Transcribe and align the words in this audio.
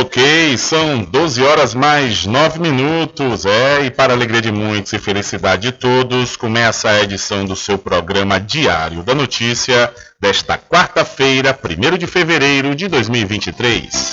Ok, 0.00 0.56
são 0.58 1.02
12 1.02 1.42
horas 1.42 1.74
mais 1.74 2.24
9 2.24 2.60
minutos. 2.60 3.44
É, 3.44 3.84
e 3.84 3.90
para 3.90 4.12
alegria 4.12 4.40
de 4.40 4.52
muitos 4.52 4.92
e 4.92 4.98
felicidade 4.98 5.62
de 5.62 5.72
todos, 5.72 6.36
começa 6.36 6.88
a 6.88 7.02
edição 7.02 7.44
do 7.44 7.56
seu 7.56 7.76
programa 7.76 8.38
Diário 8.38 9.02
da 9.02 9.12
Notícia 9.12 9.92
desta 10.20 10.56
quarta-feira, 10.56 11.52
1 11.52 11.98
de 11.98 12.06
fevereiro 12.06 12.76
de 12.76 12.86
2023. 12.86 14.12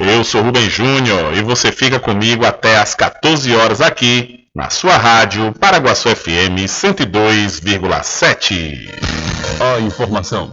Eu 0.00 0.24
sou 0.24 0.42
Rubem 0.42 0.68
Júnior 0.68 1.36
e 1.36 1.42
você 1.42 1.70
fica 1.70 2.00
comigo 2.00 2.44
até 2.44 2.78
às 2.78 2.96
14 2.96 3.54
horas 3.54 3.80
aqui 3.80 4.40
na 4.52 4.70
sua 4.70 4.96
rádio 4.96 5.52
Paraguaçu 5.52 6.08
FM 6.08 6.66
102,7. 6.66 8.88
A 9.60 9.78
informação 9.80 10.52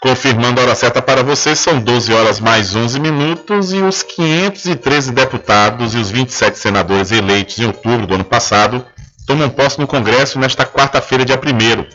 Confirmando 0.00 0.58
a 0.58 0.64
hora 0.64 0.74
certa 0.74 1.02
para 1.02 1.22
você, 1.22 1.54
são 1.54 1.78
12 1.78 2.14
horas 2.14 2.40
mais 2.40 2.74
11 2.74 2.98
minutos 2.98 3.70
e 3.70 3.82
os 3.82 4.02
513 4.02 5.12
deputados 5.12 5.92
e 5.92 5.98
os 5.98 6.10
27 6.10 6.58
senadores 6.58 7.12
eleitos 7.12 7.58
em 7.58 7.66
outubro 7.66 8.06
do 8.06 8.14
ano 8.14 8.24
passado 8.24 8.82
tomam 9.26 9.50
posse 9.50 9.78
no 9.78 9.86
Congresso 9.86 10.38
nesta 10.38 10.64
quarta-feira, 10.64 11.22
dia 11.22 11.36
1 11.36 11.86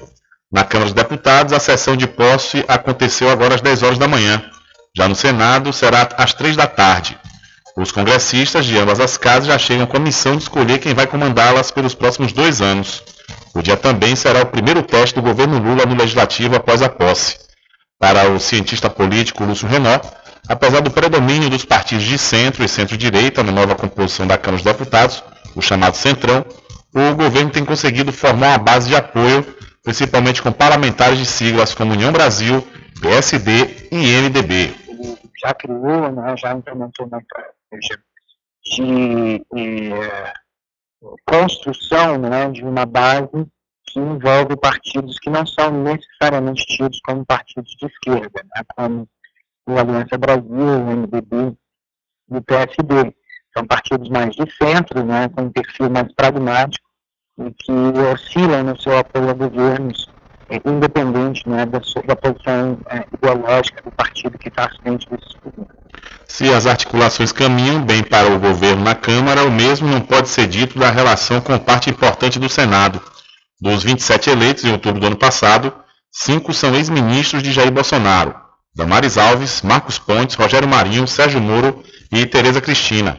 Na 0.51 0.63
Câmara 0.63 0.91
dos 0.91 0.93
Deputados, 0.93 1.51
a 1.51 1.59
sessão 1.59 1.97
de 1.97 2.05
posse 2.05 2.63
aconteceu 2.67 3.27
agora 3.27 3.55
às 3.55 3.61
10 3.61 3.81
horas 3.81 3.97
da 3.97 4.07
manhã. 4.07 4.39
Já 4.95 5.07
no 5.07 5.15
Senado, 5.15 5.73
será 5.73 6.07
às 6.15 6.31
3 6.31 6.55
da 6.55 6.67
tarde. 6.67 7.17
Os 7.75 7.91
congressistas 7.91 8.65
de 8.65 8.77
ambas 8.77 8.99
as 8.99 9.17
casas 9.17 9.47
já 9.47 9.57
chegam 9.57 9.87
com 9.87 9.97
a 9.97 9.99
missão 9.99 10.37
de 10.37 10.43
escolher 10.43 10.77
quem 10.77 10.93
vai 10.93 11.07
comandá-las 11.07 11.71
pelos 11.71 11.95
próximos 11.95 12.31
dois 12.31 12.61
anos. 12.61 13.03
O 13.55 13.63
dia 13.63 13.75
também 13.75 14.15
será 14.15 14.43
o 14.43 14.45
primeiro 14.45 14.83
teste 14.83 15.15
do 15.15 15.23
governo 15.23 15.57
Lula 15.57 15.87
no 15.87 15.95
Legislativo 15.95 16.55
após 16.55 16.83
a 16.83 16.87
posse. 16.87 17.44
Para 18.00 18.30
o 18.30 18.39
cientista 18.39 18.89
político 18.89 19.44
Lúcio 19.45 19.68
Renault, 19.68 20.07
apesar 20.47 20.81
do 20.81 20.92
predomínio 20.92 21.50
dos 21.50 21.65
partidos 21.65 22.03
de 22.03 22.18
centro 22.18 22.63
e 22.63 22.68
centro-direita 22.68 23.42
na 23.42 23.51
nova 23.51 23.75
composição 23.75 24.27
da 24.27 24.38
Câmara 24.38 24.62
dos 24.62 24.74
Deputados, 24.74 25.24
o 25.56 25.62
chamado 25.62 25.95
Centrão, 25.95 26.45
o 26.94 27.15
governo 27.15 27.51
tem 27.51 27.63
conseguido 27.63 28.12
formar 28.12 28.50
uma 28.50 28.57
base 28.57 28.89
de 28.89 28.95
apoio, 28.95 29.45
principalmente 29.83 30.42
com 30.42 30.51
parlamentares 30.51 31.18
de 31.18 31.25
siglas 31.25 31.74
como 31.74 31.94
União 31.94 32.12
Brasil, 32.12 32.65
PSD 33.01 33.89
e 33.92 34.21
MDB. 34.21 34.74
Já 35.41 35.53
criou, 35.53 36.12
né, 36.12 36.36
já 36.38 36.53
implementou 36.53 37.06
uma 37.07 37.19
estratégia 37.19 38.00
de 38.75 39.45
eh, 39.56 40.33
construção 41.25 42.18
né, 42.18 42.50
de 42.50 42.63
uma 42.63 42.86
base 42.86 43.30
que 43.95 44.00
envolve 44.01 44.57
partidos 44.57 45.18
que 45.19 45.30
não 45.30 45.45
são 45.45 45.71
necessariamente 45.71 46.65
tidos 46.65 47.00
como 47.06 47.25
partidos 47.25 47.71
de 47.80 47.86
esquerda, 47.86 48.44
né, 48.53 48.62
como 48.75 49.07
o 49.65 49.80
Aliança 49.80 50.18
Brasil, 50.18 50.44
o 50.50 50.92
MDB 50.92 51.56
e 52.30 52.38
o 52.38 52.42
PSD. 52.42 53.15
São 53.57 53.65
partidos 53.65 54.09
mais 54.09 54.36
de 54.36 54.51
centro, 54.57 55.01
né, 55.06 55.30
com 55.30 55.44
um 55.44 55.50
perfil 55.50 55.89
mais 55.89 56.13
pragmático 56.13 56.86
e 57.39 57.51
que 57.51 57.71
oscilam 58.13 58.65
no 58.65 58.81
seu 58.81 58.97
apoio 58.97 59.30
a 59.30 59.33
governos, 59.33 60.09
é, 60.50 60.59
independente 60.69 61.48
né, 61.48 61.65
da, 61.65 61.81
sua, 61.81 62.01
da 62.03 62.18
posição 62.18 62.77
é, 62.89 63.06
ideológica 63.13 63.81
do 63.81 63.91
partido 63.91 64.38
que 64.38 64.50
está 64.50 64.65
à 64.65 64.69
frente 64.81 65.09
desses 65.09 65.33
governos. 65.36 65.74
Se 66.27 66.53
as 66.53 66.65
articulações 66.65 67.31
caminham 67.31 67.81
bem 67.81 68.03
para 68.03 68.30
o 68.30 68.39
governo 68.39 68.83
na 68.83 68.94
Câmara, 68.94 69.45
o 69.45 69.51
mesmo 69.51 69.88
não 69.88 70.01
pode 70.01 70.27
ser 70.27 70.48
dito 70.48 70.77
da 70.77 70.91
relação 70.91 71.39
com 71.39 71.57
parte 71.57 71.89
importante 71.89 72.38
do 72.38 72.50
Senado 72.50 73.01
dos 73.59 73.83
27 73.83 74.29
eleitos 74.29 74.63
em 74.63 74.71
outubro 74.71 74.99
do 74.99 75.07
ano 75.07 75.15
passado, 75.15 75.73
cinco 76.11 76.53
são 76.53 76.75
ex-ministros 76.75 77.41
de 77.41 77.51
Jair 77.51 77.71
Bolsonaro: 77.71 78.35
Damares 78.75 79.17
Alves, 79.17 79.61
Marcos 79.61 79.97
Pontes, 79.97 80.35
Rogério 80.35 80.67
Marinho, 80.67 81.07
Sérgio 81.07 81.41
Moro 81.41 81.83
e 82.11 82.25
Tereza 82.25 82.61
Cristina. 82.61 83.17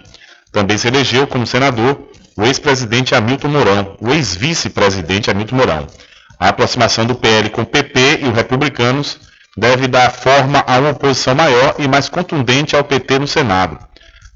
Também 0.53 0.79
se 0.79 0.89
elegeu 0.89 1.27
como 1.27 1.47
senador 1.47 2.09
o 2.37 2.45
ex-presidente 2.45 3.15
Hamilton 3.15 3.49
Mourão, 3.49 3.97
o 4.01 4.13
ex-vice-presidente 4.13 5.31
Hamilton 5.31 5.57
Mourão. 5.57 5.87
A 6.39 6.49
aproximação 6.49 7.07
do 7.07 7.15
PL 7.15 7.49
com 7.49 7.63
o 7.63 7.67
PP 7.67 8.21
e 8.21 8.29
os 8.29 8.35
republicanos 8.35 9.19
deve 9.57 9.89
dar 9.89 10.11
forma 10.11 10.63
a 10.67 10.79
uma 10.79 10.91
oposição 10.91 11.35
maior 11.35 11.77
e 11.79 11.89
mais 11.89 12.11
contundente 12.11 12.77
ao 12.77 12.85
PT 12.85 13.19
no 13.19 13.27
Senado. 13.27 13.79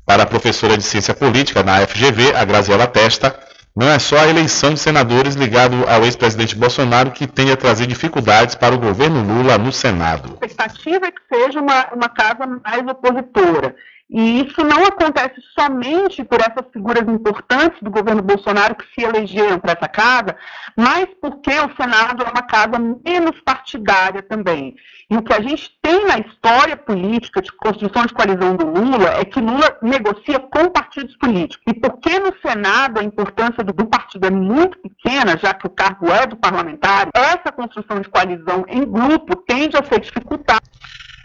Para 0.06 0.22
a 0.22 0.26
professora 0.26 0.78
de 0.78 0.82
Ciência 0.82 1.12
Política 1.12 1.62
na 1.62 1.86
FGV, 1.86 2.34
a 2.34 2.44
Graziela 2.44 2.86
Testa, 2.86 3.38
não 3.74 3.88
é 3.88 3.98
só 3.98 4.18
a 4.18 4.28
eleição 4.28 4.74
de 4.74 4.80
senadores 4.80 5.34
ligado 5.34 5.88
ao 5.88 6.04
ex-presidente 6.04 6.56
Bolsonaro 6.56 7.12
que 7.12 7.26
tende 7.26 7.52
a 7.52 7.56
trazer 7.56 7.86
dificuldades 7.86 8.54
para 8.54 8.74
o 8.74 8.78
governo 8.78 9.22
Lula 9.22 9.56
no 9.58 9.72
Senado. 9.72 10.38
A 10.40 10.46
expectativa 10.46 11.06
é 11.06 11.10
que 11.10 11.20
seja 11.32 11.60
uma, 11.60 11.88
uma 11.94 12.08
casa 12.08 12.46
mais 12.46 12.86
opositora. 12.86 13.74
E 14.12 14.40
isso 14.40 14.64
não 14.64 14.84
acontece 14.84 15.40
somente 15.56 16.24
por 16.24 16.40
essas 16.40 16.68
figuras 16.72 17.06
importantes 17.08 17.80
do 17.80 17.92
governo 17.92 18.20
Bolsonaro 18.20 18.74
que 18.74 18.84
se 18.92 19.06
elegeram 19.06 19.60
para 19.60 19.72
essa 19.72 19.86
casa, 19.86 20.36
mas 20.76 21.06
porque 21.20 21.52
o 21.52 21.76
Senado 21.76 22.24
é 22.24 22.28
uma 22.28 22.42
casa 22.42 22.76
menos 22.76 23.40
partidária 23.42 24.20
também. 24.20 24.74
E 25.10 25.16
o 25.16 25.22
que 25.22 25.32
a 25.32 25.40
gente 25.40 25.68
tem 25.82 26.06
na 26.06 26.18
história 26.18 26.76
política 26.76 27.42
de 27.42 27.50
construção 27.50 28.06
de 28.06 28.14
coalizão 28.14 28.54
do 28.54 28.64
Lula 28.64 29.10
é 29.18 29.24
que 29.24 29.40
Lula 29.40 29.76
negocia 29.82 30.38
com 30.38 30.70
partidos 30.70 31.16
políticos. 31.16 31.64
E 31.66 31.74
porque 31.74 32.16
no 32.20 32.32
Senado 32.40 33.00
a 33.00 33.02
importância 33.02 33.64
do, 33.64 33.72
do 33.72 33.86
partido 33.86 34.26
é 34.26 34.30
muito 34.30 34.78
pequena, 34.78 35.36
já 35.36 35.52
que 35.52 35.66
o 35.66 35.70
cargo 35.70 36.08
é 36.12 36.28
do 36.28 36.36
parlamentar, 36.36 37.08
essa 37.12 37.50
construção 37.50 38.00
de 38.00 38.08
coalizão 38.08 38.64
em 38.68 38.84
grupo 38.84 39.34
tende 39.48 39.76
a 39.76 39.84
ser 39.84 39.98
dificultada. 39.98 40.62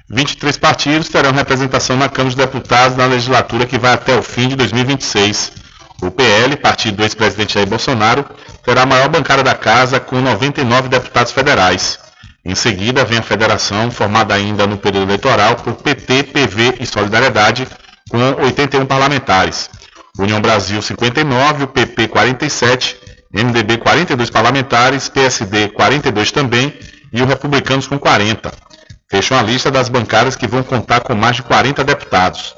23 0.09 0.57
partidos 0.57 1.09
terão 1.09 1.31
representação 1.31 1.95
na 1.95 2.09
Câmara 2.09 2.35
dos 2.35 2.43
Deputados 2.43 2.97
na 2.97 3.05
legislatura 3.05 3.67
que 3.67 3.77
vai 3.77 3.93
até 3.93 4.17
o 4.17 4.23
fim 4.23 4.47
de 4.47 4.55
2026. 4.55 5.63
O 6.01 6.09
PL, 6.09 6.57
partido 6.57 6.97
do 6.97 7.03
ex-presidente 7.03 7.53
Jair 7.53 7.67
Bolsonaro, 7.67 8.25
terá 8.63 8.81
a 8.81 8.85
maior 8.85 9.09
bancada 9.09 9.43
da 9.43 9.53
casa 9.53 9.99
com 9.99 10.19
99 10.21 10.89
deputados 10.89 11.31
federais. 11.31 12.04
Em 12.45 12.53
seguida 12.53 13.03
vem 13.03 13.17
a 13.17 13.23
federação, 13.23 13.89
formada 13.89 14.33
ainda 14.33 14.67
no 14.67 14.77
período 14.77 15.07
eleitoral 15.07 15.55
por 15.55 15.73
PT, 15.73 16.23
PV 16.23 16.75
e 16.79 16.85
Solidariedade, 16.85 17.67
com 18.09 18.17
81 18.43 18.85
parlamentares. 18.85 19.69
União 20.17 20.39
Brasil 20.39 20.81
59, 20.81 21.63
o 21.63 21.67
PP 21.67 22.07
47, 22.07 22.97
MDB 23.33 23.77
42 23.77 24.29
parlamentares, 24.29 25.09
PSD 25.09 25.69
42 25.69 26.31
também 26.31 26.73
e 27.11 27.21
o 27.21 27.25
Republicanos 27.25 27.87
com 27.87 27.97
40 27.97 28.65
fecham 29.09 29.37
a 29.37 29.41
lista 29.41 29.71
das 29.71 29.89
bancadas 29.89 30.35
que 30.35 30.47
vão 30.47 30.63
contar 30.63 31.01
com 31.01 31.15
mais 31.15 31.37
de 31.37 31.43
40 31.43 31.83
deputados. 31.83 32.53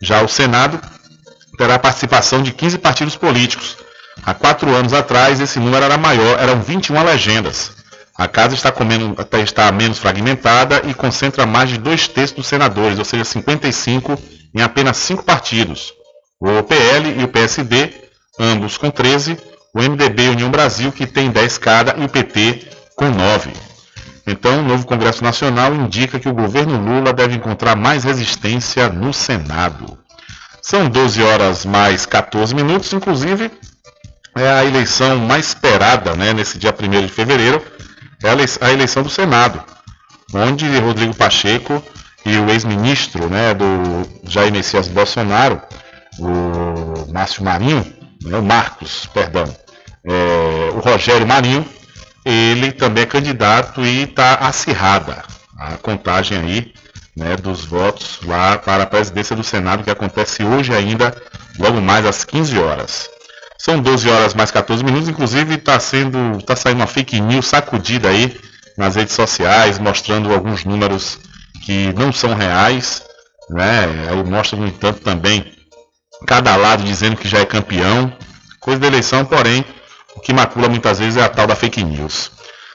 Já 0.00 0.22
o 0.22 0.28
Senado 0.28 0.80
terá 1.56 1.78
participação 1.78 2.42
de 2.42 2.52
15 2.52 2.78
partidos 2.78 3.16
políticos. 3.16 3.76
Há 4.24 4.34
quatro 4.34 4.74
anos 4.74 4.92
atrás, 4.92 5.40
esse 5.40 5.58
número 5.58 5.84
era 5.84 5.98
maior, 5.98 6.38
eram 6.38 6.60
21 6.60 7.02
legendas. 7.04 7.72
A 8.18 8.26
casa 8.26 8.56
está, 8.56 8.74
menos, 8.84 9.16
está 9.44 9.70
menos 9.70 9.98
fragmentada 9.98 10.82
e 10.84 10.92
concentra 10.92 11.46
mais 11.46 11.70
de 11.70 11.78
dois 11.78 12.08
terços 12.08 12.36
dos 12.36 12.48
senadores, 12.48 12.98
ou 12.98 13.04
seja, 13.04 13.24
55 13.24 14.20
em 14.52 14.60
apenas 14.60 14.96
cinco 14.96 15.22
partidos. 15.22 15.94
O 16.40 16.60
PL 16.64 17.20
e 17.20 17.22
o 17.22 17.28
PSD, 17.28 17.92
ambos 18.40 18.76
com 18.76 18.90
13, 18.90 19.38
o 19.72 19.80
MDB 19.80 20.24
e 20.24 20.28
União 20.30 20.50
Brasil, 20.50 20.90
que 20.90 21.06
tem 21.06 21.30
10 21.30 21.58
cada, 21.58 21.96
e 21.96 22.04
o 22.04 22.08
PT 22.08 22.66
com 22.96 23.08
9. 23.08 23.52
Então, 24.26 24.58
o 24.58 24.62
novo 24.62 24.84
Congresso 24.84 25.22
Nacional 25.22 25.72
indica 25.72 26.18
que 26.18 26.28
o 26.28 26.34
governo 26.34 26.76
Lula 26.76 27.12
deve 27.12 27.36
encontrar 27.36 27.76
mais 27.76 28.02
resistência 28.02 28.88
no 28.88 29.14
Senado. 29.14 29.96
São 30.60 30.88
12 30.88 31.22
horas 31.22 31.64
mais 31.64 32.04
14 32.04 32.52
minutos, 32.52 32.92
inclusive 32.92 33.48
é 34.36 34.48
a 34.50 34.64
eleição 34.64 35.18
mais 35.18 35.46
esperada 35.48 36.14
né, 36.14 36.32
nesse 36.32 36.58
dia 36.58 36.74
1 36.76 37.06
de 37.06 37.08
fevereiro, 37.08 37.62
é 38.22 38.66
a 38.66 38.72
eleição 38.72 39.02
do 39.02 39.10
Senado, 39.10 39.62
onde 40.34 40.66
Rodrigo 40.78 41.14
Pacheco 41.14 41.82
e 42.26 42.36
o 42.36 42.50
ex-ministro 42.50 43.28
né, 43.28 43.54
do 43.54 43.66
Jair 44.24 44.52
Messias 44.52 44.88
Bolsonaro, 44.88 45.60
o 46.18 47.12
Márcio 47.12 47.44
Marinho, 47.44 47.84
né, 48.22 48.38
o 48.38 48.42
Marcos, 48.42 49.06
perdão, 49.06 49.44
é, 50.04 50.70
o 50.74 50.80
Rogério 50.80 51.26
Marinho, 51.26 51.64
ele 52.24 52.72
também 52.72 53.04
é 53.04 53.06
candidato 53.06 53.84
e 53.86 54.02
está 54.02 54.34
acirrada 54.34 55.24
a 55.56 55.76
contagem 55.76 56.38
aí 56.38 56.74
né, 57.16 57.36
dos 57.36 57.64
votos 57.64 58.20
lá 58.24 58.58
para 58.58 58.84
a 58.84 58.86
presidência 58.86 59.34
do 59.34 59.42
Senado, 59.42 59.82
que 59.82 59.90
acontece 59.90 60.44
hoje 60.44 60.72
ainda, 60.72 61.14
logo 61.58 61.80
mais 61.80 62.06
às 62.06 62.24
15 62.24 62.58
horas. 62.58 63.08
São 63.58 63.80
12 63.80 64.08
horas 64.08 64.34
mais 64.34 64.52
14 64.52 64.84
minutos, 64.84 65.08
inclusive 65.08 65.54
está 65.56 65.80
sendo, 65.80 66.38
está 66.38 66.54
saindo 66.54 66.78
uma 66.78 66.86
fake 66.86 67.20
news 67.20 67.46
sacudida 67.46 68.08
aí 68.08 68.38
nas 68.76 68.94
redes 68.94 69.14
sociais, 69.14 69.80
mostrando 69.80 70.32
alguns 70.32 70.64
números 70.64 71.18
que 71.64 71.92
não 71.94 72.12
são 72.12 72.34
reais, 72.34 73.02
né? 73.50 73.84
Aí 74.08 74.24
mostra, 74.24 74.56
no 74.56 74.66
entanto, 74.66 75.00
também 75.00 75.52
cada 76.26 76.54
lado 76.54 76.84
dizendo 76.84 77.16
que 77.16 77.28
já 77.28 77.40
é 77.40 77.44
campeão. 77.44 78.12
Coisa 78.60 78.80
da 78.80 78.86
eleição, 78.86 79.24
porém, 79.24 79.64
o 80.14 80.20
que 80.20 80.32
macula 80.32 80.68
muitas 80.68 81.00
vezes 81.00 81.16
é 81.16 81.24
a 81.24 81.28
tal 81.28 81.46
da 81.46 81.56
fake 81.56 81.82
news. 81.82 82.30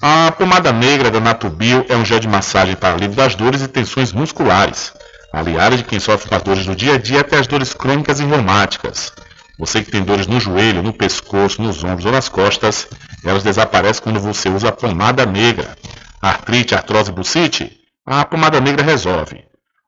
A 0.02 0.32
pomada 0.32 0.72
negra 0.72 1.10
da 1.10 1.20
Natubio 1.20 1.86
é 1.90 1.96
um 1.96 2.06
gel 2.06 2.20
de 2.20 2.28
massagem 2.28 2.76
para 2.76 2.96
alívio 2.96 3.16
das 3.16 3.36
dores 3.36 3.62
e 3.62 3.68
tensões 3.68 4.14
musculares 4.14 4.94
aliada 5.36 5.76
de 5.76 5.84
quem 5.84 6.00
sofre 6.00 6.30
com 6.30 6.36
as 6.36 6.44
dores 6.44 6.66
do 6.66 6.76
dia 6.76 6.96
a 6.96 6.98
dia 6.98 7.20
até 7.20 7.38
as 7.38 7.48
dores 7.48 7.74
crônicas 7.74 8.20
e 8.20 8.26
reumáticas. 8.26 9.12
Você 9.60 9.84
que 9.84 9.92
tem 9.92 10.04
dores 10.04 10.28
no 10.28 10.40
joelho, 10.40 10.82
no 10.82 10.94
pescoço, 10.94 11.62
nos 11.62 11.84
ombros 11.84 12.06
ou 12.06 12.12
nas 12.12 12.30
costas, 12.30 12.88
elas 13.24 13.44
desaparecem 13.44 14.04
quando 14.04 14.20
você 14.20 14.50
usa 14.50 14.70
a 14.70 14.72
pomada 14.72 15.26
negra. 15.26 15.76
Artrite, 16.22 16.74
artrose 16.74 17.12
e 17.12 17.14
bucite? 17.14 17.72
A 18.06 18.26
pomada 18.26 18.62
negra 18.62 18.84
resolve. 18.84 19.44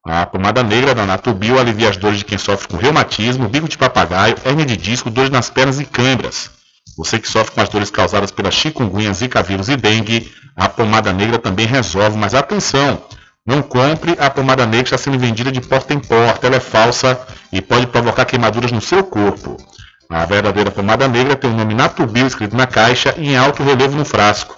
A 0.10 0.26
pomada 0.26 0.64
negra 0.64 0.96
da 0.96 1.06
Natubio 1.06 1.60
alivia 1.60 1.90
as 1.90 1.98
dores 1.98 2.20
de 2.20 2.24
quem 2.24 2.38
sofre 2.38 2.70
com 2.70 2.78
reumatismo, 2.78 3.50
bico 3.50 3.68
de 3.68 3.78
papagaio, 3.78 4.38
hernia 4.46 4.66
de 4.66 4.78
disco, 4.78 5.10
dores 5.10 5.30
nas 5.30 5.50
pernas 5.50 5.82
e 5.82 5.86
câimbras. 5.86 6.50
Você 6.98 7.20
que 7.20 7.28
sofre 7.28 7.54
com 7.54 7.60
as 7.60 7.68
dores 7.68 7.92
causadas 7.92 8.32
pela 8.32 8.50
chikungunya, 8.50 9.12
zika 9.14 9.44
vírus 9.44 9.68
e 9.68 9.76
dengue, 9.76 10.32
a 10.56 10.70
pomada 10.70 11.12
negra 11.12 11.38
também 11.38 11.66
resolve, 11.66 12.18
mas 12.18 12.34
atenção! 12.34 13.02
Não 13.46 13.62
compre 13.62 14.16
a 14.18 14.30
pomada 14.30 14.66
negra 14.66 14.86
está 14.86 14.98
sendo 14.98 15.20
vendida 15.20 15.52
de 15.52 15.60
porta 15.60 15.94
em 15.94 16.00
porta. 16.00 16.48
Ela 16.48 16.56
é 16.56 16.62
falsa 16.62 17.20
e 17.52 17.62
pode 17.62 17.88
provocar 17.88 18.24
queimaduras 18.24 18.72
no 18.72 18.80
seu 18.80 19.04
corpo. 19.04 19.58
A 20.10 20.24
verdadeira 20.24 20.72
pomada 20.72 21.06
negra 21.08 21.36
tem 21.36 21.50
o 21.50 21.54
nome 21.54 21.74
Natubio 21.74 22.28
escrito 22.28 22.56
na 22.56 22.66
caixa 22.66 23.14
e 23.18 23.28
em 23.28 23.38
alto 23.38 23.62
relevo 23.62 23.98
no 23.98 24.06
frasco. 24.06 24.58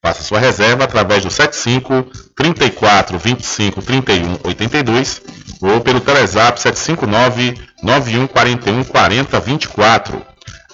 Faça 0.00 0.22
sua 0.22 0.38
reserva 0.38 0.84
através 0.84 1.24
do 1.24 1.30
75 1.30 2.06
34 2.36 3.18
25 3.18 3.82
31 3.82 4.38
82 4.44 5.22
ou 5.60 5.80
pelo 5.80 6.00
Telezap 6.00 6.60
759 6.60 7.54
91 7.82 8.26
41 8.26 8.84
40 8.84 9.40
24. 9.40 10.22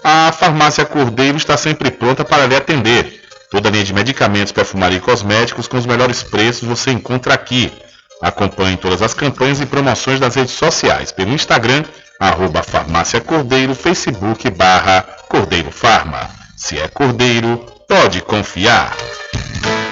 A 0.03 0.32
farmácia 0.32 0.86
Cordeiro 0.86 1.38
está 1.38 1.58
sempre 1.58 1.89
pronta 1.89 2.23
para 2.23 2.45
lhe 2.45 2.56
atender. 2.56 3.23
Toda 3.49 3.69
a 3.69 3.71
linha 3.71 3.84
de 3.84 3.93
medicamentos, 3.93 4.51
perfumaria 4.51 4.99
e 4.99 5.01
cosméticos 5.01 5.67
com 5.67 5.77
os 5.77 5.86
melhores 5.86 6.21
preços 6.21 6.67
você 6.67 6.91
encontra 6.91 7.34
aqui. 7.34 7.71
Acompanhe 8.21 8.77
todas 8.77 9.01
as 9.01 9.13
campanhas 9.13 9.60
e 9.60 9.65
promoções 9.65 10.19
das 10.19 10.36
redes 10.36 10.53
sociais 10.53 11.12
pelo 11.12 11.32
Instagram, 11.32 11.84
arroba 12.19 12.63
farmácia 12.63 13.21
Cordeiro, 13.21 13.75
Facebook 13.75 14.49
barra 14.51 15.04
Cordeiro 15.30 15.71
Farma. 15.71 16.30
Se 16.56 16.80
é 16.80 16.88
cordeiro, 16.88 17.58
pode 17.88 18.21
confiar. 18.21 18.95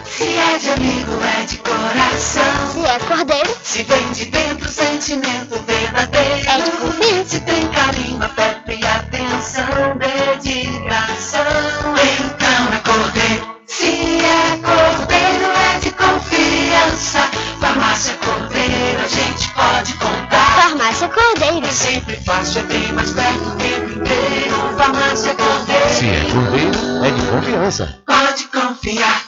Se 0.06 0.24
é 0.24 0.58
de 0.58 0.70
amigo, 0.70 1.12
é 1.24 1.46
de 1.46 1.58
coração. 1.58 2.72
Se 2.72 2.86
é 2.86 3.00
cordeiro, 3.00 3.58
Se 3.64 3.84
vem 3.84 4.12
de 4.12 4.26
dentro, 4.26 4.70
sentimento 4.70 5.60
verdadeiro. 5.66 6.50
É 6.50 6.62
de 6.62 6.72
confiança. 6.72 7.30
Se 7.30 7.40
tem 7.42 7.68
carinho, 7.68 8.24
afeto 8.24 8.72
e 8.72 8.86
atenção, 8.86 9.98
dedicação. 9.98 11.44
Então 12.20 12.74
é 12.74 12.80
cordeiro. 12.80 13.58
Se 13.68 14.20
é 14.24 14.58
cordeiro, 14.58 15.33
confiança. 27.74 28.00
Pode 28.06 28.44
confiar. 28.48 29.24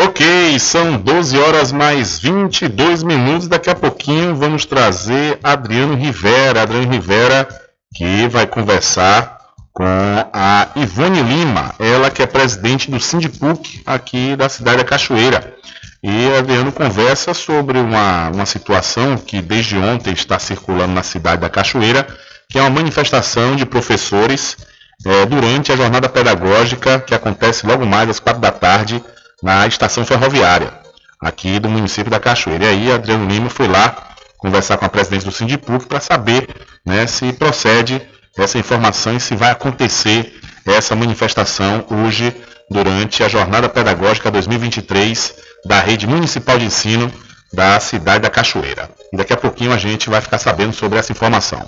Ok, 0.00 0.58
são 0.58 0.96
12 0.98 1.38
horas 1.38 1.72
mais 1.72 2.18
22 2.18 3.02
minutos. 3.02 3.48
Daqui 3.48 3.68
a 3.68 3.74
pouquinho 3.74 4.34
vamos 4.34 4.64
trazer 4.64 5.38
Adriano 5.42 5.94
Rivera. 5.94 6.62
Adriano 6.62 6.90
Rivera 6.90 7.48
que 7.94 8.28
vai 8.28 8.46
conversar 8.46 9.38
com 9.72 9.84
a 10.32 10.68
Ivone 10.74 11.22
Lima, 11.22 11.74
ela 11.78 12.10
que 12.10 12.22
é 12.22 12.26
presidente 12.26 12.90
do 12.90 12.98
Sindipuc 12.98 13.80
aqui 13.86 14.34
da 14.36 14.48
cidade 14.48 14.78
da 14.78 14.84
Cachoeira. 14.84 15.54
E 16.02 16.36
Adriano 16.36 16.70
conversa 16.70 17.34
sobre 17.34 17.78
uma, 17.78 18.30
uma 18.30 18.46
situação 18.46 19.16
que 19.16 19.40
desde 19.40 19.76
ontem 19.76 20.12
está 20.12 20.38
circulando 20.38 20.92
na 20.92 21.02
cidade 21.02 21.40
da 21.40 21.48
Cachoeira, 21.48 22.06
que 22.50 22.58
é 22.58 22.60
uma 22.60 22.70
manifestação 22.70 23.54
de 23.56 23.66
professores 23.66 24.56
eh, 25.04 25.26
durante 25.26 25.70
a 25.72 25.76
jornada 25.76 26.08
pedagógica 26.08 27.00
que 27.00 27.14
acontece 27.14 27.66
logo 27.66 27.84
mais 27.84 28.08
às 28.08 28.18
quatro 28.18 28.40
da 28.40 28.50
tarde 28.50 29.02
na 29.42 29.66
estação 29.66 30.04
ferroviária 30.04 30.72
aqui 31.20 31.58
do 31.58 31.68
município 31.68 32.10
da 32.10 32.20
Cachoeira. 32.20 32.64
E 32.64 32.68
aí 32.68 32.92
Adriano 32.92 33.26
Lima 33.26 33.50
foi 33.50 33.68
lá 33.68 34.14
conversar 34.38 34.76
com 34.76 34.84
a 34.84 34.88
presidente 34.88 35.24
do 35.24 35.32
Sindipuc 35.32 35.86
para 35.86 36.00
saber 36.00 36.48
né, 36.86 37.06
se 37.06 37.32
procede 37.32 38.00
essa 38.36 38.58
informação 38.58 39.16
e 39.16 39.20
se 39.20 39.34
vai 39.34 39.50
acontecer 39.50 40.32
essa 40.64 40.94
manifestação 40.94 41.84
hoje 41.90 42.34
durante 42.70 43.22
a 43.22 43.28
Jornada 43.28 43.68
Pedagógica 43.68 44.30
2023 44.30 45.34
da 45.64 45.80
Rede 45.80 46.06
Municipal 46.06 46.58
de 46.58 46.66
Ensino 46.66 47.12
da 47.52 47.80
cidade 47.80 48.20
da 48.20 48.30
Cachoeira. 48.30 48.90
E 49.12 49.16
daqui 49.16 49.32
a 49.32 49.36
pouquinho 49.36 49.72
a 49.72 49.78
gente 49.78 50.08
vai 50.08 50.20
ficar 50.20 50.38
sabendo 50.38 50.72
sobre 50.72 50.98
essa 50.98 51.10
informação. 51.10 51.66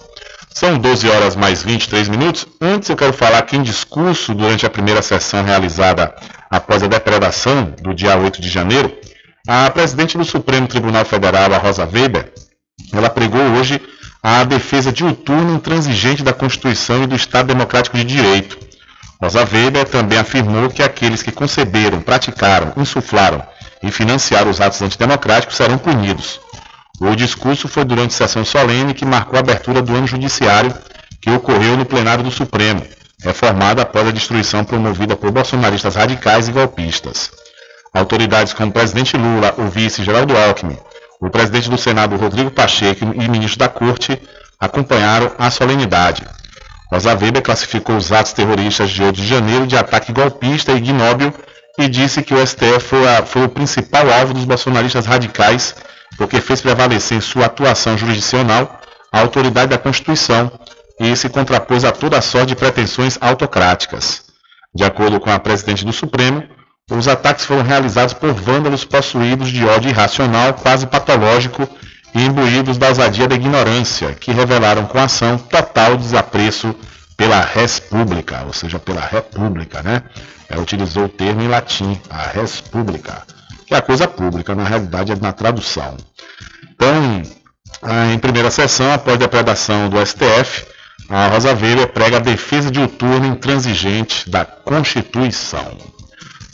São 0.52 0.78
12 0.78 1.08
horas 1.08 1.36
mais 1.36 1.62
23 1.62 2.08
minutos. 2.08 2.46
Antes 2.60 2.88
eu 2.88 2.96
quero 2.96 3.12
falar 3.12 3.42
que 3.42 3.56
em 3.56 3.62
discurso 3.62 4.34
durante 4.34 4.66
a 4.66 4.70
primeira 4.70 5.00
sessão 5.00 5.44
realizada 5.44 6.14
após 6.50 6.82
a 6.82 6.88
depredação 6.88 7.72
do 7.80 7.94
dia 7.94 8.16
8 8.16 8.42
de 8.42 8.48
janeiro, 8.48 8.92
a 9.46 9.70
presidente 9.70 10.18
do 10.18 10.24
Supremo 10.24 10.66
Tribunal 10.66 11.04
Federal, 11.04 11.52
a 11.54 11.58
Rosa 11.58 11.86
Weber, 11.86 12.32
ela 12.92 13.08
pregou 13.08 13.40
hoje 13.40 13.80
a 14.22 14.44
defesa 14.44 14.92
diuturna 14.92 15.52
intransigente 15.54 16.22
da 16.22 16.32
Constituição 16.32 17.04
e 17.04 17.06
do 17.06 17.14
Estado 17.14 17.46
Democrático 17.46 17.96
de 17.96 18.04
Direito. 18.04 18.58
Rosa 19.22 19.46
Weber 19.50 19.88
também 19.88 20.18
afirmou 20.18 20.68
que 20.68 20.82
aqueles 20.82 21.22
que 21.22 21.30
conceberam, 21.30 22.00
praticaram, 22.00 22.72
insuflaram 22.76 23.42
e 23.82 23.90
financiaram 23.90 24.50
os 24.50 24.60
atos 24.60 24.82
antidemocráticos 24.82 25.56
serão 25.56 25.78
punidos. 25.78 26.40
O 27.00 27.16
discurso 27.16 27.66
foi 27.66 27.82
durante 27.82 28.12
sessão 28.12 28.44
solene 28.44 28.92
que 28.92 29.06
marcou 29.06 29.38
a 29.38 29.40
abertura 29.40 29.80
do 29.80 29.96
ano 29.96 30.06
judiciário 30.06 30.74
que 31.18 31.30
ocorreu 31.30 31.74
no 31.74 31.86
plenário 31.86 32.22
do 32.22 32.30
Supremo, 32.30 32.86
reformado 33.22 33.80
após 33.80 34.06
a 34.06 34.10
destruição 34.10 34.62
promovida 34.64 35.16
por 35.16 35.30
bolsonaristas 35.30 35.94
radicais 35.94 36.46
e 36.46 36.52
golpistas. 36.52 37.30
Autoridades 37.94 38.52
como 38.52 38.68
o 38.68 38.72
presidente 38.72 39.16
Lula, 39.16 39.54
o 39.56 39.68
vice 39.68 40.04
Geraldo 40.04 40.36
Alckmin, 40.36 40.76
o 41.18 41.30
presidente 41.30 41.70
do 41.70 41.78
Senado 41.78 42.16
Rodrigo 42.16 42.50
Pacheco 42.50 43.04
e 43.04 43.28
ministro 43.28 43.58
da 43.58 43.68
Corte 43.68 44.20
acompanharam 44.60 45.32
a 45.38 45.50
solenidade. 45.50 46.22
Rosa 46.92 47.14
Weber 47.14 47.42
classificou 47.42 47.96
os 47.96 48.12
atos 48.12 48.34
terroristas 48.34 48.90
de 48.90 49.02
8 49.02 49.16
de 49.16 49.26
janeiro 49.26 49.66
de 49.66 49.76
ataque 49.76 50.12
golpista 50.12 50.72
e 50.72 50.76
ignóbil 50.76 51.32
e 51.78 51.88
disse 51.88 52.22
que 52.22 52.34
o 52.34 52.46
STF 52.46 52.80
foi, 52.80 53.08
a, 53.08 53.24
foi 53.24 53.44
o 53.44 53.48
principal 53.48 54.10
alvo 54.12 54.34
dos 54.34 54.44
bolsonaristas 54.44 55.06
radicais 55.06 55.74
porque 56.16 56.40
fez 56.40 56.60
prevalecer 56.60 57.18
em 57.18 57.20
sua 57.20 57.46
atuação 57.46 57.96
jurisdicional 57.96 58.80
a 59.12 59.20
autoridade 59.20 59.70
da 59.70 59.78
Constituição 59.78 60.50
e 60.98 61.14
se 61.16 61.28
contrapôs 61.28 61.84
a 61.84 61.92
toda 61.92 62.20
sorte 62.20 62.48
de 62.48 62.56
pretensões 62.56 63.16
autocráticas. 63.20 64.22
De 64.74 64.84
acordo 64.84 65.18
com 65.18 65.30
a 65.30 65.38
presidente 65.38 65.84
do 65.84 65.92
Supremo, 65.92 66.44
os 66.90 67.08
ataques 67.08 67.44
foram 67.44 67.62
realizados 67.62 68.14
por 68.14 68.32
vândalos 68.32 68.84
possuídos 68.84 69.48
de 69.48 69.64
ódio 69.64 69.90
irracional, 69.90 70.54
quase 70.54 70.86
patológico 70.86 71.68
e 72.14 72.24
imbuídos 72.24 72.76
da 72.76 72.88
ousadia 72.88 73.28
da 73.28 73.34
ignorância, 73.34 74.12
que 74.12 74.32
revelaram 74.32 74.86
com 74.86 74.98
ação 74.98 75.38
total 75.38 75.96
desapreço 75.96 76.74
pela 77.16 77.40
res 77.40 77.78
pública, 77.78 78.42
ou 78.46 78.52
seja, 78.52 78.78
pela 78.78 79.00
república, 79.00 79.82
né? 79.82 80.02
Ela 80.48 80.62
utilizou 80.62 81.04
o 81.04 81.08
termo 81.08 81.42
em 81.42 81.48
latim, 81.48 82.00
a 82.10 82.22
res 82.22 82.60
pública, 82.60 83.22
que 83.70 83.74
é 83.74 83.76
a 83.78 83.82
coisa 83.82 84.08
pública, 84.08 84.52
na 84.52 84.64
realidade 84.64 85.12
é 85.12 85.16
na 85.16 85.32
tradução. 85.32 85.96
Então, 86.72 87.22
em 88.12 88.18
primeira 88.18 88.50
sessão, 88.50 88.92
após 88.92 89.14
a 89.14 89.18
depredação 89.18 89.88
do 89.88 90.04
STF, 90.04 90.66
a 91.08 91.28
Rosa 91.28 91.50
Weber 91.54 91.86
prega 91.92 92.16
a 92.16 92.20
defesa 92.20 92.68
de 92.68 92.80
outurno 92.80 93.26
intransigente 93.26 94.28
da 94.28 94.44
Constituição. 94.44 95.78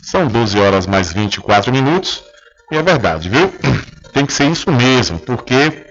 São 0.02 0.26
12 0.26 0.58
horas 0.58 0.86
mais 0.86 1.10
24 1.10 1.72
minutos, 1.72 2.22
e 2.70 2.76
é 2.76 2.82
verdade, 2.82 3.30
viu? 3.30 3.50
tem 4.12 4.26
que 4.26 4.32
ser 4.34 4.50
isso 4.50 4.70
mesmo, 4.70 5.18
porque 5.18 5.86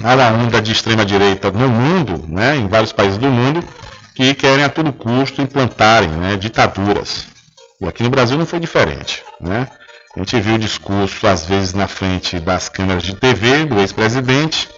há 0.00 0.14
uma 0.14 0.28
onda 0.28 0.62
de 0.62 0.70
extrema-direita 0.70 1.50
no 1.50 1.68
mundo, 1.68 2.26
né, 2.28 2.54
em 2.54 2.68
vários 2.68 2.92
países 2.92 3.18
do 3.18 3.26
mundo, 3.26 3.60
que 4.14 4.34
querem 4.34 4.62
a 4.62 4.68
todo 4.68 4.92
custo 4.92 5.42
implantarem 5.42 6.10
né, 6.10 6.36
ditaduras. 6.36 7.26
E 7.80 7.88
aqui 7.88 8.04
no 8.04 8.10
Brasil 8.10 8.38
não 8.38 8.46
foi 8.46 8.60
diferente. 8.60 9.24
Né? 9.40 9.66
A 10.16 10.18
gente 10.18 10.40
viu 10.40 10.56
o 10.56 10.58
discurso, 10.58 11.26
às 11.26 11.46
vezes, 11.46 11.72
na 11.72 11.86
frente 11.86 12.40
das 12.40 12.68
câmeras 12.68 13.04
de 13.04 13.14
TV 13.14 13.64
do 13.64 13.78
ex-presidente, 13.78 14.68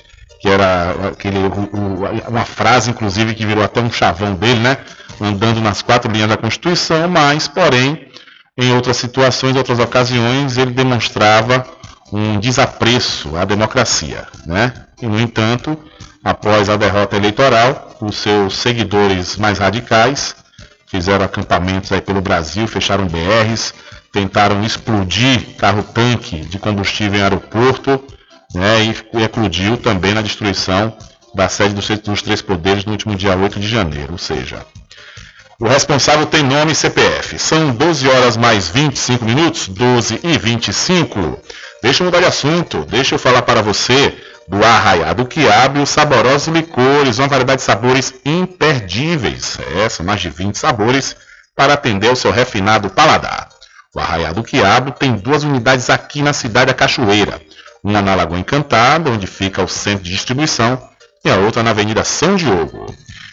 que 0.40 0.48
era 0.48 1.08
aquele, 1.08 1.38
uma 2.28 2.44
frase, 2.44 2.90
inclusive, 2.90 3.34
que 3.34 3.46
virou 3.46 3.64
até 3.64 3.80
um 3.80 3.90
chavão 3.90 4.34
dele, 4.34 4.60
né? 4.60 4.76
andando 5.20 5.60
nas 5.60 5.80
quatro 5.80 6.10
linhas 6.10 6.28
da 6.28 6.36
Constituição, 6.36 7.08
mas, 7.08 7.48
porém, 7.48 8.08
em 8.58 8.74
outras 8.74 8.98
situações, 8.98 9.56
outras 9.56 9.78
ocasiões, 9.78 10.58
ele 10.58 10.72
demonstrava 10.72 11.64
um 12.12 12.38
desapreço 12.38 13.34
à 13.34 13.46
democracia. 13.46 14.26
Né? 14.44 14.72
E, 15.00 15.06
no 15.06 15.18
entanto, 15.18 15.78
após 16.22 16.68
a 16.68 16.76
derrota 16.76 17.16
eleitoral, 17.16 17.96
os 18.02 18.16
seus 18.16 18.58
seguidores 18.58 19.36
mais 19.38 19.58
radicais 19.58 20.36
fizeram 20.88 21.24
acampamentos 21.24 21.90
aí 21.90 22.02
pelo 22.02 22.20
Brasil, 22.20 22.68
fecharam 22.68 23.06
BRs, 23.06 23.72
tentaram 24.12 24.62
explodir 24.62 25.56
carro-tanque 25.56 26.40
de 26.40 26.58
combustível 26.58 27.18
em 27.18 27.22
aeroporto 27.22 28.04
né, 28.54 28.84
e 28.84 29.22
eclodiu 29.22 29.76
também 29.76 30.12
na 30.12 30.20
destruição 30.20 30.94
da 31.34 31.48
sede 31.48 31.74
dos 31.74 32.22
Três 32.22 32.42
Poderes 32.42 32.84
no 32.84 32.92
último 32.92 33.16
dia 33.16 33.34
8 33.34 33.58
de 33.58 33.66
janeiro. 33.66 34.12
Ou 34.12 34.18
seja, 34.18 34.66
o 35.58 35.66
responsável 35.66 36.26
tem 36.26 36.42
nome 36.42 36.72
e 36.72 36.74
CPF. 36.74 37.38
São 37.38 37.74
12 37.74 38.08
horas 38.08 38.36
mais 38.36 38.68
25 38.68 39.24
minutos, 39.24 39.68
12 39.68 40.20
e 40.22 40.36
25. 40.36 41.40
Deixa 41.82 42.02
eu 42.02 42.04
mudar 42.04 42.20
de 42.20 42.26
assunto, 42.26 42.84
deixa 42.84 43.14
eu 43.14 43.18
falar 43.18 43.42
para 43.42 43.62
você 43.62 44.14
do 44.46 44.62
Arraiado 44.62 45.24
Quiabo 45.24 45.78
e 45.78 45.82
os 45.82 45.88
saborosos 45.88 46.48
licores, 46.48 47.18
uma 47.18 47.28
variedade 47.28 47.60
de 47.60 47.64
sabores 47.64 48.12
imperdíveis. 48.24 49.56
É, 49.76 49.88
são 49.88 50.04
mais 50.04 50.20
de 50.20 50.28
20 50.28 50.58
sabores 50.58 51.16
para 51.56 51.74
atender 51.74 52.10
o 52.10 52.16
seu 52.16 52.30
refinado 52.30 52.90
paladar. 52.90 53.48
O 53.94 54.00
Arraiado 54.00 54.42
Quiabo 54.42 54.92
tem 54.92 55.16
duas 55.16 55.44
unidades 55.44 55.90
aqui 55.90 56.22
na 56.22 56.32
cidade 56.32 56.68
da 56.68 56.74
Cachoeira. 56.74 57.38
Uma 57.84 58.00
na 58.00 58.14
Lagoa 58.14 58.38
Encantada, 58.38 59.10
onde 59.10 59.26
fica 59.26 59.62
o 59.62 59.68
centro 59.68 60.04
de 60.04 60.10
distribuição, 60.10 60.82
e 61.22 61.30
a 61.30 61.36
outra 61.36 61.62
na 61.62 61.68
Avenida 61.70 62.02
São 62.02 62.34
Diogo. 62.34 62.86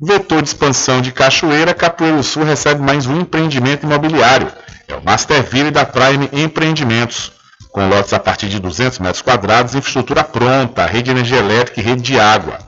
Vetor 0.00 0.42
de 0.42 0.48
expansão 0.48 1.00
de 1.00 1.12
Cachoeira, 1.12 1.72
Capoeiro 1.72 2.22
Sul 2.22 2.44
recebe 2.44 2.82
mais 2.82 3.06
um 3.06 3.20
empreendimento 3.20 3.84
imobiliário. 3.84 4.52
É 4.88 4.94
o 4.94 5.04
Masterville 5.04 5.70
da 5.70 5.84
Prime 5.84 6.28
Empreendimentos. 6.32 7.32
Com 7.70 7.88
lotes 7.88 8.12
a 8.12 8.18
partir 8.18 8.48
de 8.48 8.58
200 8.58 8.98
metros 8.98 9.22
quadrados, 9.22 9.74
infraestrutura 9.74 10.22
pronta, 10.22 10.86
rede 10.86 11.04
de 11.04 11.10
energia 11.10 11.38
elétrica 11.38 11.80
e 11.80 11.82
rede 11.82 12.02
de 12.02 12.20
água. 12.20 12.58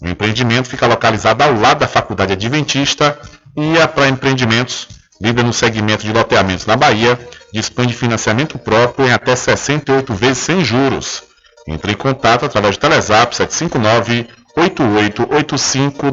O 0.00 0.08
empreendimento 0.08 0.68
fica 0.68 0.86
localizado 0.86 1.42
ao 1.42 1.54
lado 1.54 1.80
da 1.80 1.88
Faculdade 1.88 2.32
Adventista 2.32 3.18
e 3.56 3.80
a 3.80 3.88
Prime 3.88 4.12
Empreendimentos 4.12 4.88
líder 5.20 5.44
no 5.44 5.52
segmento 5.52 6.04
de 6.04 6.12
loteamentos 6.12 6.66
na 6.66 6.76
Bahia, 6.76 7.18
dispõe 7.52 7.86
de 7.86 7.94
financiamento 7.94 8.58
próprio 8.58 9.06
em 9.06 9.12
até 9.12 9.34
68 9.34 10.12
vezes 10.14 10.38
sem 10.38 10.64
juros. 10.64 11.22
Entre 11.66 11.92
em 11.92 11.96
contato 11.96 12.44
através 12.44 12.76
do 12.76 12.80
Telezap 12.80 13.34
759 13.34 14.28
8885 14.56 16.12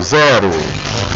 100. 0.00 1.15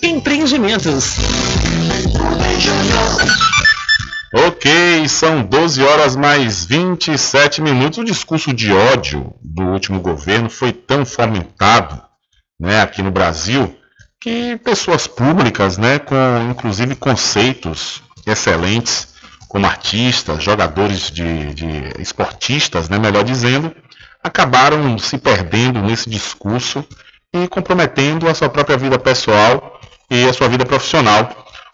Empreendimentos. 0.01 1.17
Ok, 4.33 5.07
são 5.07 5.43
12 5.43 5.83
horas 5.83 6.15
mais 6.15 6.65
27 6.65 7.61
minutos. 7.61 7.99
O 7.99 8.03
discurso 8.03 8.51
de 8.51 8.71
ódio 8.71 9.31
do 9.43 9.63
último 9.63 9.99
governo 9.99 10.49
foi 10.49 10.73
tão 10.73 11.05
fomentado 11.05 12.01
né, 12.59 12.81
aqui 12.81 13.03
no 13.03 13.11
Brasil 13.11 13.75
que 14.19 14.57
pessoas 14.63 15.05
públicas, 15.05 15.77
né, 15.77 15.99
com 15.99 16.15
inclusive 16.49 16.95
conceitos 16.95 18.01
excelentes, 18.25 19.13
como 19.47 19.65
artistas, 19.67 20.43
jogadores 20.43 21.11
de, 21.11 21.53
de 21.53 22.01
esportistas, 22.01 22.89
né, 22.89 22.97
melhor 22.97 23.23
dizendo, 23.23 23.75
acabaram 24.23 24.97
se 24.97 25.17
perdendo 25.17 25.81
nesse 25.81 26.09
discurso 26.09 26.83
e 27.33 27.47
comprometendo 27.47 28.27
a 28.27 28.33
sua 28.33 28.49
própria 28.49 28.77
vida 28.77 28.97
pessoal 28.97 29.79
e 30.11 30.27
a 30.27 30.33
sua 30.33 30.49
vida 30.49 30.65
profissional. 30.65 31.29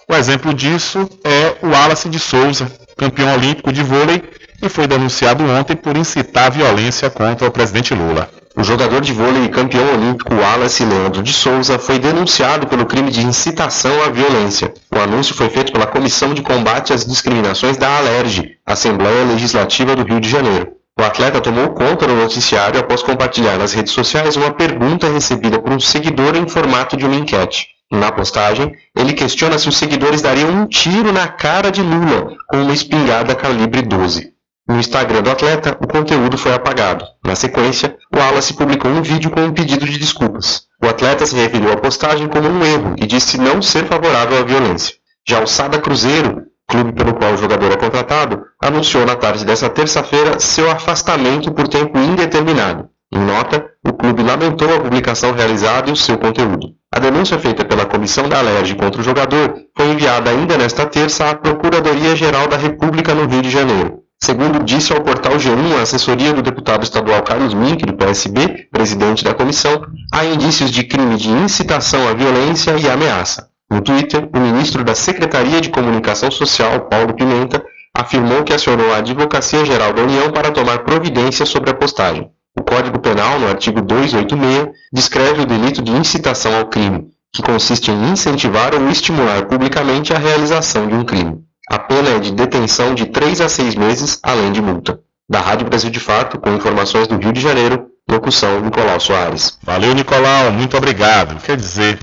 O 0.08 0.16
exemplo 0.16 0.54
disso 0.54 1.10
é 1.24 1.56
o 1.66 1.70
Wallace 1.72 2.08
de 2.08 2.20
Souza, 2.20 2.72
campeão 2.96 3.34
olímpico 3.34 3.74
de 3.74 3.82
vôlei, 3.84 4.24
e 4.62 4.70
foi 4.70 4.88
denunciado 4.88 5.44
ontem 5.44 5.76
por 5.76 5.98
incitar 5.98 6.52
violência 6.52 7.10
contra 7.10 7.48
o 7.48 7.52
presidente 7.52 7.94
Lula. 7.94 8.30
O 8.56 8.64
jogador 8.64 9.02
de 9.02 9.14
vôlei 9.14 9.46
e 9.46 9.50
campeão 9.50 9.94
olímpico 9.94 10.34
Wallace 10.34 10.84
Leandro 10.84 11.22
de 11.22 11.34
Souza 11.34 11.78
foi 11.78 12.00
denunciado 12.00 12.68
pelo 12.68 12.86
crime 12.86 13.12
de 13.12 13.22
incitação 13.22 14.04
à 14.04 14.10
violência. 14.10 14.74
O 14.96 15.00
anúncio 15.00 15.36
foi 15.36 15.50
feito 15.50 15.72
pela 15.72 15.86
Comissão 15.86 16.34
de 16.34 16.42
Combate 16.42 16.94
às 16.94 17.06
Discriminações 17.06 17.78
da 17.78 17.98
Alerj, 17.98 18.58
Assembleia 18.66 19.26
Legislativa 19.26 19.96
do 19.96 20.04
Rio 20.04 20.20
de 20.20 20.30
Janeiro. 20.30 20.70
O 21.00 21.04
atleta 21.04 21.40
tomou 21.40 21.70
conta 21.70 22.08
do 22.08 22.16
noticiário 22.16 22.80
após 22.80 23.04
compartilhar 23.04 23.60
nas 23.60 23.74
redes 23.74 23.94
sociais 23.94 24.36
uma 24.36 24.52
pergunta 24.52 25.08
recebida 25.08 25.60
por 25.60 25.72
um 25.72 25.80
seguidor 25.80 26.36
em 26.36 26.48
formato 26.48 26.98
de 26.98 27.06
uma 27.06 27.16
enquete. 27.16 27.77
Na 27.92 28.12
postagem, 28.12 28.76
ele 28.96 29.14
questiona 29.14 29.58
se 29.58 29.70
os 29.70 29.78
seguidores 29.78 30.22
dariam 30.22 30.50
um 30.50 30.68
tiro 30.68 31.14
na 31.14 31.28
cara 31.28 31.72
de 31.72 31.82
Lula 31.82 32.36
com 32.50 32.62
uma 32.62 32.74
espingarda 32.74 33.34
calibre 33.34 33.82
12. 33.82 34.34
No 34.68 34.78
Instagram 34.78 35.22
do 35.22 35.32
atleta, 35.32 35.78
o 35.82 35.88
conteúdo 35.88 36.38
foi 36.38 36.54
apagado. 36.54 37.06
Na 37.26 37.36
sequência, 37.36 37.96
o 38.14 38.18
Wallace 38.18 38.54
publicou 38.54 38.92
um 38.92 39.02
vídeo 39.02 39.32
com 39.32 39.40
um 39.40 39.54
pedido 39.54 39.86
de 39.86 39.98
desculpas. 39.98 40.64
O 40.84 40.88
atleta 40.88 41.26
se 41.26 41.36
referiu 41.36 41.72
à 41.72 41.78
postagem 41.78 42.28
como 42.28 42.50
um 42.50 42.66
erro 42.66 42.94
e 42.98 43.08
disse 43.08 43.38
não 43.38 43.62
ser 43.62 43.86
favorável 43.86 44.38
à 44.38 44.44
violência. 44.44 44.96
Já 45.26 45.42
o 45.42 45.48
Sada 45.48 45.80
Cruzeiro, 45.80 46.44
clube 46.68 46.92
pelo 46.92 47.14
qual 47.14 47.34
o 47.34 47.38
jogador 47.38 47.72
é 47.72 47.78
contratado, 47.78 48.44
anunciou 48.62 49.06
na 49.06 49.16
tarde 49.16 49.46
desta 49.46 49.70
terça-feira 49.70 50.38
seu 50.38 50.70
afastamento 50.70 51.54
por 51.54 51.70
tempo 51.70 51.98
indeterminado. 51.98 52.90
Em 53.10 53.20
nota, 53.20 53.66
o 53.88 53.94
clube 53.94 54.22
lamentou 54.22 54.76
a 54.76 54.82
publicação 54.82 55.32
realizada 55.32 55.90
e 55.90 55.94
o 55.94 55.96
seu 55.96 56.18
conteúdo. 56.18 56.76
A 56.98 57.00
denúncia 57.00 57.38
feita 57.38 57.64
pela 57.64 57.86
comissão 57.86 58.28
da 58.28 58.40
Alerj 58.40 58.74
contra 58.74 59.00
o 59.00 59.04
jogador 59.04 59.54
foi 59.78 59.86
enviada 59.92 60.32
ainda 60.32 60.58
nesta 60.58 60.84
terça 60.84 61.30
à 61.30 61.36
Procuradoria-Geral 61.36 62.48
da 62.48 62.58
República 62.58 63.14
no 63.14 63.28
Rio 63.28 63.44
de 63.44 63.52
Janeiro. 63.52 64.00
Segundo 64.20 64.64
disse 64.64 64.92
ao 64.92 65.04
portal 65.04 65.34
G1 65.34 65.78
a 65.78 65.84
assessoria 65.84 66.34
do 66.34 66.42
deputado 66.42 66.82
estadual 66.82 67.22
Carlos 67.22 67.54
Mink, 67.54 67.86
do 67.86 67.94
PSB, 67.94 68.68
presidente 68.72 69.24
da 69.24 69.36
comissão, 69.36 69.80
há 70.12 70.26
indícios 70.26 70.72
de 70.72 70.86
crime 70.86 71.18
de 71.18 71.30
incitação 71.30 72.08
à 72.08 72.16
violência 72.16 72.76
e 72.76 72.90
ameaça. 72.90 73.48
No 73.70 73.80
Twitter, 73.80 74.28
o 74.34 74.40
ministro 74.40 74.84
da 74.84 74.96
Secretaria 74.96 75.62
de 75.62 75.70
Comunicação 75.70 76.32
Social, 76.32 76.88
Paulo 76.90 77.14
Pimenta, 77.14 77.64
afirmou 77.96 78.44
que 78.44 78.54
acionou 78.54 78.92
a 78.92 78.98
Advocacia 78.98 79.64
Geral 79.64 79.94
da 79.94 80.02
União 80.02 80.32
para 80.32 80.50
tomar 80.50 80.80
providências 80.80 81.48
sobre 81.48 81.70
a 81.70 81.76
postagem. 81.76 82.28
O 82.58 82.64
Código 82.64 82.98
Penal, 82.98 83.40
no 83.40 83.48
artigo 83.48 83.82
286, 83.82 84.70
descreve 84.92 85.42
o 85.42 85.46
delito 85.46 85.80
de 85.82 85.92
incitação 85.92 86.58
ao 86.58 86.66
crime, 86.66 87.06
que 87.32 87.44
consiste 87.44 87.92
em 87.92 88.10
incentivar 88.10 88.74
ou 88.74 88.90
estimular 88.90 89.46
publicamente 89.46 90.12
a 90.12 90.18
realização 90.18 90.88
de 90.88 90.96
um 90.96 91.06
crime. 91.06 91.38
A 91.70 91.78
pena 91.78 92.10
é 92.10 92.20
de 92.20 92.32
detenção 92.32 92.96
de 92.96 93.06
3 93.06 93.42
a 93.42 93.50
6 93.50 93.76
meses, 93.76 94.20
além 94.24 94.52
de 94.52 94.62
multa. 94.62 95.00
Da 95.30 95.40
Rádio 95.40 95.68
Brasil 95.68 95.92
de 95.92 96.00
Fato, 96.00 96.40
com 96.40 96.56
informações 96.56 97.08
do 97.08 97.18
Rio 97.18 97.32
de 97.32 97.42
Janeiro, 97.42 97.88
locução 98.10 98.60
Nicolau 98.62 99.00
Soares. 99.00 99.60
Valeu, 99.62 99.94
Nicolau, 99.94 100.52
muito 100.52 100.76
obrigado. 100.76 101.40
Quer 101.44 101.58
dizer, 101.58 102.00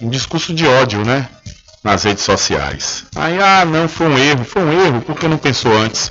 um 0.00 0.08
discurso 0.08 0.52
de 0.52 0.66
ódio, 0.66 1.04
né? 1.04 1.28
Nas 1.84 2.02
redes 2.02 2.24
sociais. 2.24 3.04
Aí, 3.14 3.38
ah, 3.38 3.64
não, 3.64 3.86
foi 3.88 4.08
um 4.08 4.18
erro, 4.18 4.44
foi 4.44 4.62
um 4.62 4.72
erro, 4.72 5.02
porque 5.02 5.28
não 5.28 5.36
pensou 5.38 5.76
antes? 5.76 6.10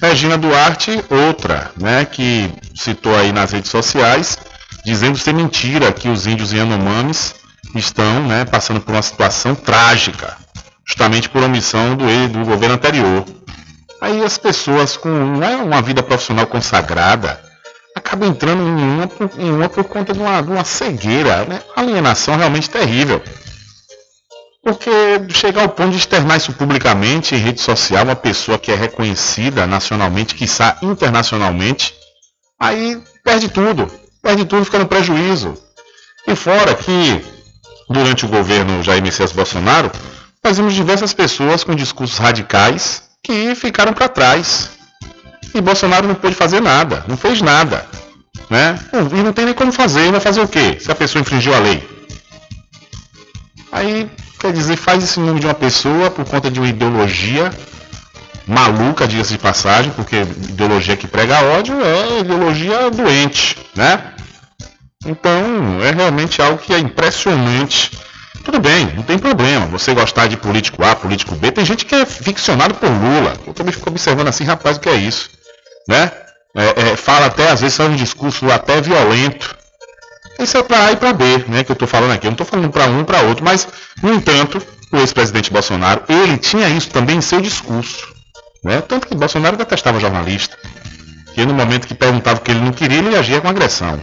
Regina 0.00 0.38
Duarte, 0.38 1.04
outra, 1.10 1.70
né, 1.76 2.06
que 2.06 2.50
citou 2.80 3.14
aí 3.16 3.32
nas 3.32 3.52
redes 3.52 3.70
sociais, 3.70 4.38
dizendo 4.84 5.18
ser 5.18 5.34
mentira 5.34 5.92
que 5.92 6.08
os 6.08 6.26
índios 6.26 6.52
Yanomamis 6.52 7.34
estão, 7.74 8.26
né, 8.26 8.44
passando 8.44 8.80
por 8.80 8.92
uma 8.92 9.02
situação 9.02 9.54
trágica 9.54 10.36
justamente 10.90 11.28
por 11.28 11.42
omissão 11.44 11.94
do, 11.94 12.04
do 12.28 12.44
governo 12.44 12.74
anterior. 12.74 13.24
Aí 14.00 14.24
as 14.24 14.36
pessoas 14.36 14.96
com 14.96 15.42
é 15.42 15.56
uma 15.56 15.80
vida 15.80 16.02
profissional 16.02 16.46
consagrada 16.46 17.40
acabam 17.94 18.28
entrando 18.28 18.62
em 18.62 18.82
uma 18.82 19.06
por, 19.06 19.30
em 19.38 19.50
uma 19.52 19.68
por 19.68 19.84
conta 19.84 20.12
de 20.12 20.18
uma, 20.18 20.40
de 20.40 20.50
uma 20.50 20.64
cegueira, 20.64 21.44
né? 21.44 21.60
alienação 21.76 22.36
realmente 22.36 22.68
terrível. 22.68 23.22
Porque 24.64 24.90
chegar 25.30 25.62
ao 25.62 25.68
ponto 25.68 25.90
de 25.90 25.98
externar 25.98 26.36
isso 26.36 26.52
publicamente 26.52 27.34
em 27.34 27.38
rede 27.38 27.60
social, 27.60 28.04
uma 28.04 28.16
pessoa 28.16 28.58
que 28.58 28.72
é 28.72 28.74
reconhecida 28.74 29.66
nacionalmente, 29.66 30.34
quiçá 30.34 30.76
internacionalmente, 30.82 31.94
aí 32.60 33.02
perde 33.24 33.48
tudo, 33.48 33.90
perde 34.22 34.44
tudo, 34.44 34.64
fica 34.64 34.78
no 34.78 34.86
prejuízo. 34.86 35.54
E 36.28 36.36
fora 36.36 36.74
que, 36.74 37.24
durante 37.88 38.26
o 38.26 38.28
governo 38.28 38.82
Jair 38.82 39.02
Messias 39.02 39.32
Bolsonaro, 39.32 39.90
nós 40.44 40.58
vimos 40.58 40.74
diversas 40.74 41.14
pessoas 41.14 41.64
com 41.64 41.74
discursos 41.74 42.18
radicais 42.18 43.02
que 43.22 43.54
ficaram 43.54 43.94
para 43.94 44.08
trás. 44.08 44.70
E 45.54 45.60
Bolsonaro 45.60 46.06
não 46.06 46.14
pôde 46.14 46.34
fazer 46.34 46.60
nada, 46.60 47.04
não 47.08 47.16
fez 47.16 47.40
nada. 47.40 47.86
Né? 48.48 48.78
E 49.12 49.22
não 49.22 49.32
tem 49.32 49.46
nem 49.46 49.54
como 49.54 49.72
fazer, 49.72 50.10
vai 50.10 50.20
fazer 50.20 50.40
o 50.40 50.48
quê? 50.48 50.76
Se 50.78 50.90
a 50.90 50.94
pessoa 50.94 51.20
infringiu 51.20 51.54
a 51.54 51.58
lei. 51.58 51.88
Aí, 53.72 54.10
quer 54.38 54.52
dizer, 54.52 54.76
faz 54.76 55.02
esse 55.02 55.18
nome 55.20 55.40
de 55.40 55.46
uma 55.46 55.54
pessoa 55.54 56.10
por 56.10 56.24
conta 56.24 56.50
de 56.50 56.58
uma 56.58 56.68
ideologia 56.68 57.50
maluca, 58.50 59.08
diga-se 59.08 59.32
de 59.32 59.38
passagem, 59.38 59.92
porque 59.92 60.16
ideologia 60.20 60.96
que 60.96 61.06
prega 61.06 61.42
ódio 61.42 61.74
é 61.82 62.20
ideologia 62.20 62.90
doente, 62.90 63.56
né? 63.74 64.12
Então, 65.06 65.80
é 65.82 65.90
realmente 65.92 66.42
algo 66.42 66.58
que 66.58 66.74
é 66.74 66.78
impressionante 66.78 67.90
tudo 68.44 68.58
bem, 68.58 68.86
não 68.96 69.02
tem 69.02 69.18
problema. 69.18 69.66
Você 69.66 69.92
gostar 69.92 70.26
de 70.26 70.36
político 70.36 70.82
A, 70.82 70.94
político 70.94 71.34
B, 71.34 71.52
tem 71.52 71.64
gente 71.64 71.84
que 71.84 71.94
é 71.94 72.06
ficcionado 72.06 72.74
por 72.74 72.88
Lula. 72.88 73.34
Eu 73.46 73.52
também 73.52 73.72
fico 73.72 73.90
observando 73.90 74.28
assim, 74.28 74.44
rapaz, 74.44 74.76
o 74.76 74.80
que 74.80 74.88
é 74.88 74.96
isso? 74.96 75.30
Né? 75.86 76.10
É, 76.56 76.92
é, 76.92 76.96
fala 76.96 77.26
até, 77.26 77.50
às 77.50 77.60
vezes, 77.60 77.76
faz 77.76 77.90
um 77.90 77.96
discurso 77.96 78.50
até 78.50 78.80
violento. 78.80 79.54
Isso 80.38 80.56
é 80.56 80.62
para 80.62 80.86
A 80.86 80.92
e 80.92 80.96
para 80.96 81.12
B, 81.12 81.44
né? 81.48 81.62
Que 81.62 81.70
eu 81.70 81.74
estou 81.74 81.86
falando 81.86 82.12
aqui. 82.12 82.26
Eu 82.26 82.30
não 82.30 82.34
estou 82.34 82.46
falando 82.46 82.70
para 82.70 82.86
um 82.86 83.04
para 83.04 83.20
outro, 83.22 83.44
mas, 83.44 83.68
no 84.02 84.14
entanto, 84.14 84.60
o 84.90 84.96
ex-presidente 84.96 85.52
Bolsonaro, 85.52 86.02
ele 86.08 86.38
tinha 86.38 86.68
isso 86.68 86.88
também 86.90 87.18
em 87.18 87.20
seu 87.20 87.40
discurso. 87.40 88.08
Né? 88.64 88.80
Tanto 88.80 89.06
que 89.06 89.14
Bolsonaro 89.14 89.56
detestava 89.56 90.00
jornalista. 90.00 90.56
Que 91.34 91.46
no 91.46 91.54
momento 91.54 91.86
que 91.86 91.94
perguntava 91.94 92.38
o 92.38 92.42
que 92.42 92.50
ele 92.50 92.60
não 92.60 92.72
queria, 92.72 92.98
ele 92.98 93.16
agia 93.16 93.40
com 93.40 93.48
agressão. 93.48 94.00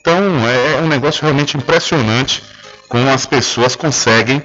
Então, 0.00 0.48
é, 0.48 0.72
é 0.74 0.80
um 0.80 0.88
negócio 0.88 1.22
realmente 1.22 1.56
impressionante 1.56 2.42
como 2.88 3.08
as 3.08 3.24
pessoas 3.26 3.76
conseguem, 3.76 4.42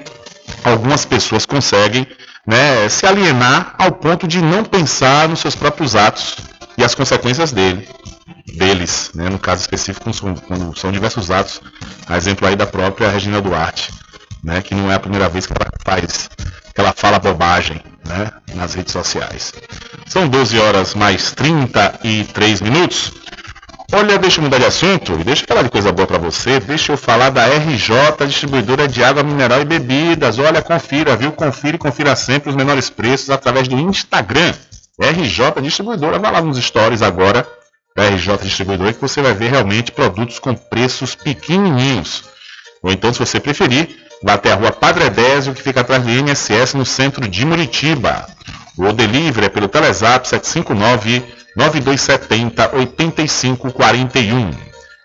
algumas 0.64 1.06
pessoas 1.06 1.46
conseguem, 1.46 2.08
né, 2.46 2.88
se 2.90 3.06
alienar 3.06 3.74
ao 3.78 3.92
ponto 3.92 4.28
de 4.28 4.40
não 4.40 4.64
pensar 4.64 5.28
nos 5.28 5.40
seus 5.40 5.56
próprios 5.56 5.96
atos 5.96 6.36
e 6.78 6.84
as 6.84 6.94
consequências 6.94 7.52
dele, 7.52 7.90
deles, 8.56 9.10
né, 9.16 9.30
no 9.30 9.40
caso 9.40 9.62
específico, 9.62 10.14
são, 10.14 10.36
são 10.76 10.92
diversos 10.92 11.32
atos, 11.32 11.60
a 12.08 12.18
exemplo 12.18 12.48
aí 12.48 12.56
da 12.56 12.68
própria 12.68 13.10
Regina 13.10 13.42
Duarte, 13.42 13.92
né, 14.44 14.62
que 14.62 14.76
não 14.76 14.92
é 14.92 14.96
a 14.96 15.00
primeira 15.00 15.28
vez 15.28 15.48
que 15.48 15.54
ela 15.54 15.72
faz, 15.84 16.30
que 16.76 16.82
ela 16.82 16.92
fala 16.92 17.18
bobagem, 17.18 17.82
né, 18.06 18.30
nas 18.54 18.74
redes 18.74 18.92
sociais. 18.92 19.54
São 20.06 20.28
12 20.28 20.60
horas 20.60 20.94
mais 20.94 21.32
33 21.32 22.60
minutos. 22.60 23.14
Olha, 23.94 24.20
deixa 24.20 24.40
eu 24.40 24.44
mudar 24.44 24.58
de 24.58 24.66
assunto 24.66 25.14
e 25.14 25.24
deixa 25.24 25.44
eu 25.44 25.48
falar 25.48 25.62
de 25.62 25.70
coisa 25.70 25.92
boa 25.94 26.06
para 26.06 26.18
você. 26.18 26.60
Deixa 26.60 26.92
eu 26.92 26.98
falar 26.98 27.30
da 27.30 27.46
RJ, 27.46 28.28
distribuidora 28.28 28.90
de 28.90 29.02
água 29.02 29.24
mineral 29.24 29.62
e 29.62 29.66
bebidas. 29.66 30.38
Olha, 30.38 30.62
confira, 30.62 31.16
viu? 31.16 31.32
Confira 31.32 31.78
e 31.78 31.80
confira 31.80 32.14
sempre 32.16 32.50
os 32.50 32.56
menores 32.56 32.90
preços 32.90 33.30
através 33.30 33.70
do 33.70 33.80
Instagram. 33.80 34.54
RJ 35.00 35.62
Distribuidora. 35.62 36.20
Vai 36.20 36.32
lá 36.32 36.42
nos 36.42 36.58
stories 36.58 37.02
agora 37.02 37.48
da 37.96 38.10
RJ 38.10 38.38
Distribuidora 38.44 38.92
que 38.92 39.02
você 39.02 39.22
vai 39.22 39.34
ver 39.34 39.52
realmente 39.52 39.94
produtos 39.94 40.40
com 40.40 40.54
preços 40.54 41.16
pequenininhos. 41.16 42.24
Ou 42.84 42.92
então, 42.92 43.14
se 43.14 43.20
você 43.20 43.40
preferir, 43.40 44.05
vá 44.24 44.34
até 44.34 44.52
a 44.52 44.56
rua 44.56 44.72
Padre 44.72 45.10
Désio, 45.10 45.54
que 45.54 45.62
fica 45.62 45.82
atrás 45.82 46.04
do 46.04 46.10
INSS, 46.10 46.74
no 46.74 46.86
centro 46.86 47.28
de 47.28 47.46
Muritiba. 47.46 48.26
O 48.78 48.92
delivery 48.92 49.48
é 49.48 49.50
pelo 49.50 49.68
Telezap 49.68 50.28
759 50.28 51.24
9270 51.56 52.76
8541. 52.76 54.52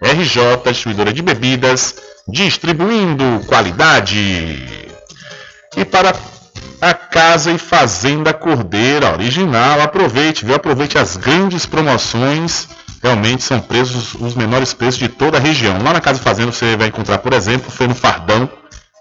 RJ, 0.02 0.72
distribuidora 0.72 1.12
de 1.12 1.22
bebidas, 1.22 1.94
distribuindo 2.26 3.44
qualidade. 3.46 4.88
E 5.76 5.84
para 5.84 6.14
a 6.80 6.94
Casa 6.94 7.52
e 7.52 7.58
Fazenda 7.58 8.32
Cordeira 8.32 9.12
original, 9.12 9.80
aproveite, 9.80 10.44
viu? 10.44 10.54
Aproveite 10.54 10.98
as 10.98 11.16
grandes 11.16 11.66
promoções. 11.66 12.68
Realmente 13.02 13.42
são 13.42 13.60
preços 13.60 14.14
os 14.14 14.34
menores 14.34 14.74
preços 14.74 14.98
de 14.98 15.08
toda 15.08 15.38
a 15.38 15.40
região. 15.40 15.82
Lá 15.82 15.92
na 15.92 16.00
Casa 16.00 16.18
e 16.18 16.22
Fazenda 16.22 16.50
você 16.50 16.76
vai 16.76 16.88
encontrar, 16.88 17.18
por 17.18 17.32
exemplo, 17.32 17.70
feno 17.70 17.94
fardão 17.94 18.50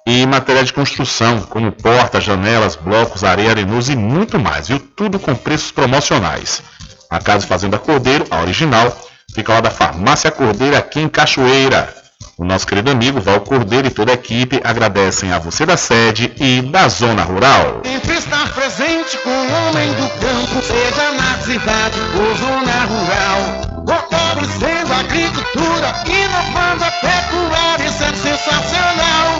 e 0.09 0.25
material 0.25 0.63
de 0.63 0.73
construção, 0.73 1.41
como 1.41 1.71
portas, 1.71 2.23
janelas, 2.23 2.75
blocos, 2.75 3.23
areia 3.23 3.51
arenoso 3.51 3.91
e 3.91 3.95
muito 3.95 4.39
mais, 4.39 4.67
viu? 4.67 4.79
Tudo 4.79 5.19
com 5.19 5.35
preços 5.35 5.71
promocionais. 5.71 6.63
A 7.11 7.19
Casa 7.19 7.45
Fazenda 7.45 7.77
Cordeiro, 7.77 8.25
a 8.31 8.41
original, 8.41 8.91
fica 9.35 9.53
lá 9.53 9.61
da 9.61 9.69
Farmácia 9.69 10.31
Cordeiro, 10.31 10.75
aqui 10.75 10.99
em 10.99 11.07
Cachoeira. 11.07 11.93
O 12.39 12.43
nosso 12.43 12.65
querido 12.65 12.89
amigo 12.89 13.21
Val 13.21 13.41
Cordeiro 13.41 13.87
e 13.87 13.91
toda 13.91 14.11
a 14.11 14.15
equipe 14.15 14.59
agradecem 14.63 15.31
a 15.31 15.37
você 15.37 15.63
da 15.63 15.77
sede 15.77 16.33
e 16.37 16.63
da 16.63 16.87
zona 16.87 17.21
rural. 17.21 17.81
Sempre 17.85 18.17
estar 18.17 18.51
presente 18.53 19.15
com 19.19 19.29
o 19.29 19.69
homem 19.69 19.93
do 19.93 20.09
campo, 20.09 20.61
seja 20.63 21.11
na 21.11 21.37
cidade 21.43 21.99
ou 22.17 22.35
zona 22.35 22.85
rural. 22.85 23.85
Fortalecendo 23.87 24.91
a 24.91 24.99
agricultura, 25.01 26.03
inovando 26.07 26.83
a 26.83 26.91
pecuária, 26.91 27.85
isso 27.85 28.03
é 28.03 28.13
sensacional. 28.15 29.39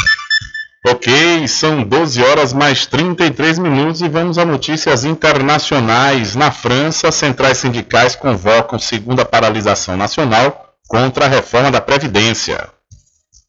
Ok, 0.83 1.47
são 1.47 1.83
12 1.83 2.23
horas 2.23 2.53
mais 2.53 2.87
33 2.87 3.59
minutos 3.59 4.01
e 4.01 4.09
vamos 4.09 4.39
a 4.39 4.45
notícias 4.45 5.05
internacionais. 5.05 6.35
Na 6.35 6.49
França, 6.49 7.11
centrais 7.11 7.59
sindicais 7.59 8.15
convocam 8.15 8.79
segunda 8.79 9.23
paralisação 9.23 9.95
nacional 9.95 10.73
contra 10.87 11.25
a 11.25 11.27
reforma 11.27 11.69
da 11.69 11.79
Previdência. 11.79 12.67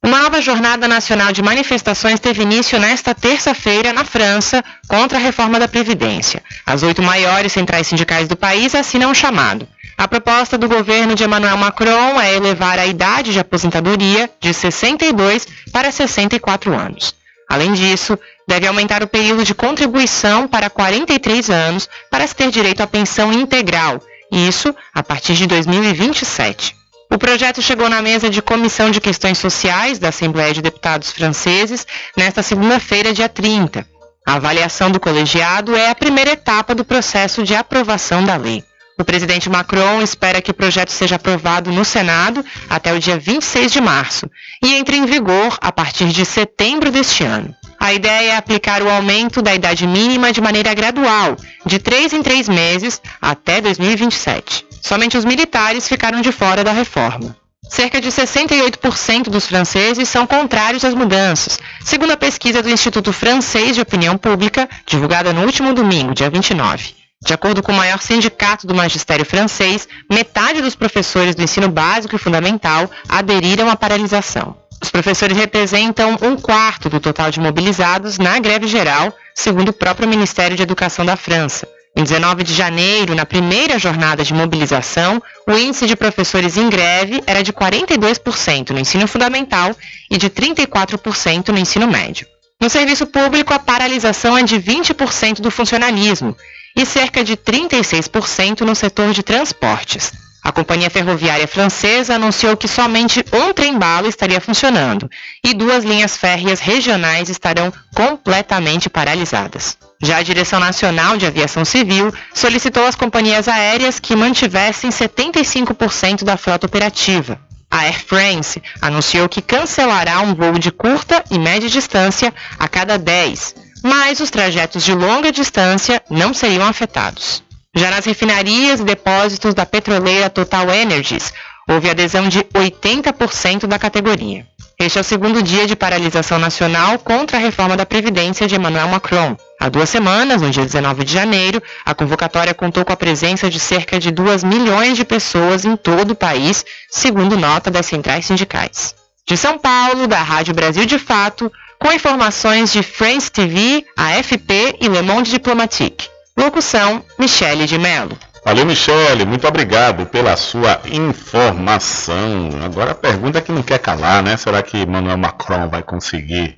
Uma 0.05 0.21
nova 0.21 0.43
jornada 0.43 0.87
nacional 0.87 1.33
de 1.33 1.41
manifestações 1.41 2.21
teve 2.21 2.43
início 2.43 2.79
nesta 2.79 3.15
terça-feira 3.15 3.95
na 3.95 4.05
França 4.05 4.63
contra 4.87 5.17
a 5.17 5.21
reforma 5.21 5.59
da 5.59 5.67
Previdência. 5.69 6.43
As 6.67 6.83
oito 6.83 7.01
maiores 7.01 7.53
centrais 7.53 7.87
sindicais 7.87 8.29
do 8.29 8.37
país 8.37 8.75
assinam 8.75 9.11
o 9.11 9.15
chamado. 9.15 9.67
A 9.97 10.07
proposta 10.07 10.59
do 10.59 10.69
governo 10.69 11.15
de 11.15 11.25
Emmanuel 11.25 11.57
Macron 11.57 12.21
é 12.21 12.35
elevar 12.35 12.79
a 12.79 12.87
idade 12.87 13.33
de 13.33 13.39
aposentadoria 13.39 14.29
de 14.39 14.53
62 14.53 15.47
para 15.73 15.91
64 15.91 16.75
anos. 16.75 17.22
Além 17.53 17.75
disso, 17.75 18.19
deve 18.49 18.67
aumentar 18.67 19.03
o 19.03 19.07
período 19.07 19.45
de 19.45 19.55
contribuição 19.55 20.49
para 20.49 20.71
43 20.71 21.51
anos 21.51 21.87
para 22.11 22.27
se 22.27 22.35
ter 22.35 22.51
direito 22.51 22.83
à 22.83 22.87
pensão 22.87 23.31
integral, 23.31 24.01
isso 24.31 24.75
a 24.95 25.03
partir 25.03 25.35
de 25.35 25.47
2027. 25.47 26.75
O 27.11 27.19
projeto 27.19 27.61
chegou 27.61 27.91
na 27.91 28.01
mesa 28.01 28.31
de 28.31 28.41
Comissão 28.41 28.91
de 28.91 29.03
Questões 29.03 29.37
Sociais 29.37 29.99
da 29.99 30.09
Assembleia 30.09 30.55
de 30.55 30.63
Deputados 30.63 31.13
franceses 31.13 31.87
nesta 32.17 32.43
segunda-feira, 32.43 33.13
dia 33.13 33.29
30. 33.29 33.87
A 34.27 34.37
avaliação 34.37 34.91
do 34.91 34.99
colegiado 34.99 35.77
é 35.77 35.91
a 35.91 35.95
primeira 35.95 36.31
etapa 36.31 36.75
do 36.75 36.87
processo 36.87 37.43
de 37.43 37.55
aprovação 37.55 38.25
da 38.25 38.35
lei. 38.35 38.65
O 39.03 39.05
presidente 39.05 39.51
Macron 39.51 40.01
espera 40.01 40.41
que 40.41 40.53
o 40.53 40.55
projeto 40.55 40.91
seja 40.91 41.17
aprovado 41.17 41.73
no 41.73 41.85
Senado 41.85 42.45
até 42.71 42.93
o 42.95 43.01
dia 43.01 43.19
26 43.19 43.73
de 43.73 43.81
março 43.81 44.31
e 44.63 44.75
entre 44.75 44.97
em 44.97 45.05
vigor 45.07 45.59
a 45.61 45.73
partir 45.73 46.07
de 46.11 46.25
setembro 46.25 46.89
deste 46.89 47.25
ano. 47.25 47.53
A 47.81 47.93
ideia 47.93 48.35
é 48.35 48.37
aplicar 48.37 48.81
o 48.81 48.89
aumento 48.89 49.43
da 49.43 49.53
idade 49.53 49.89
mínima 49.89 50.31
de 50.33 50.41
maneira 50.41 50.73
gradual, 50.73 51.35
de 51.67 51.81
três 51.81 52.13
em 52.13 52.23
três 52.23 52.49
meses, 52.49 53.03
até 53.21 53.61
2027. 53.61 54.65
Somente 54.81 55.19
os 55.19 55.25
militares 55.25 55.89
ficaram 55.89 56.21
de 56.21 56.31
fora 56.31 56.63
da 56.63 56.71
reforma. 56.71 57.37
Cerca 57.69 58.01
de 58.01 58.09
68% 58.09 59.31
dos 59.31 59.49
franceses 59.49 60.09
são 60.09 60.29
contrários 60.29 60.85
às 60.85 60.95
mudanças, 60.95 61.59
segundo 61.85 62.13
a 62.13 62.17
pesquisa 62.17 62.63
do 62.63 62.71
Instituto 62.71 63.13
Francês 63.13 63.75
de 63.75 63.81
Opinião 63.81 64.17
Pública, 64.17 64.69
divulgada 64.87 65.33
no 65.33 65.43
último 65.43 65.75
domingo, 65.75 66.15
dia 66.15 66.31
29. 66.31 67.02
De 67.25 67.33
acordo 67.33 67.63
com 67.63 67.71
o 67.71 67.77
maior 67.77 68.03
sindicato 68.03 68.67
do 68.67 68.75
magistério 68.75 69.25
francês, 69.25 69.87
metade 70.11 70.61
dos 70.61 70.75
professores 70.75 71.37
do 71.37 71.43
ensino 71.43 71.69
básico 71.69 72.17
e 72.17 72.19
fundamental 72.19 72.91
aderiram 73.09 73.71
à 73.71 73.77
paralisação. 73.77 74.57
Os 74.83 74.91
professores 74.91 75.37
representam 75.37 76.19
um 76.21 76.37
quarto 76.37 76.91
do 76.91 76.99
total 76.99 77.31
de 77.31 77.39
mobilizados 77.39 78.19
na 78.19 78.41
greve 78.41 78.67
geral, 78.67 79.15
segundo 79.33 79.69
o 79.69 79.73
próprio 79.73 80.09
Ministério 80.09 80.57
de 80.57 80.63
Educação 80.65 81.05
da 81.05 81.15
França. 81.15 81.69
Em 81.97 82.03
19 82.03 82.43
de 82.43 82.55
janeiro, 82.55 83.15
na 83.15 83.25
primeira 83.25 83.79
jornada 83.79 84.25
de 84.25 84.35
mobilização, 84.35 85.23
o 85.47 85.53
índice 85.53 85.87
de 85.87 85.95
professores 85.95 86.57
em 86.57 86.69
greve 86.69 87.23
era 87.25 87.43
de 87.45 87.53
42% 87.53 88.71
no 88.71 88.81
ensino 88.81 89.07
fundamental 89.07 89.77
e 90.11 90.19
de 90.19 90.29
34% 90.29 91.51
no 91.51 91.59
ensino 91.59 91.87
médio. 91.87 92.27
No 92.61 92.69
serviço 92.69 93.07
público, 93.07 93.55
a 93.55 93.59
paralisação 93.59 94.37
é 94.37 94.43
de 94.43 94.57
20% 94.57 95.41
do 95.41 95.51
funcionalismo 95.51 96.37
e 96.75 96.87
cerca 96.87 97.23
de 97.23 97.37
36% 97.37 98.61
no 98.63 98.75
setor 98.75 99.13
de 99.13 99.23
transportes. 99.23 100.13
A 100.43 100.51
companhia 100.51 100.91
ferroviária 100.91 101.47
francesa 101.47 102.17
anunciou 102.17 102.57
que 102.57 102.67
somente 102.67 103.25
um 103.33 103.53
trem-bala 103.53 104.09
estaria 104.09 104.41
funcionando 104.41 105.09
e 105.45 105.55
duas 105.55 105.85
linhas 105.85 106.17
férreas 106.17 106.59
regionais 106.59 107.29
estarão 107.29 107.73
completamente 107.95 108.91
paralisadas. 108.91 109.79
Já 110.03 110.17
a 110.17 110.23
Direção 110.23 110.59
Nacional 110.59 111.17
de 111.17 111.27
Aviação 111.27 111.65
Civil 111.65 112.13
solicitou 112.35 112.85
às 112.85 112.97
companhias 112.97 113.47
aéreas 113.47 114.01
que 114.01 114.17
mantivessem 114.17 114.91
75% 114.91 116.25
da 116.25 116.37
frota 116.37 116.67
operativa. 116.67 117.39
A 117.71 117.85
Air 117.85 118.05
France 118.05 118.61
anunciou 118.81 119.29
que 119.29 119.41
cancelará 119.41 120.21
um 120.21 120.35
voo 120.35 120.59
de 120.59 120.73
curta 120.73 121.25
e 121.31 121.39
média 121.39 121.69
distância 121.69 122.35
a 122.59 122.67
cada 122.67 122.99
10, 122.99 123.55
mas 123.83 124.21
os 124.21 124.31
trajetos 124.31 124.85
de 124.85 124.95
longa 124.95 125.33
distância 125.33 126.03
não 126.09 126.33
seriam 126.33 126.67
afetados. 126.67 127.43
Já 127.75 127.91
nas 127.91 128.05
refinarias 128.05 128.81
e 128.81 128.85
depósitos 128.85 129.55
da 129.55 129.65
petroleira 129.65 130.29
Total 130.29 130.69
Energies, 130.71 131.33
houve 131.69 131.91
adesão 131.91 132.29
de 132.29 132.41
80% 132.41 133.67
da 133.67 133.79
categoria. 133.79 134.47
Este 134.79 134.99
é 134.99 135.01
o 135.01 135.05
segundo 135.05 135.43
dia 135.43 135.67
de 135.67 135.77
paralisação 135.77 136.39
nacional 136.39 136.99
contra 136.99 137.37
a 137.37 137.41
reforma 137.41 137.77
da 137.77 137.87
Previdência 137.87 138.49
de 138.49 138.57
Emmanuel 138.57 138.89
Macron. 138.89 139.37
Há 139.61 139.69
duas 139.69 139.89
semanas, 139.89 140.43
no 140.43 140.51
dia 140.51 140.65
19 140.65 141.05
de 141.05 141.13
janeiro, 141.13 141.63
a 141.85 141.95
convocatória 141.95 142.53
contou 142.53 142.85
com 142.85 142.93
a 142.93 142.97
presença 142.97 143.49
de 143.49 143.61
cerca 143.61 144.01
de 144.01 144.11
2 144.11 144.43
milhões 144.43 144.97
de 144.97 145.05
pessoas 145.05 145.65
em 145.65 145.77
todo 145.77 146.11
o 146.11 146.17
país, 146.17 146.65
segundo 146.91 147.39
nota 147.39 147.71
das 147.71 147.87
centrais 147.87 148.27
sindicais. 148.27 148.95
De 149.27 149.37
São 149.37 149.57
Paulo, 149.57 150.09
da 150.09 150.21
Rádio 150.21 150.53
Brasil 150.53 150.85
de 150.85 150.99
Fato, 150.99 151.51
com 151.83 151.93
informações 151.93 152.73
de 152.73 152.81
France 152.81 153.29
TV, 153.29 153.85
AFP 153.97 154.79
e 154.81 154.89
Le 154.89 155.03
Monde 155.03 155.33
Diplomatique. 155.33 156.09
Locução, 156.37 157.05
Michele 157.19 157.67
de 157.67 157.77
Mello. 157.77 158.17
Valeu, 158.45 158.65
Michele, 158.65 159.25
muito 159.25 159.49
obrigado 159.49 160.07
pela 160.07 160.37
sua 160.37 160.81
informação. 160.85 162.51
Agora 162.65 162.93
a 162.93 162.95
pergunta 162.95 163.39
é 163.39 163.41
que 163.41 163.51
não 163.51 163.65
quer 163.65 163.81
calar, 163.81 164.23
né? 164.23 164.37
Será 164.37 164.63
que 164.63 164.79
Emmanuel 164.79 165.19
Macron 165.19 165.69
vai 165.69 165.83
conseguir 165.83 166.57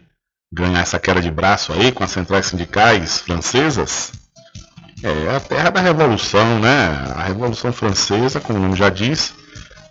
ganhar 0.53 0.81
essa 0.81 0.99
queda 0.99 1.23
de 1.23 1.31
braço 1.31 1.73
aí 1.73 1.91
com 1.91 2.05
as 2.05 2.11
centrais 2.11 2.47
sindicais 2.47 3.21
francesas? 3.21 4.13
É 5.03 5.35
a 5.35 5.41
terra 5.41 5.71
da 5.71 5.81
revolução, 5.81 6.59
né? 6.59 7.03
A 7.17 7.23
revolução 7.23 7.73
francesa, 7.73 8.41
como 8.41 8.59
o 8.59 8.63
nome 8.63 8.77
já 8.77 8.91
diz, 8.91 9.33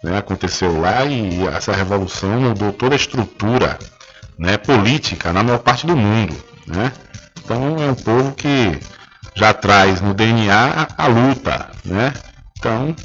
né, 0.04 0.16
aconteceu 0.16 0.80
lá 0.80 1.04
e 1.06 1.48
essa 1.48 1.72
revolução 1.74 2.40
mudou 2.40 2.72
toda 2.72 2.94
a 2.94 2.98
estrutura 2.98 3.80
né, 4.38 4.58
política 4.58 5.32
na 5.32 5.44
maior 5.44 5.60
parte 5.60 5.86
do 5.86 5.96
mundo, 5.96 6.36
né? 6.68 6.92
Então 7.44 7.78
é 7.78 7.92
um 7.92 7.96
povo 7.96 8.34
que 8.34 8.80
já 9.36 9.54
traz 9.54 10.02
no 10.02 10.14
DNA 10.14 10.88
a, 10.98 11.08
luta, 11.08 11.70
né? 11.84 12.14
Então, 12.58 12.96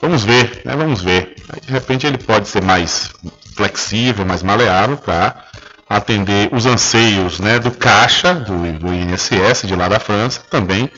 vamos 0.00 0.24
ver, 0.24 0.62
né? 0.64 0.76
Vamos 0.76 1.02
ver. 1.02 1.34
De 1.62 1.72
repente 1.72 2.06
ele 2.06 2.18
pode 2.18 2.48
ser 2.48 2.62
mais 2.62 3.10
flexível, 3.56 4.24
mais 4.24 4.42
maleável 4.42 4.96
para 4.96 5.44
atender 5.88 6.48
os 6.52 6.66
anseios 6.66 7.38
né, 7.38 7.58
do 7.58 7.70
caixa, 7.70 8.34
do, 8.34 8.72
do 8.78 8.92
INSS 8.92 9.66
de 9.66 9.76
lá 9.76 9.88
da 9.88 10.00
França, 10.00 10.40
também 10.50 10.90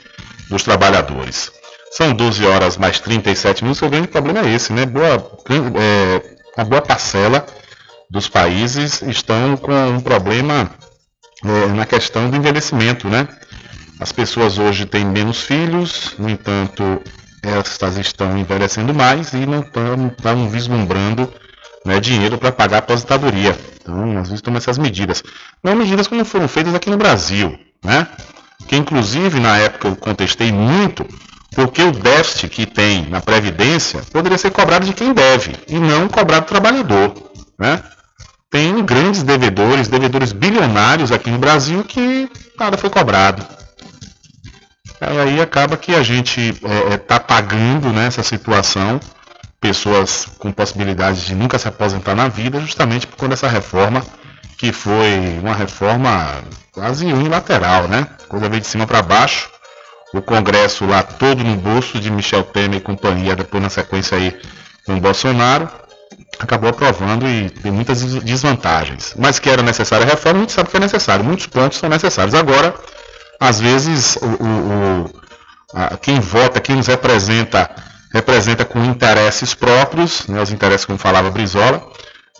dos 0.48 0.62
trabalhadores. 0.62 1.50
São 1.90 2.12
12 2.12 2.44
horas 2.44 2.76
mais 2.76 3.00
37 3.00 3.62
minutos, 3.62 3.82
o 3.82 3.88
grande 3.88 4.08
problema 4.08 4.40
é 4.40 4.54
esse, 4.54 4.72
né? 4.72 4.84
Boa, 4.86 5.30
é, 5.80 6.22
a 6.56 6.64
boa 6.64 6.82
parcela 6.82 7.44
dos 8.10 8.28
países 8.28 9.02
estão 9.02 9.56
com 9.56 9.72
um 9.88 10.00
problema 10.00 10.70
é, 11.44 11.66
na 11.68 11.84
questão 11.84 12.30
do 12.30 12.36
envelhecimento, 12.36 13.08
né? 13.08 13.28
As 13.98 14.12
pessoas 14.12 14.58
hoje 14.58 14.84
têm 14.84 15.04
menos 15.04 15.40
filhos, 15.40 16.14
no 16.18 16.28
entanto, 16.28 17.02
estas 17.42 17.96
estão 17.96 18.36
envelhecendo 18.36 18.94
mais 18.94 19.32
e 19.32 19.46
não 19.46 19.60
estão 19.60 20.48
vislumbrando 20.48 21.32
né, 21.84 22.00
dinheiro 22.00 22.36
para 22.36 22.52
pagar 22.52 22.76
a 22.76 22.78
aposentadoria. 22.80 23.58
Então, 23.80 24.06
nós 24.06 24.28
vezes 24.28 24.42
tomam 24.42 24.58
essas 24.58 24.76
medidas. 24.76 25.22
Não 25.62 25.74
medidas 25.74 26.08
como 26.08 26.24
foram 26.24 26.48
feitas 26.48 26.74
aqui 26.74 26.90
no 26.90 26.96
Brasil, 26.96 27.58
né? 27.82 28.06
Que 28.66 28.76
inclusive 28.76 29.38
na 29.38 29.56
época 29.58 29.88
eu 29.88 29.96
contestei 29.96 30.50
muito, 30.52 31.06
porque 31.54 31.82
o 31.82 31.92
déficit 31.92 32.48
que 32.48 32.66
tem 32.66 33.06
na 33.08 33.20
Previdência 33.20 34.02
poderia 34.12 34.36
ser 34.36 34.50
cobrado 34.50 34.84
de 34.84 34.92
quem 34.92 35.14
deve 35.14 35.54
e 35.68 35.78
não 35.78 36.08
cobrado 36.08 36.46
do 36.46 36.48
trabalhador. 36.48 37.14
Né? 37.58 37.82
Tem 38.56 38.82
grandes 38.86 39.22
devedores, 39.22 39.86
devedores 39.86 40.32
bilionários 40.32 41.12
aqui 41.12 41.28
no 41.28 41.36
Brasil 41.36 41.84
que 41.84 42.26
nada 42.58 42.78
foi 42.78 42.88
cobrado. 42.88 43.46
Aí 44.98 45.42
acaba 45.42 45.76
que 45.76 45.94
a 45.94 46.02
gente 46.02 46.40
está 46.40 46.66
é, 46.66 46.94
é 46.94 46.96
tá 46.96 47.20
pagando 47.20 47.92
nessa 47.92 48.22
né, 48.22 48.24
situação 48.24 48.98
pessoas 49.60 50.26
com 50.38 50.50
possibilidade 50.50 51.26
de 51.26 51.34
nunca 51.34 51.58
se 51.58 51.68
aposentar 51.68 52.14
na 52.14 52.28
vida, 52.28 52.58
justamente 52.58 53.06
por 53.06 53.18
conta 53.18 53.32
dessa 53.32 53.46
reforma, 53.46 54.02
que 54.56 54.72
foi 54.72 55.38
uma 55.38 55.52
reforma 55.52 56.42
quase 56.72 57.04
unilateral, 57.04 57.86
né? 57.86 58.06
Coisa 58.26 58.48
veio 58.48 58.62
de 58.62 58.66
cima 58.66 58.86
para 58.86 59.02
baixo. 59.02 59.50
O 60.14 60.22
Congresso 60.22 60.86
lá 60.86 61.02
todo 61.02 61.44
no 61.44 61.56
bolso 61.56 62.00
de 62.00 62.10
Michel 62.10 62.42
Temer 62.42 62.78
e 62.78 62.82
companhia, 62.82 63.36
depois 63.36 63.62
na 63.62 63.68
sequência 63.68 64.16
aí 64.16 64.34
com 64.86 64.98
Bolsonaro, 64.98 65.68
acabou 66.38 66.70
aprovando 66.70 67.26
e 67.26 67.50
tem 67.50 67.72
muitas 67.72 68.02
desvantagens. 68.22 69.14
Mas 69.18 69.38
que 69.38 69.48
era 69.48 69.62
necessária 69.62 70.06
a 70.06 70.08
reforma, 70.10 70.40
a 70.40 70.42
gente 70.42 70.52
sabe 70.52 70.70
que 70.70 70.76
é 70.76 70.80
necessário. 70.80 71.24
Muitos 71.24 71.46
pontos 71.46 71.78
são 71.78 71.88
necessários. 71.88 72.34
Agora, 72.34 72.74
às 73.40 73.60
vezes 73.60 74.16
o, 74.16 74.26
o, 74.26 75.04
o 75.04 75.10
a, 75.74 75.96
quem 75.96 76.20
vota, 76.20 76.60
quem 76.60 76.76
nos 76.76 76.86
representa, 76.86 77.70
representa 78.12 78.64
com 78.64 78.84
interesses 78.84 79.54
próprios, 79.54 80.26
né, 80.26 80.40
os 80.40 80.50
interesses 80.50 80.86
como 80.86 80.98
falava 80.98 81.30
Brizola, 81.30 81.86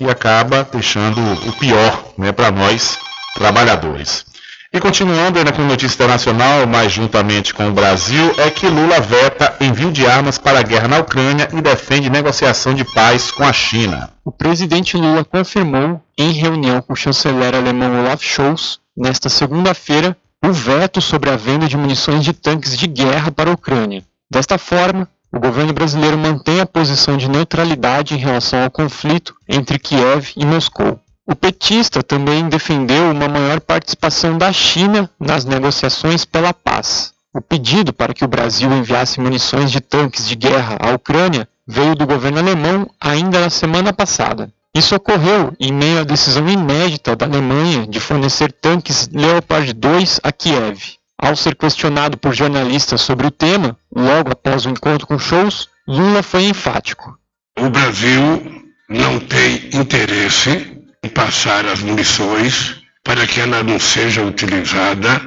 e 0.00 0.08
acaba 0.08 0.66
deixando 0.70 1.20
o 1.48 1.52
pior 1.52 2.12
né, 2.18 2.32
para 2.32 2.50
nós 2.50 2.98
trabalhadores. 3.34 4.24
E 4.72 4.80
continuando 4.80 5.38
ainda 5.38 5.52
com 5.52 5.62
notícia 5.62 5.94
internacional, 5.94 6.66
mas 6.66 6.92
juntamente 6.92 7.54
com 7.54 7.68
o 7.68 7.72
Brasil, 7.72 8.34
é 8.38 8.50
que 8.50 8.66
Lula 8.66 9.00
veta 9.00 9.54
envio 9.60 9.92
de 9.92 10.06
armas 10.06 10.38
para 10.38 10.58
a 10.58 10.62
guerra 10.62 10.88
na 10.88 10.98
Ucrânia 10.98 11.48
e 11.52 11.60
defende 11.60 12.10
negociação 12.10 12.74
de 12.74 12.84
paz 12.84 13.30
com 13.30 13.44
a 13.44 13.52
China. 13.52 14.10
O 14.24 14.32
presidente 14.32 14.96
Lula 14.96 15.24
confirmou, 15.24 16.02
em 16.18 16.32
reunião 16.32 16.82
com 16.82 16.92
o 16.92 16.96
chanceler 16.96 17.54
alemão 17.54 18.00
Olaf 18.00 18.22
Scholz, 18.22 18.80
nesta 18.96 19.28
segunda-feira, 19.28 20.16
o 20.44 20.52
veto 20.52 21.00
sobre 21.00 21.30
a 21.30 21.36
venda 21.36 21.68
de 21.68 21.76
munições 21.76 22.24
de 22.24 22.32
tanques 22.32 22.76
de 22.76 22.86
guerra 22.86 23.30
para 23.30 23.50
a 23.50 23.54
Ucrânia. 23.54 24.02
Desta 24.30 24.58
forma, 24.58 25.08
o 25.32 25.38
governo 25.38 25.72
brasileiro 25.72 26.18
mantém 26.18 26.60
a 26.60 26.66
posição 26.66 27.16
de 27.16 27.28
neutralidade 27.28 28.14
em 28.14 28.18
relação 28.18 28.62
ao 28.62 28.70
conflito 28.70 29.34
entre 29.48 29.78
Kiev 29.78 30.32
e 30.36 30.44
Moscou. 30.44 31.00
O 31.28 31.34
petista 31.34 32.04
também 32.04 32.48
defendeu 32.48 33.10
uma 33.10 33.26
maior 33.26 33.60
participação 33.60 34.38
da 34.38 34.52
China 34.52 35.10
nas 35.18 35.44
negociações 35.44 36.24
pela 36.24 36.54
paz. 36.54 37.12
O 37.34 37.40
pedido 37.40 37.92
para 37.92 38.14
que 38.14 38.24
o 38.24 38.28
Brasil 38.28 38.70
enviasse 38.72 39.20
munições 39.20 39.72
de 39.72 39.80
tanques 39.80 40.28
de 40.28 40.36
guerra 40.36 40.78
à 40.80 40.94
Ucrânia 40.94 41.48
veio 41.66 41.96
do 41.96 42.06
governo 42.06 42.38
alemão 42.38 42.88
ainda 43.00 43.40
na 43.40 43.50
semana 43.50 43.92
passada. 43.92 44.52
Isso 44.72 44.94
ocorreu 44.94 45.52
em 45.58 45.72
meio 45.72 46.00
à 46.00 46.04
decisão 46.04 46.48
inédita 46.48 47.16
da 47.16 47.26
Alemanha 47.26 47.88
de 47.88 47.98
fornecer 47.98 48.52
tanques 48.52 49.08
Leopard 49.12 49.72
2 49.72 50.20
a 50.22 50.30
Kiev. 50.30 50.78
Ao 51.18 51.34
ser 51.34 51.56
questionado 51.56 52.16
por 52.16 52.34
jornalistas 52.34 53.00
sobre 53.00 53.26
o 53.26 53.32
tema, 53.32 53.76
logo 53.92 54.30
após 54.30 54.64
o 54.64 54.70
encontro 54.70 55.08
com 55.08 55.18
Scholz, 55.18 55.66
Lula 55.88 56.22
foi 56.22 56.44
enfático. 56.44 57.18
O 57.58 57.68
Brasil 57.68 58.62
não 58.88 59.18
tem 59.18 59.70
interesse 59.72 60.75
passar 61.08 61.66
as 61.66 61.80
munições 61.80 62.76
para 63.02 63.26
que 63.26 63.40
ela 63.40 63.62
não 63.62 63.78
seja 63.78 64.22
utilizada 64.22 65.22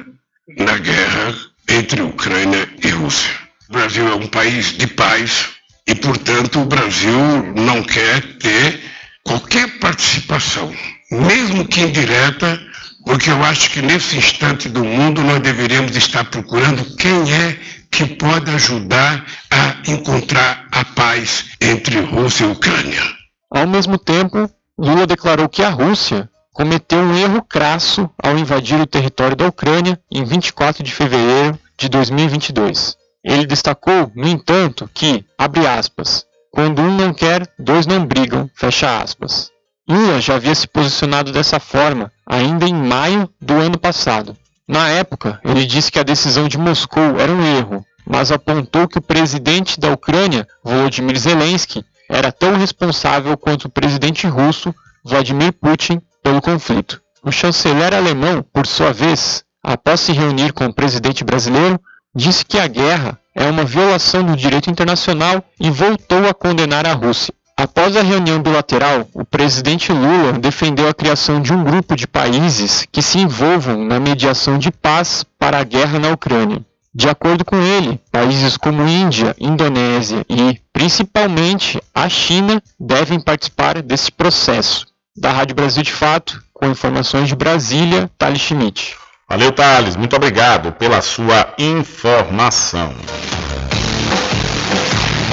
na 0.58 0.76
guerra 0.78 1.34
entre 1.68 2.02
Ucrânia 2.02 2.68
e 2.82 2.88
Rússia. 2.88 3.30
O 3.68 3.72
Brasil 3.72 4.06
é 4.08 4.14
um 4.14 4.26
país 4.26 4.76
de 4.76 4.86
paz 4.86 5.50
e, 5.86 5.94
portanto, 5.94 6.60
o 6.60 6.64
Brasil 6.64 7.54
não 7.56 7.82
quer 7.82 8.20
ter 8.38 8.80
qualquer 9.24 9.78
participação, 9.78 10.74
mesmo 11.10 11.66
que 11.66 11.80
indireta, 11.80 12.60
porque 13.04 13.30
eu 13.30 13.42
acho 13.44 13.70
que 13.70 13.80
nesse 13.80 14.16
instante 14.16 14.68
do 14.68 14.84
mundo 14.84 15.22
nós 15.22 15.40
deveríamos 15.40 15.96
estar 15.96 16.24
procurando 16.24 16.96
quem 16.96 17.32
é 17.32 17.58
que 17.90 18.06
pode 18.06 18.50
ajudar 18.50 19.24
a 19.50 19.76
encontrar 19.90 20.66
a 20.70 20.84
paz 20.84 21.46
entre 21.60 22.00
Rússia 22.00 22.44
e 22.44 22.50
Ucrânia. 22.50 23.02
Ao 23.50 23.66
mesmo 23.66 23.98
tempo, 23.98 24.50
Lula 24.82 25.06
declarou 25.06 25.46
que 25.46 25.62
a 25.62 25.68
Rússia 25.68 26.26
cometeu 26.54 27.00
um 27.00 27.14
erro 27.14 27.42
crasso 27.42 28.08
ao 28.16 28.38
invadir 28.38 28.80
o 28.80 28.86
território 28.86 29.36
da 29.36 29.46
Ucrânia 29.46 30.00
em 30.10 30.24
24 30.24 30.82
de 30.82 30.90
fevereiro 30.90 31.58
de 31.76 31.86
2022. 31.90 32.96
Ele 33.22 33.44
destacou, 33.44 34.10
no 34.16 34.26
entanto, 34.26 34.88
que, 34.94 35.22
abre 35.36 35.66
aspas, 35.66 36.24
quando 36.50 36.80
um 36.80 36.96
não 36.96 37.12
quer, 37.12 37.46
dois 37.58 37.86
não 37.86 38.06
brigam, 38.06 38.48
fecha 38.54 39.02
aspas. 39.02 39.50
Lula 39.86 40.18
já 40.18 40.36
havia 40.36 40.54
se 40.54 40.66
posicionado 40.66 41.30
dessa 41.30 41.60
forma 41.60 42.10
ainda 42.26 42.64
em 42.64 42.72
maio 42.72 43.28
do 43.38 43.56
ano 43.56 43.78
passado. 43.78 44.34
Na 44.66 44.88
época, 44.88 45.38
ele 45.44 45.66
disse 45.66 45.92
que 45.92 45.98
a 45.98 46.04
decisão 46.04 46.48
de 46.48 46.56
Moscou 46.56 47.20
era 47.20 47.30
um 47.30 47.44
erro, 47.58 47.84
mas 48.06 48.32
apontou 48.32 48.88
que 48.88 48.96
o 48.96 49.02
presidente 49.02 49.78
da 49.78 49.92
Ucrânia, 49.92 50.48
Volodymyr 50.64 51.18
Zelensky, 51.18 51.84
era 52.10 52.32
tão 52.32 52.56
responsável 52.56 53.36
quanto 53.38 53.66
o 53.66 53.70
presidente 53.70 54.26
russo 54.26 54.74
Vladimir 55.04 55.52
Putin 55.52 56.02
pelo 56.22 56.42
conflito. 56.42 57.00
O 57.22 57.30
chanceler 57.30 57.94
alemão, 57.94 58.44
por 58.52 58.66
sua 58.66 58.92
vez, 58.92 59.44
após 59.62 60.00
se 60.00 60.12
reunir 60.12 60.52
com 60.52 60.66
o 60.66 60.74
presidente 60.74 61.22
brasileiro, 61.22 61.80
disse 62.14 62.44
que 62.44 62.58
a 62.58 62.66
guerra 62.66 63.18
é 63.34 63.48
uma 63.48 63.64
violação 63.64 64.24
do 64.24 64.36
direito 64.36 64.70
internacional 64.70 65.42
e 65.58 65.70
voltou 65.70 66.28
a 66.28 66.34
condenar 66.34 66.86
a 66.86 66.92
Rússia. 66.92 67.32
Após 67.56 67.94
a 67.94 68.02
reunião 68.02 68.42
bilateral, 68.42 69.06
o 69.12 69.24
presidente 69.24 69.92
Lula 69.92 70.32
defendeu 70.32 70.88
a 70.88 70.94
criação 70.94 71.40
de 71.40 71.52
um 71.52 71.62
grupo 71.62 71.94
de 71.94 72.06
países 72.06 72.86
que 72.90 73.02
se 73.02 73.18
envolvam 73.18 73.84
na 73.84 74.00
mediação 74.00 74.58
de 74.58 74.72
paz 74.72 75.24
para 75.38 75.58
a 75.58 75.64
guerra 75.64 75.98
na 75.98 76.08
Ucrânia. 76.08 76.64
De 76.92 77.08
acordo 77.08 77.44
com 77.44 77.56
ele, 77.56 78.00
países 78.10 78.56
como 78.56 78.86
Índia, 78.86 79.34
Indonésia 79.38 80.26
e, 80.28 80.60
principalmente, 80.72 81.80
a 81.94 82.08
China 82.08 82.60
devem 82.78 83.20
participar 83.20 83.80
desse 83.80 84.10
processo. 84.10 84.86
Da 85.16 85.30
Rádio 85.30 85.54
Brasil 85.54 85.84
de 85.84 85.92
Fato, 85.92 86.42
com 86.52 86.66
informações 86.66 87.28
de 87.28 87.36
Brasília, 87.36 88.10
Thales 88.18 88.40
Schmidt. 88.40 88.96
Valeu, 89.28 89.52
Thales. 89.52 89.94
Muito 89.94 90.16
obrigado 90.16 90.72
pela 90.72 91.00
sua 91.00 91.54
informação. 91.56 92.92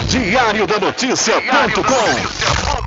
Diário 0.08 0.68
da 0.68 0.80
Notícia.com 0.80 2.87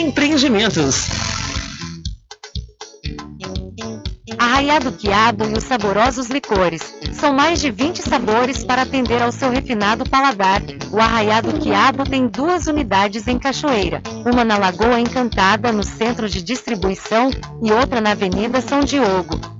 Empreendimentos. 0.00 1.08
Arraiado 4.38 4.92
Quiabo 4.92 5.44
e 5.44 5.52
os 5.52 5.64
saborosos 5.64 6.28
licores. 6.28 6.94
São 7.12 7.34
mais 7.34 7.60
de 7.60 7.70
20 7.70 7.98
sabores 8.00 8.64
para 8.64 8.82
atender 8.82 9.20
ao 9.20 9.30
seu 9.30 9.50
refinado 9.50 10.08
paladar. 10.08 10.62
O 10.90 10.98
Arraiado 10.98 11.52
Quiabo 11.60 12.04
tem 12.04 12.26
duas 12.26 12.66
unidades 12.66 13.28
em 13.28 13.38
Cachoeira. 13.38 14.02
Uma 14.24 14.42
na 14.42 14.56
Lagoa 14.56 14.98
Encantada, 14.98 15.70
no 15.70 15.82
centro 15.82 16.30
de 16.30 16.42
distribuição, 16.42 17.30
e 17.62 17.70
outra 17.70 18.00
na 18.00 18.12
Avenida 18.12 18.62
São 18.62 18.80
Diogo. 18.80 19.59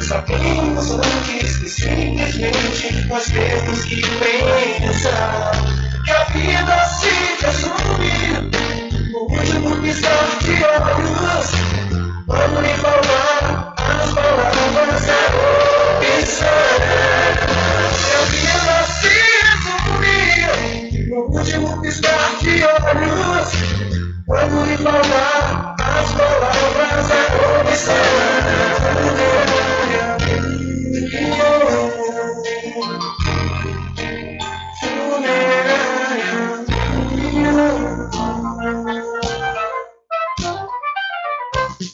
Sabemos 0.00 0.90
antes 0.92 1.58
que 1.58 1.68
simplesmente 1.68 3.06
nós 3.06 3.26
temos 3.26 3.84
que 3.84 4.00
pensar 4.00 5.52
que 6.04 6.10
a 6.10 6.24
vida 6.24 6.84
se 6.86 7.10
resume 7.44 8.48
no 9.12 9.18
último 9.20 9.76
piscar 9.82 10.38
de 10.40 10.64
olhos. 10.64 11.50
Quando 12.26 12.62
me 12.62 12.74
falar 12.78 13.74
as 13.76 14.12
palavras 14.14 15.06
é 15.06 16.16
opção. 16.16 16.80
Que 18.00 18.12
a 18.16 18.24
vida 18.30 18.76
se 18.88 19.14
resume 19.44 21.08
no 21.10 21.18
último 21.38 21.68
piscar 21.82 22.38
de 22.40 22.64
olhos. 22.64 23.48
Quando 24.26 24.66
me 24.66 24.76
falar 24.78 25.76
as 25.78 26.10
palavras 26.12 27.10
é 27.10 27.12
opção. 27.60 29.59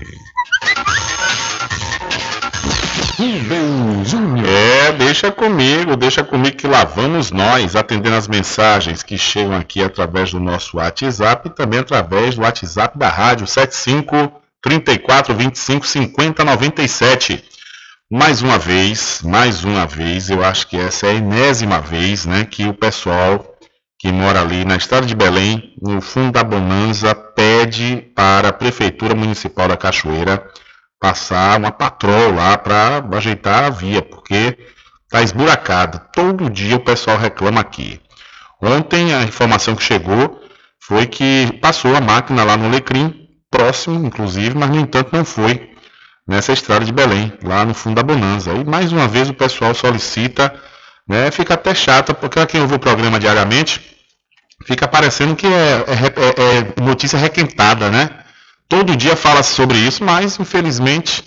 Rubem 3.17 4.05
Júnior. 4.05 4.47
É, 4.47 4.93
deixa 4.93 5.29
comigo, 5.29 5.97
deixa 5.97 6.23
comigo 6.23 6.55
que 6.55 6.67
lá 6.67 6.85
vamos 6.85 7.31
nós, 7.31 7.75
atendendo 7.75 8.15
as 8.15 8.29
mensagens 8.29 9.03
que 9.03 9.17
chegam 9.17 9.57
aqui 9.57 9.83
através 9.83 10.31
do 10.31 10.39
nosso 10.39 10.77
WhatsApp 10.77 11.49
e 11.49 11.51
também 11.51 11.79
através 11.79 12.35
do 12.35 12.43
WhatsApp 12.43 12.97
da 12.97 13.09
rádio 13.09 13.45
75 13.45 14.31
34 14.61 15.35
25 15.35 15.85
50 15.85 16.45
97. 16.45 17.43
Mais 18.09 18.41
uma 18.41 18.57
vez, 18.57 19.21
mais 19.21 19.65
uma 19.65 19.85
vez, 19.85 20.29
eu 20.29 20.41
acho 20.41 20.67
que 20.67 20.77
essa 20.77 21.07
é 21.07 21.09
a 21.09 21.13
enésima 21.15 21.81
vez, 21.81 22.25
né, 22.25 22.45
que 22.45 22.65
o 22.65 22.73
pessoal 22.73 23.53
que 23.99 24.09
mora 24.13 24.39
ali 24.39 24.63
na 24.63 24.77
estrada 24.77 25.05
de 25.05 25.13
Belém, 25.13 25.73
no 25.81 25.99
fundo 25.99 26.31
da 26.31 26.41
Bonanza, 26.41 27.13
pede 27.13 27.97
para 28.15 28.47
a 28.47 28.53
Prefeitura 28.53 29.13
Municipal 29.13 29.67
da 29.67 29.75
Cachoeira 29.75 30.41
passar 31.01 31.59
uma 31.59 31.69
patrol 31.69 32.33
lá 32.33 32.57
para 32.57 33.05
ajeitar 33.17 33.65
a 33.65 33.69
via, 33.69 34.01
porque 34.01 34.57
está 35.03 35.21
esburacada. 35.21 35.99
Todo 36.13 36.49
dia 36.49 36.77
o 36.77 36.85
pessoal 36.85 37.17
reclama 37.17 37.59
aqui. 37.59 37.99
Ontem 38.61 39.13
a 39.13 39.23
informação 39.23 39.75
que 39.75 39.83
chegou 39.83 40.41
foi 40.79 41.07
que 41.07 41.51
passou 41.61 41.93
a 41.93 41.99
máquina 41.99 42.45
lá 42.45 42.55
no 42.55 42.69
Lecrim, 42.69 43.27
próximo 43.51 44.07
inclusive, 44.07 44.57
mas 44.57 44.69
no 44.69 44.79
entanto 44.79 45.09
não 45.11 45.25
foi 45.25 45.75
nessa 46.27 46.51
estrada 46.51 46.83
de 46.83 46.91
Belém, 46.91 47.31
lá 47.43 47.63
no 47.63 47.73
fundo 47.73 47.95
da 47.95 48.03
Bonanza. 48.03 48.51
E 48.53 48.63
mais 48.65 48.91
uma 48.91 49.07
vez 49.07 49.29
o 49.29 49.33
pessoal 49.33 49.73
solicita, 49.73 50.53
né, 51.07 51.31
fica 51.31 51.53
até 51.53 51.73
chata, 51.73 52.13
porque 52.13 52.45
quem 52.45 52.61
ouve 52.61 52.75
o 52.75 52.79
programa 52.79 53.19
diariamente, 53.19 53.81
fica 54.65 54.87
parecendo 54.87 55.35
que 55.35 55.47
é, 55.47 55.85
é, 55.87 56.77
é, 56.77 56.81
notícia 56.81 57.17
requentada, 57.17 57.89
né? 57.89 58.09
Todo 58.67 58.97
dia 58.97 59.15
fala 59.15 59.41
sobre 59.43 59.77
isso, 59.77 60.03
mas 60.03 60.37
infelizmente 60.37 61.23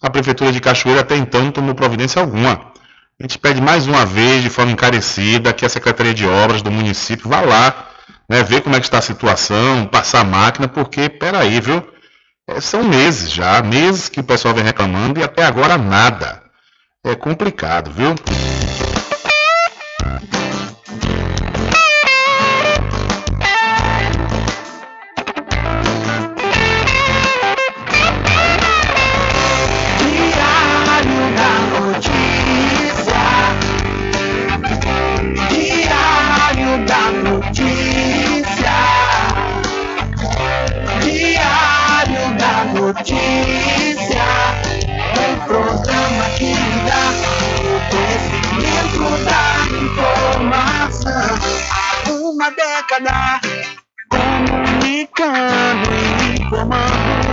a 0.00 0.08
Prefeitura 0.08 0.50
de 0.50 0.60
Cachoeira 0.60 1.02
até 1.02 1.16
então 1.16 1.44
não 1.44 1.50
tomou 1.50 1.74
providência 1.74 2.20
alguma. 2.20 2.72
A 3.20 3.24
gente 3.24 3.38
pede 3.38 3.60
mais 3.60 3.86
uma 3.86 4.06
vez, 4.06 4.42
de 4.42 4.48
forma 4.48 4.72
encarecida, 4.72 5.52
que 5.52 5.66
a 5.66 5.68
Secretaria 5.68 6.14
de 6.14 6.24
Obras 6.24 6.62
do 6.62 6.70
município 6.70 7.28
vá 7.28 7.40
lá, 7.40 7.88
né, 8.28 8.42
ver 8.44 8.62
como 8.62 8.76
é 8.76 8.80
que 8.80 8.86
está 8.86 8.98
a 8.98 9.02
situação, 9.02 9.86
passar 9.86 10.20
a 10.20 10.24
máquina, 10.24 10.68
porque, 10.68 11.08
peraí, 11.08 11.60
viu? 11.60 11.84
É, 12.48 12.62
são 12.62 12.82
meses 12.82 13.30
já, 13.30 13.62
meses 13.62 14.08
que 14.08 14.20
o 14.20 14.24
pessoal 14.24 14.54
vem 14.54 14.64
reclamando 14.64 15.20
e 15.20 15.22
até 15.22 15.44
agora 15.44 15.76
nada. 15.76 16.42
É 17.04 17.14
complicado, 17.14 17.90
viu? 17.90 18.14
Comunicando 54.08 55.88
e 55.94 56.42
informando 56.42 57.28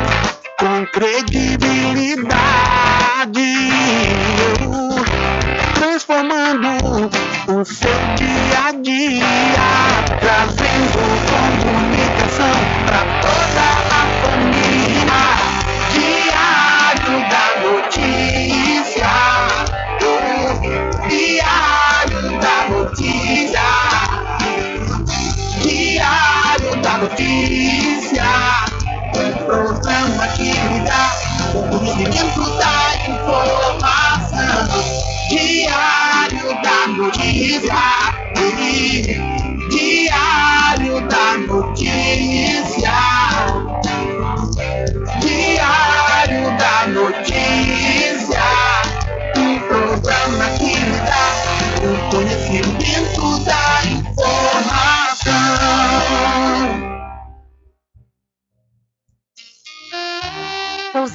com 0.59 0.85
credibilidade, 0.93 2.37
transformando 5.73 6.67
o 7.47 7.65
seu 7.65 7.99
dia 8.15 8.67
a 8.67 8.71
dia, 8.73 10.03
trazendo 10.19 10.99
comunicação 11.31 12.53
para 12.85 13.03
toda 13.21 13.44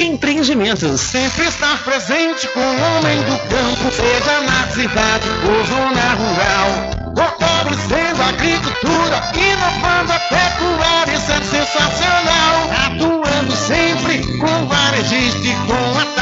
Empreendimentos. 0.00 0.98
Sempre 0.98 1.44
estar 1.44 1.84
presente 1.84 2.48
com 2.48 2.60
o 2.60 2.96
homem 2.96 3.22
do 3.24 3.36
campo, 3.50 3.92
seja 3.92 4.40
na 4.40 4.66
cidade 4.72 5.28
ou 5.44 5.64
zona 5.66 6.14
rural. 6.14 6.90
Fortalecendo 7.14 8.22
a 8.22 8.28
agricultura, 8.28 9.30
inovando 9.36 10.12
a 10.12 10.18
pecuária, 10.20 11.12
isso 11.12 11.30
é 11.30 11.42
sensacional. 11.42 12.70
Atuando 12.86 13.54
sempre 13.54 14.26
com 14.38 14.66
varejista 14.66 15.46
e 15.46 15.54
com 15.66 15.92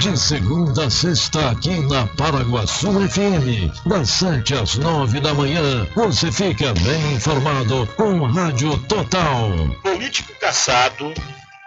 De 0.00 0.18
segunda 0.18 0.84
a 0.84 0.90
sexta, 0.90 1.50
aqui 1.50 1.80
na 1.88 2.06
Paraguaçu 2.08 2.92
FM, 3.08 3.72
das 3.86 4.10
7 4.10 4.54
às 4.54 4.74
9 4.74 5.20
da 5.20 5.32
manhã, 5.32 5.86
você 5.94 6.30
fica 6.30 6.74
bem 6.74 7.14
informado 7.14 7.86
com 7.96 8.24
Rádio 8.24 8.76
Total. 8.80 9.50
Político 9.82 10.32
caçado 10.38 11.14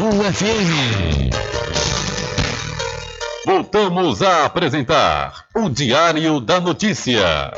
FM. 0.00 1.30
Voltamos 3.44 4.22
a 4.22 4.44
apresentar 4.44 5.32
o 5.56 5.68
Diário 5.68 6.38
da 6.40 6.60
Notícia. 6.60 7.50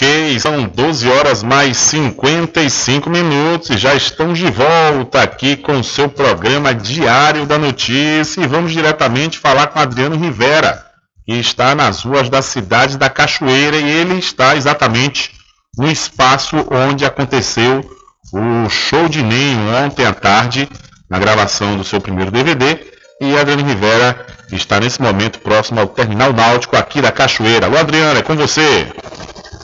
Ok, 0.00 0.40
são 0.40 0.66
12 0.66 1.10
horas 1.10 1.42
mais 1.42 1.76
55 1.76 3.10
minutos 3.10 3.68
e 3.68 3.76
já 3.76 3.94
estamos 3.94 4.38
de 4.38 4.50
volta 4.50 5.22
aqui 5.22 5.56
com 5.56 5.78
o 5.78 5.84
seu 5.84 6.08
programa 6.08 6.74
Diário 6.74 7.44
da 7.44 7.58
Notícia 7.58 8.40
e 8.40 8.46
vamos 8.46 8.72
diretamente 8.72 9.38
falar 9.38 9.66
com 9.66 9.78
Adriano 9.78 10.16
Rivera, 10.16 10.86
que 11.26 11.34
está 11.34 11.74
nas 11.74 12.02
ruas 12.02 12.30
da 12.30 12.40
cidade 12.40 12.96
da 12.96 13.10
Cachoeira 13.10 13.76
e 13.76 13.90
ele 13.90 14.14
está 14.14 14.56
exatamente 14.56 15.32
no 15.76 15.90
espaço 15.90 16.56
onde 16.70 17.04
aconteceu 17.04 17.84
o 18.32 18.70
show 18.70 19.06
de 19.06 19.22
Ninho 19.22 19.68
ontem 19.84 20.06
à 20.06 20.14
tarde, 20.14 20.66
na 21.10 21.18
gravação 21.18 21.76
do 21.76 21.84
seu 21.84 22.00
primeiro 22.00 22.30
DVD. 22.30 22.78
E 23.20 23.36
Adriano 23.36 23.68
Rivera 23.68 24.26
está 24.50 24.80
nesse 24.80 25.02
momento 25.02 25.40
próximo 25.40 25.78
ao 25.78 25.88
Terminal 25.88 26.32
Náutico 26.32 26.74
aqui 26.74 27.02
da 27.02 27.12
Cachoeira. 27.12 27.66
Alô, 27.66 27.76
Adriano, 27.76 28.18
é 28.18 28.22
com 28.22 28.34
você. 28.34 28.88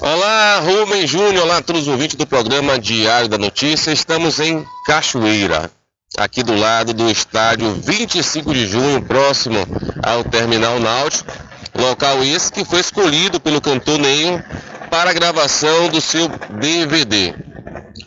Olá, 0.01 0.61
Rubem 0.61 1.07
Júnior, 1.07 1.45
olá 1.45 1.57
a 1.57 1.63
todos 1.63 1.83
os 1.83 1.89
ouvintes 1.89 2.17
do 2.17 2.27
programa 2.27 2.79
Diário 2.79 3.29
da 3.29 3.39
Notícia. 3.39 3.91
Estamos 3.91 4.39
em 4.39 4.63
Cachoeira, 4.85 5.71
aqui 6.19 6.43
do 6.43 6.55
lado 6.55 6.93
do 6.93 7.11
estádio 7.11 7.73
25 7.73 8.53
de 8.53 8.67
junho, 8.67 9.03
próximo 9.03 9.57
ao 10.03 10.23
Terminal 10.23 10.79
Náutico. 10.79 11.33
Local 11.75 12.23
esse 12.23 12.53
que 12.53 12.63
foi 12.63 12.81
escolhido 12.81 13.41
pelo 13.41 13.61
cantor 13.61 13.99
Neil 13.99 14.43
para 14.91 15.11
a 15.11 15.15
gravação 15.15 15.89
do 15.89 16.01
seu 16.01 16.29
DVD. 16.29 17.35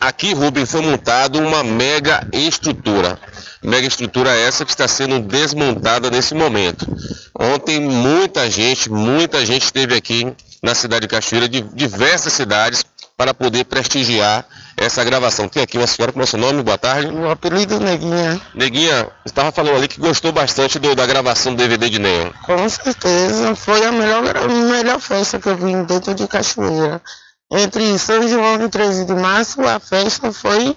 Aqui, 0.00 0.32
Rubem, 0.32 0.64
foi 0.64 0.80
montado 0.80 1.38
uma 1.38 1.62
mega 1.62 2.26
estrutura. 2.32 3.18
Mega 3.62 3.86
estrutura 3.86 4.30
essa 4.34 4.64
que 4.64 4.70
está 4.70 4.88
sendo 4.88 5.20
desmontada 5.20 6.10
nesse 6.10 6.34
momento. 6.34 6.86
Ontem 7.38 7.78
muita 7.80 8.48
gente, 8.50 8.90
muita 8.90 9.44
gente 9.44 9.64
esteve 9.64 9.94
aqui 9.94 10.32
na 10.62 10.74
cidade 10.74 11.02
de 11.02 11.08
Cachoeira, 11.08 11.48
de 11.48 11.60
diversas 11.60 12.32
cidades, 12.32 12.84
para 13.16 13.34
poder 13.34 13.64
prestigiar 13.64 14.46
essa 14.78 15.04
gravação. 15.04 15.46
Tem 15.46 15.62
aqui 15.62 15.76
uma 15.76 15.86
senhora 15.86 16.10
com 16.10 16.22
é 16.22 16.26
seu 16.26 16.38
nome, 16.38 16.62
boa 16.62 16.78
tarde. 16.78 17.08
O 17.08 17.28
apelido 17.30 17.78
Neguinha. 17.78 18.40
Neguinha, 18.54 19.04
você 19.04 19.10
estava 19.26 19.52
falando 19.52 19.76
ali 19.76 19.86
que 19.88 20.00
gostou 20.00 20.32
bastante 20.32 20.78
do- 20.78 20.94
da 20.94 21.04
gravação 21.04 21.54
do 21.54 21.58
DVD 21.58 21.90
de 21.90 21.98
Neon. 21.98 22.30
Com 22.46 22.66
certeza, 22.66 23.54
foi 23.54 23.84
a 23.84 23.92
melhor, 23.92 24.24
a 24.38 24.48
melhor 24.48 24.98
festa 25.00 25.38
que 25.38 25.50
eu 25.50 25.56
vi 25.56 25.74
dentro 25.84 26.14
de 26.14 26.26
Cachoeira. 26.26 27.02
Entre 27.52 27.98
São 27.98 28.28
João 28.28 28.64
e 28.64 28.68
13 28.68 29.06
de 29.06 29.14
março, 29.14 29.60
a 29.62 29.80
festa 29.80 30.32
foi 30.32 30.76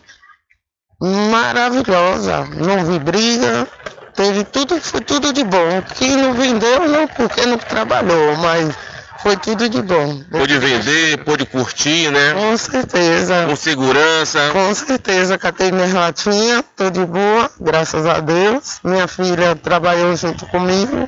maravilhosa. 1.00 2.46
Não 2.46 2.84
vi 2.84 2.98
briga, 2.98 3.68
teve 4.16 4.44
tudo, 4.44 4.82
foi 4.82 5.02
tudo 5.02 5.32
de 5.32 5.44
bom. 5.44 5.84
Quem 5.96 6.18
não 6.18 6.34
vendeu, 6.34 6.88
não, 6.88 7.08
porque 7.08 7.46
não 7.46 7.60
trabalhou, 7.60 8.36
mas 8.38 8.74
foi 9.22 9.38
tudo 9.38 9.70
de 9.70 9.84
bom. 9.84 10.24
Pôde 10.32 10.58
vender, 10.58 11.24
pôde 11.24 11.46
curtir, 11.46 12.10
né? 12.10 12.34
Com 12.34 12.58
certeza. 12.58 13.46
Com 13.48 13.56
segurança. 13.56 14.50
Com 14.52 14.74
certeza, 14.74 15.38
catei 15.38 15.72
minhas 15.72 15.94
latinhas, 15.94 16.64
tô 16.76 16.90
de 16.90 17.06
boa, 17.06 17.52
graças 17.60 18.04
a 18.08 18.20
Deus. 18.20 18.80
Minha 18.84 19.08
filha 19.08 19.56
trabalhou 19.56 20.16
junto 20.16 20.48
comigo. 20.48 21.08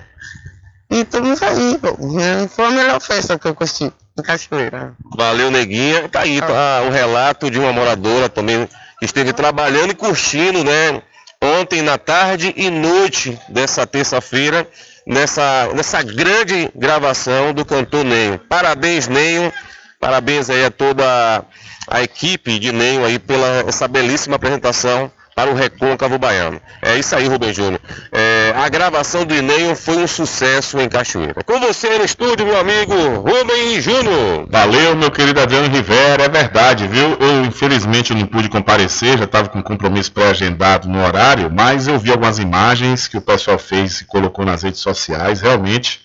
E 0.92 1.00
estamos 1.00 1.42
aí, 1.42 1.80
né? 2.14 2.48
Foi 2.56 2.66
a 2.66 2.72
melhor 2.72 3.02
festa 3.02 3.40
que 3.40 3.48
eu 3.48 3.56
curti 3.56 3.92
Cachoeira. 4.24 4.94
Valeu, 5.16 5.52
Neguinha. 5.52 6.08
Tá 6.10 6.22
aí 6.22 6.40
tá, 6.40 6.84
o 6.88 6.90
relato 6.90 7.50
de 7.52 7.60
uma 7.60 7.74
moradora 7.74 8.30
também 8.30 8.68
que 9.00 9.06
esteve 9.06 9.34
trabalhando 9.34 9.92
e 9.92 9.96
curtindo, 9.96 10.64
né? 10.64 11.02
Ontem 11.42 11.82
na 11.82 11.98
tarde 11.98 12.54
e 12.56 12.70
noite 12.70 13.40
dessa 13.50 13.86
terça-feira, 13.86 14.68
nessa, 15.06 15.70
nessa 15.74 16.02
grande 16.02 16.72
gravação 16.76 17.54
do 17.54 17.66
cantor 17.66 18.04
Neio. 18.06 18.40
Parabéns, 18.50 19.08
Neio. 19.08 19.52
Parabéns 20.00 20.50
aí 20.50 20.64
a 20.64 20.72
toda 20.72 21.44
a 21.88 22.02
equipe 22.02 22.58
de 22.58 22.72
Neio 22.72 23.06
aí 23.06 23.20
pela 23.20 23.66
essa 23.68 23.88
belíssima 23.88 24.38
apresentação 24.38 25.12
para 25.36 25.52
o 25.52 25.54
Recôncavo 25.54 26.18
Baiano. 26.18 26.62
É 26.82 26.98
isso 26.98 27.14
aí, 27.14 27.28
Rubem 27.28 27.54
Júnior. 27.54 27.82
É, 28.10 28.54
a 28.56 28.70
gravação 28.70 29.26
do 29.26 29.36
Neio 29.42 29.76
foi 29.76 29.98
um 29.98 30.08
sucesso 30.08 30.80
em 30.80 30.88
Cachoeira. 30.88 31.44
Com 31.44 31.60
você 31.60 31.98
no 31.98 32.06
estúdio, 32.06 32.46
meu 32.46 32.58
amigo 32.58 32.96
Rubem 33.20 33.82
Júnior. 33.82 34.48
Valeu, 34.50 34.96
meu 34.96 35.12
querido 35.12 35.42
Adriano 35.42 35.68
Rivera, 35.68 36.24
é 36.24 36.30
verdade, 36.30 36.88
viu? 36.88 37.18
Eu 37.20 37.44
infelizmente 37.44 38.14
não 38.14 38.26
pude 38.26 38.48
comparecer, 38.48 39.18
já 39.18 39.26
estava 39.26 39.50
com 39.50 39.62
compromisso 39.62 40.14
pré-agendado 40.14 40.88
no 40.88 41.04
horário, 41.04 41.52
mas 41.54 41.86
eu 41.86 42.00
vi 42.00 42.12
algumas 42.12 42.40
imagens 42.40 43.10
que 43.10 43.18
o 43.18 43.22
pessoal 43.22 43.60
fez 43.60 44.00
e 44.00 44.06
colocou 44.06 44.46
nas 44.46 44.64
redes 44.64 44.80
sociais, 44.80 45.42
realmente. 45.42 46.00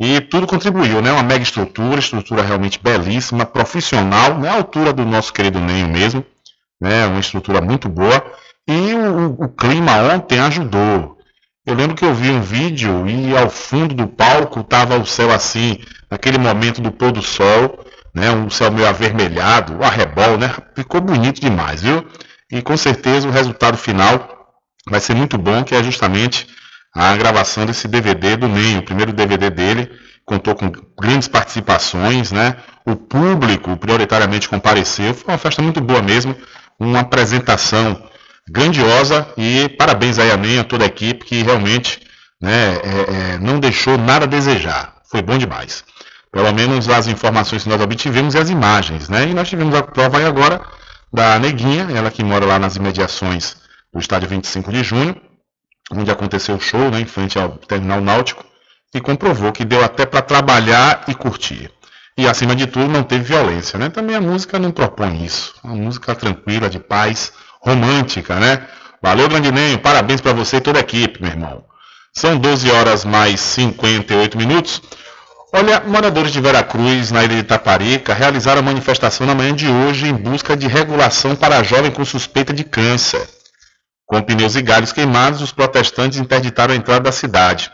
E 0.00 0.20
tudo 0.20 0.48
contribuiu, 0.48 1.00
né? 1.00 1.12
Uma 1.12 1.22
mega 1.22 1.44
estrutura, 1.44 2.00
estrutura 2.00 2.42
realmente 2.42 2.80
belíssima, 2.82 3.46
profissional, 3.46 4.36
na 4.36 4.52
altura 4.52 4.92
do 4.92 5.04
nosso 5.04 5.32
querido 5.32 5.60
Nenho 5.60 5.86
mesmo, 5.86 6.26
né? 6.80 7.06
Uma 7.06 7.20
estrutura 7.20 7.60
muito 7.60 7.88
boa. 7.88 8.20
E 8.66 8.94
o, 8.94 9.44
o 9.44 9.48
clima 9.48 9.92
ontem 10.14 10.38
ajudou. 10.40 11.18
Eu 11.66 11.74
lembro 11.74 11.96
que 11.96 12.04
eu 12.04 12.14
vi 12.14 12.30
um 12.30 12.40
vídeo 12.40 13.06
e 13.06 13.36
ao 13.36 13.50
fundo 13.50 13.94
do 13.94 14.06
palco 14.06 14.60
estava 14.60 14.98
o 14.98 15.06
céu 15.06 15.30
assim, 15.30 15.78
naquele 16.10 16.38
momento 16.38 16.80
do 16.80 16.90
pôr 16.92 17.12
do 17.12 17.22
sol, 17.22 17.84
né? 18.14 18.30
Um 18.30 18.48
céu 18.48 18.70
meio 18.70 18.88
avermelhado, 18.88 19.82
arrebol, 19.82 20.38
né? 20.38 20.54
Ficou 20.74 21.00
bonito 21.00 21.40
demais, 21.40 21.82
viu? 21.82 22.06
E 22.50 22.62
com 22.62 22.76
certeza 22.76 23.28
o 23.28 23.30
resultado 23.30 23.76
final 23.76 24.52
vai 24.88 25.00
ser 25.00 25.14
muito 25.14 25.36
bom, 25.36 25.64
que 25.64 25.74
é 25.74 25.82
justamente 25.82 26.46
a 26.94 27.16
gravação 27.16 27.66
desse 27.66 27.88
DVD 27.88 28.36
do 28.36 28.48
Ney, 28.48 28.78
o 28.78 28.82
primeiro 28.82 29.12
DVD 29.12 29.50
dele, 29.50 29.90
contou 30.24 30.54
com 30.54 30.70
grandes 30.98 31.28
participações, 31.28 32.30
né? 32.30 32.56
O 32.86 32.94
público 32.94 33.76
prioritariamente 33.76 34.48
compareceu, 34.48 35.12
foi 35.14 35.32
uma 35.32 35.38
festa 35.38 35.60
muito 35.60 35.80
boa 35.80 36.00
mesmo, 36.00 36.36
uma 36.78 37.00
apresentação 37.00 38.00
grandiosa 38.48 39.26
e 39.36 39.68
parabéns 39.68 40.18
aí 40.18 40.30
a 40.30 40.36
Ney, 40.36 40.58
a 40.58 40.64
toda 40.64 40.84
a 40.84 40.86
equipe 40.86 41.24
que 41.24 41.42
realmente 41.42 42.00
né, 42.40 42.74
é, 42.74 43.34
é, 43.34 43.38
não 43.38 43.58
deixou 43.58 43.96
nada 43.96 44.24
a 44.24 44.28
desejar, 44.28 44.96
foi 45.10 45.22
bom 45.22 45.38
demais. 45.38 45.84
Pelo 46.30 46.52
menos 46.52 46.88
as 46.88 47.06
informações 47.06 47.62
que 47.62 47.68
nós 47.68 47.80
obtivemos 47.80 48.34
e 48.34 48.38
as 48.38 48.50
imagens, 48.50 49.08
né? 49.08 49.28
E 49.28 49.32
nós 49.32 49.48
tivemos 49.48 49.72
a 49.74 49.82
prova 49.82 50.18
aí 50.18 50.26
agora 50.26 50.60
da 51.12 51.38
Neguinha, 51.38 51.86
ela 51.94 52.10
que 52.10 52.24
mora 52.24 52.44
lá 52.44 52.58
nas 52.58 52.74
imediações 52.74 53.56
do 53.92 54.00
estádio 54.00 54.28
25 54.28 54.72
de 54.72 54.82
junho, 54.82 55.14
onde 55.92 56.10
aconteceu 56.10 56.56
o 56.56 56.60
show, 56.60 56.90
né, 56.90 57.00
em 57.00 57.04
frente 57.04 57.38
ao 57.38 57.50
terminal 57.50 58.00
náutico, 58.00 58.44
e 58.92 59.00
comprovou 59.00 59.52
que 59.52 59.64
deu 59.64 59.84
até 59.84 60.04
para 60.04 60.22
trabalhar 60.22 61.04
e 61.06 61.14
curtir. 61.14 61.70
E 62.18 62.26
acima 62.26 62.56
de 62.56 62.66
tudo, 62.66 62.88
não 62.88 63.04
teve 63.04 63.24
violência, 63.24 63.78
né? 63.78 63.88
Também 63.88 64.16
a 64.16 64.20
música 64.20 64.58
não 64.58 64.72
propõe 64.72 65.24
isso. 65.24 65.54
Uma 65.62 65.74
música 65.76 66.14
tranquila, 66.14 66.68
de 66.68 66.80
paz, 66.80 67.32
romântica, 67.64 68.36
né? 68.36 68.66
Valeu, 69.02 69.28
Grandinenho, 69.28 69.78
parabéns 69.78 70.20
para 70.20 70.32
você 70.32 70.56
e 70.56 70.60
toda 70.60 70.78
a 70.78 70.80
equipe, 70.80 71.20
meu 71.20 71.30
irmão. 71.30 71.64
São 72.12 72.38
12 72.38 72.70
horas 72.70 73.04
mais 73.04 73.40
58 73.40 74.38
minutos. 74.38 74.80
Olha, 75.52 75.80
moradores 75.80 76.32
de 76.32 76.40
Veracruz, 76.40 77.10
na 77.10 77.24
ilha 77.24 77.34
de 77.34 77.40
Itaparica, 77.40 78.14
realizaram 78.14 78.60
a 78.60 78.62
manifestação 78.62 79.26
na 79.26 79.34
manhã 79.34 79.54
de 79.54 79.68
hoje 79.68 80.08
em 80.08 80.12
busca 80.12 80.56
de 80.56 80.66
regulação 80.66 81.34
para 81.34 81.62
jovem 81.62 81.90
com 81.90 82.04
suspeita 82.04 82.52
de 82.52 82.64
câncer. 82.64 83.26
Com 84.06 84.20
pneus 84.20 84.54
e 84.56 84.62
galhos 84.62 84.92
queimados, 84.92 85.40
os 85.40 85.52
protestantes 85.52 86.18
interditaram 86.18 86.74
a 86.74 86.76
entrada 86.76 87.00
da 87.00 87.12
cidade. 87.12 87.70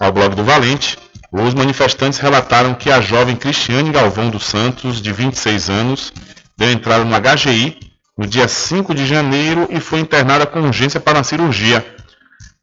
Ao 0.00 0.12
blog 0.12 0.34
do 0.34 0.44
Valente, 0.44 0.96
os 1.32 1.54
manifestantes 1.54 2.18
relataram 2.18 2.74
que 2.74 2.90
a 2.90 3.00
jovem 3.00 3.36
Cristiane 3.36 3.90
Galvão 3.90 4.30
dos 4.30 4.44
Santos, 4.44 5.02
de 5.02 5.12
26 5.12 5.68
anos, 5.68 6.12
deu 6.56 6.70
entrada 6.70 7.04
no 7.04 7.14
HGI 7.14 7.87
no 8.18 8.26
dia 8.26 8.48
5 8.48 8.92
de 8.92 9.06
janeiro 9.06 9.68
e 9.70 9.78
foi 9.78 10.00
internada 10.00 10.44
com 10.44 10.60
urgência 10.60 10.98
para 10.98 11.18
uma 11.18 11.24
cirurgia. 11.24 11.86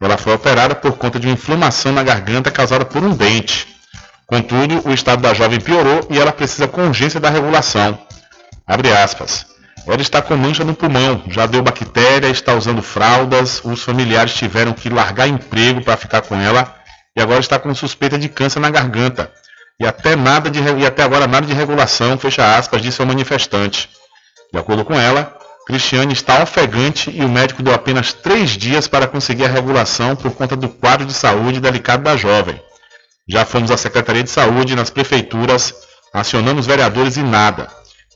Ela 0.02 0.18
foi 0.18 0.34
operada 0.34 0.76
por 0.76 0.98
conta 0.98 1.18
de 1.18 1.28
uma 1.28 1.34
inflamação 1.34 1.94
na 1.94 2.04
garganta 2.04 2.52
causada 2.52 2.84
por 2.84 3.02
um 3.02 3.16
dente. 3.16 3.66
Contudo, 4.28 4.86
o 4.86 4.94
estado 4.94 5.22
da 5.22 5.34
jovem 5.34 5.62
piorou 5.62 6.06
e 6.10 6.20
ela 6.20 6.34
precisa 6.34 6.68
com 6.68 6.86
urgência 6.86 7.22
da 7.22 7.30
regulação. 7.30 7.98
Abre 8.68 8.92
aspas. 8.92 9.46
Ela 9.88 10.02
está 10.02 10.22
com 10.22 10.36
mancha 10.36 10.64
no 10.64 10.74
pulmão, 10.74 11.24
já 11.28 11.46
deu 11.46 11.62
bactéria, 11.62 12.28
está 12.28 12.54
usando 12.54 12.82
fraldas, 12.82 13.62
os 13.64 13.84
familiares 13.84 14.34
tiveram 14.34 14.74
que 14.74 14.90
largar 14.90 15.28
emprego 15.28 15.82
para 15.82 15.96
ficar 15.96 16.22
com 16.22 16.36
ela 16.36 16.76
e 17.16 17.22
agora 17.22 17.40
está 17.40 17.58
com 17.60 17.74
suspeita 17.74 18.18
de 18.18 18.28
câncer 18.28 18.60
na 18.60 18.70
garganta. 18.70 19.32
E 19.80 19.86
até, 19.86 20.16
nada 20.16 20.50
de, 20.50 20.60
e 20.60 20.86
até 20.86 21.04
agora 21.04 21.28
nada 21.28 21.46
de 21.46 21.54
regulação, 21.54 22.18
fecha 22.18 22.58
aspas, 22.58 22.82
disse 22.82 23.02
o 23.02 23.06
manifestante. 23.06 23.90
De 24.52 24.60
acordo 24.60 24.84
com 24.84 25.00
ela, 25.00 25.38
Cristiane 25.66 26.14
está 26.14 26.44
ofegante 26.44 27.10
e 27.10 27.26
o 27.26 27.30
médico 27.30 27.64
deu 27.64 27.74
apenas 27.74 28.14
três 28.14 28.52
dias 28.52 28.88
para 28.88 29.08
conseguir 29.08 29.46
a 29.46 29.50
regulação 29.50 30.16
por 30.16 30.32
conta 30.32 30.56
do 30.56 30.70
quadro 30.70 31.08
de 31.08 31.14
saúde 31.14 31.60
delicado 31.60 32.04
da 32.04 32.16
jovem. 32.16 32.62
Já 33.28 33.44
fomos 33.46 33.72
à 33.72 33.78
Secretaria 33.78 34.24
de 34.24 34.30
Saúde, 34.30 34.76
nas 34.76 34.92
prefeituras, 34.92 35.74
acionamos 36.14 36.68
vereadores 36.68 37.18
e 37.18 37.24
nada. 37.24 37.68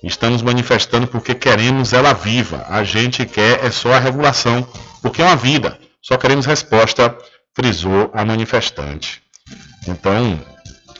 Estamos 0.03 0.43
manifestando 0.43 1.07
porque 1.07 1.33
queremos 1.33 1.91
ela 1.91 2.13
viva. 2.13 2.65
A 2.69 2.83
gente 2.83 3.25
quer 3.25 3.65
é 3.65 3.71
só 3.71 3.93
a 3.93 3.99
regulação, 3.99 4.65
porque 5.01 5.21
é 5.21 5.25
uma 5.25 5.35
vida. 5.35 5.79
Só 6.03 6.17
queremos 6.17 6.45
resposta, 6.45 7.17
frisou 7.55 8.11
a 8.13 8.23
manifestante. 8.23 9.23
Então, 9.87 10.39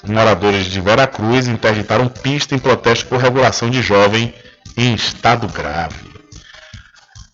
moradores 0.04 0.66
de 0.66 0.82
Veracruz 0.82 1.48
interditaram 1.48 2.08
pista 2.08 2.56
em 2.56 2.60
protesto 2.60 3.06
por 3.06 3.20
regulação 3.20 3.70
de 3.70 3.84
jovem 3.84 4.34
em 4.76 4.96
estado 4.96 5.48
grave. 5.48 6.09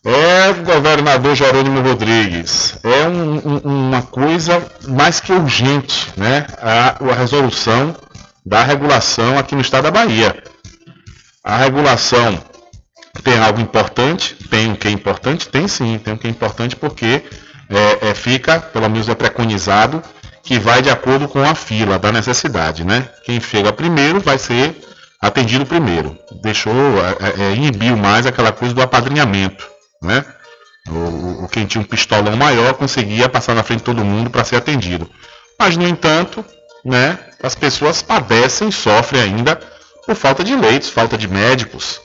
É, 0.06 0.53
governador 0.53 1.36
Jerônimo 1.36 1.82
Rodrigues, 1.82 2.78
é 2.84 3.08
um, 3.08 3.38
um, 3.38 3.88
uma 3.88 4.03
coisa 4.03 4.64
mais 4.88 5.20
que 5.20 5.34
urgente, 5.34 6.14
né? 6.16 6.45
A, 6.62 7.03
a 7.03 7.16
resolução 7.16 7.95
da 8.45 8.64
regulação 8.64 9.39
aqui 9.39 9.56
no 9.56 9.62
estado 9.62 9.86
da 9.86 9.91
Bahia. 9.91 10.43
A 11.43 11.58
regulação 11.58 12.39
tem 13.24 13.39
algo 13.39 13.60
importante? 13.60 14.36
Tem 14.47 14.72
o 14.72 14.76
que 14.76 14.88
é 14.88 14.91
importante? 14.91 15.49
Tem 15.49 15.68
sim, 15.68 15.97
tem 15.97 16.14
o 16.14 16.18
que 16.20 16.28
é 16.28 16.30
importante 16.30 16.76
porque 16.76 17.24
é, 17.68 18.10
é, 18.10 18.14
fica, 18.14 18.60
pelo 18.60 18.88
menos 18.88 19.10
é 19.10 19.16
preconizado, 19.16 20.03
que 20.43 20.60
vai 20.60 20.84
de 20.84 20.91
acordo 20.91 21.28
com 21.28 21.43
a 21.43 21.56
fila 21.56 21.97
da 21.97 22.12
necessidade, 22.12 22.84
né? 22.84 23.10
Quem 23.24 23.41
chega 23.41 23.74
primeiro 23.74 24.20
vai 24.20 24.38
ser 24.38 24.76
atendido 25.20 25.66
primeiro. 25.66 26.16
Deixou, 26.43 26.72
é, 27.20 27.41
é, 27.41 27.56
inibiu 27.56 27.97
mais 27.97 28.28
aquela 28.28 28.51
coisa 28.51 28.76
do 28.76 28.84
apadrinhamento, 28.84 29.68
né? 30.02 30.24
O, 30.88 31.46
o, 31.46 31.48
quem 31.48 31.66
tinha 31.66 31.82
um 31.82 31.86
pistolão 31.86 32.36
maior 32.36 32.74
conseguia 32.74 33.28
passar 33.28 33.56
na 33.56 33.64
frente 33.64 33.80
de 33.80 33.86
todo 33.86 34.06
mundo 34.06 34.30
para 34.30 34.43
ser 34.43 34.58
atendido. 34.58 35.10
Mas, 35.60 35.76
no 35.76 35.88
entanto, 35.88 36.46
né, 36.84 37.18
as 37.41 37.56
pessoas 37.56 38.02
padecem, 38.02 38.70
sofrem 38.72 39.22
ainda 39.22 39.60
por 40.06 40.16
falta 40.16 40.43
de 40.43 40.56
leitos, 40.56 40.89
falta 40.89 41.18
de 41.18 41.28
médicos. 41.28 42.00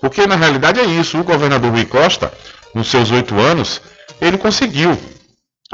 Porque 0.00 0.26
na 0.26 0.36
realidade 0.36 0.80
é 0.80 0.84
isso. 0.84 1.18
O 1.18 1.24
governador 1.24 1.70
Rui 1.70 1.84
Costa, 1.84 2.32
nos 2.74 2.88
seus 2.88 3.10
oito 3.10 3.38
anos, 3.38 3.82
ele 4.20 4.38
conseguiu 4.38 4.98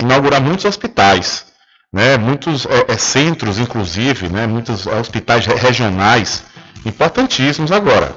inaugurar 0.00 0.40
muitos 0.40 0.64
hospitais 0.64 1.50
né, 1.92 2.16
muitos 2.16 2.66
é, 2.66 2.92
é, 2.92 2.96
centros, 2.96 3.58
inclusive, 3.58 4.28
né, 4.28 4.46
muitos 4.46 4.86
hospitais 4.86 5.46
regionais 5.46 6.44
importantíssimos 6.84 7.72
agora. 7.72 8.14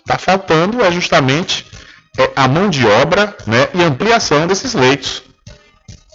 Está 0.00 0.18
faltando 0.18 0.82
é 0.82 0.90
justamente 0.90 1.66
é, 1.71 1.71
a 2.36 2.48
mão 2.48 2.68
de 2.68 2.86
obra 2.86 3.36
né, 3.46 3.68
e 3.74 3.82
ampliação 3.82 4.46
desses 4.46 4.74
leitos. 4.74 5.22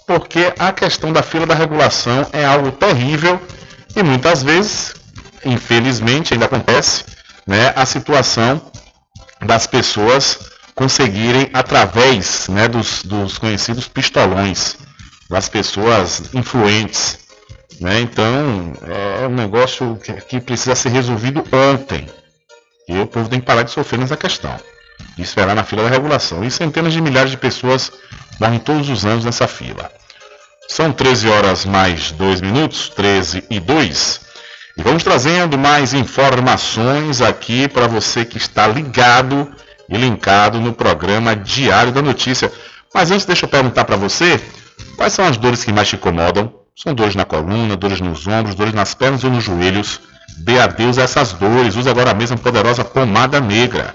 Porque 0.06 0.52
a 0.58 0.72
questão 0.72 1.12
da 1.12 1.22
fila 1.22 1.46
da 1.46 1.54
regulação 1.54 2.26
é 2.32 2.44
algo 2.44 2.72
terrível 2.72 3.40
e 3.94 4.02
muitas 4.02 4.42
vezes, 4.42 4.94
infelizmente, 5.44 6.32
ainda 6.32 6.46
acontece 6.46 7.04
né, 7.46 7.72
a 7.74 7.84
situação 7.84 8.60
das 9.44 9.66
pessoas 9.66 10.38
conseguirem, 10.74 11.50
através 11.52 12.48
né, 12.48 12.68
dos, 12.68 13.02
dos 13.02 13.36
conhecidos 13.36 13.88
pistolões, 13.88 14.76
das 15.28 15.48
pessoas 15.48 16.32
influentes. 16.32 17.18
Né? 17.80 18.00
Então, 18.00 18.72
é 19.22 19.26
um 19.26 19.34
negócio 19.34 19.96
que, 19.96 20.12
que, 20.12 20.40
precisa 20.40 20.74
ser 20.74 20.90
resolvido 20.90 21.44
ontem. 21.52 22.06
E 22.88 22.98
o 22.98 23.06
povo 23.06 23.28
tem 23.28 23.40
que 23.40 23.46
parar 23.46 23.64
de 23.64 23.70
sofrer 23.70 23.98
nessa 23.98 24.16
questão. 24.16 24.56
E 25.16 25.22
esperar 25.22 25.54
na 25.54 25.64
fila 25.64 25.84
da 25.84 25.88
regulação. 25.88 26.44
E 26.44 26.50
centenas 26.50 26.92
de 26.92 27.00
milhares 27.00 27.30
de 27.30 27.36
pessoas 27.36 27.92
morrem 28.40 28.58
todos 28.58 28.88
os 28.88 29.04
anos 29.04 29.24
nessa 29.24 29.46
fila. 29.46 29.90
São 30.68 30.92
13 30.92 31.28
horas 31.28 31.64
mais 31.64 32.12
2 32.12 32.40
minutos, 32.40 32.88
13 32.90 33.44
e 33.50 33.58
2. 33.58 34.20
E 34.76 34.82
vamos 34.82 35.02
trazendo 35.02 35.58
mais 35.58 35.94
informações 35.94 37.20
aqui 37.20 37.66
para 37.68 37.86
você 37.86 38.24
que 38.24 38.36
está 38.38 38.66
ligado 38.66 39.50
e 39.88 39.96
linkado 39.96 40.60
no 40.60 40.72
programa 40.72 41.34
Diário 41.34 41.90
da 41.90 42.02
Notícia. 42.02 42.52
Mas 42.94 43.10
antes, 43.10 43.26
deixa 43.26 43.46
eu 43.46 43.48
perguntar 43.48 43.84
para 43.84 43.96
você 43.96 44.40
Quais 44.96 45.12
são 45.12 45.24
as 45.24 45.36
dores 45.36 45.64
que 45.64 45.72
mais 45.72 45.88
te 45.88 45.96
incomodam? 45.96 46.52
São 46.76 46.94
dores 46.94 47.14
na 47.14 47.24
coluna, 47.24 47.76
dores 47.76 48.00
nos 48.00 48.26
ombros, 48.26 48.54
dores 48.54 48.74
nas 48.74 48.94
pernas 48.94 49.24
ou 49.24 49.30
nos 49.30 49.44
joelhos? 49.44 50.00
Dê 50.38 50.58
adeus 50.58 50.98
a 50.98 51.02
essas 51.02 51.32
dores. 51.32 51.76
Use 51.76 51.88
agora 51.88 52.10
a 52.10 52.36
poderosa 52.36 52.84
pomada 52.84 53.40
negra. 53.40 53.94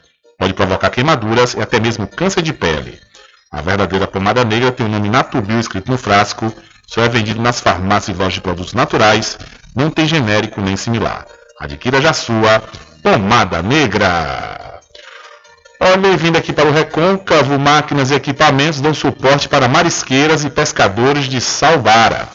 Pode 0.41 0.55
provocar 0.55 0.89
queimaduras 0.89 1.53
e 1.53 1.61
até 1.61 1.79
mesmo 1.79 2.07
câncer 2.07 2.41
de 2.41 2.51
pele. 2.51 2.99
A 3.51 3.61
verdadeira 3.61 4.07
pomada 4.07 4.43
negra 4.43 4.71
tem 4.71 4.87
o 4.87 4.89
nome 4.89 5.07
Natubio 5.07 5.59
escrito 5.59 5.91
no 5.91 5.99
frasco, 5.99 6.51
só 6.87 7.03
é 7.03 7.07
vendido 7.07 7.39
nas 7.39 7.59
farmácias 7.59 8.17
e 8.17 8.19
lojas 8.19 8.33
de 8.33 8.41
produtos 8.41 8.73
naturais, 8.73 9.37
não 9.75 9.91
tem 9.91 10.07
genérico 10.07 10.59
nem 10.59 10.75
similar. 10.75 11.27
Adquira 11.59 12.01
já 12.01 12.11
sua 12.11 12.59
pomada 13.03 13.61
negra. 13.61 14.81
Olha, 15.79 15.97
bem-vindo 15.97 16.39
aqui 16.39 16.51
para 16.51 16.67
o 16.67 16.71
Recôncavo, 16.71 17.59
máquinas 17.59 18.09
e 18.09 18.15
equipamentos 18.15 18.81
dão 18.81 18.95
suporte 18.95 19.47
para 19.47 19.67
marisqueiras 19.67 20.43
e 20.43 20.49
pescadores 20.49 21.25
de 21.25 21.39
Salvara. 21.39 22.27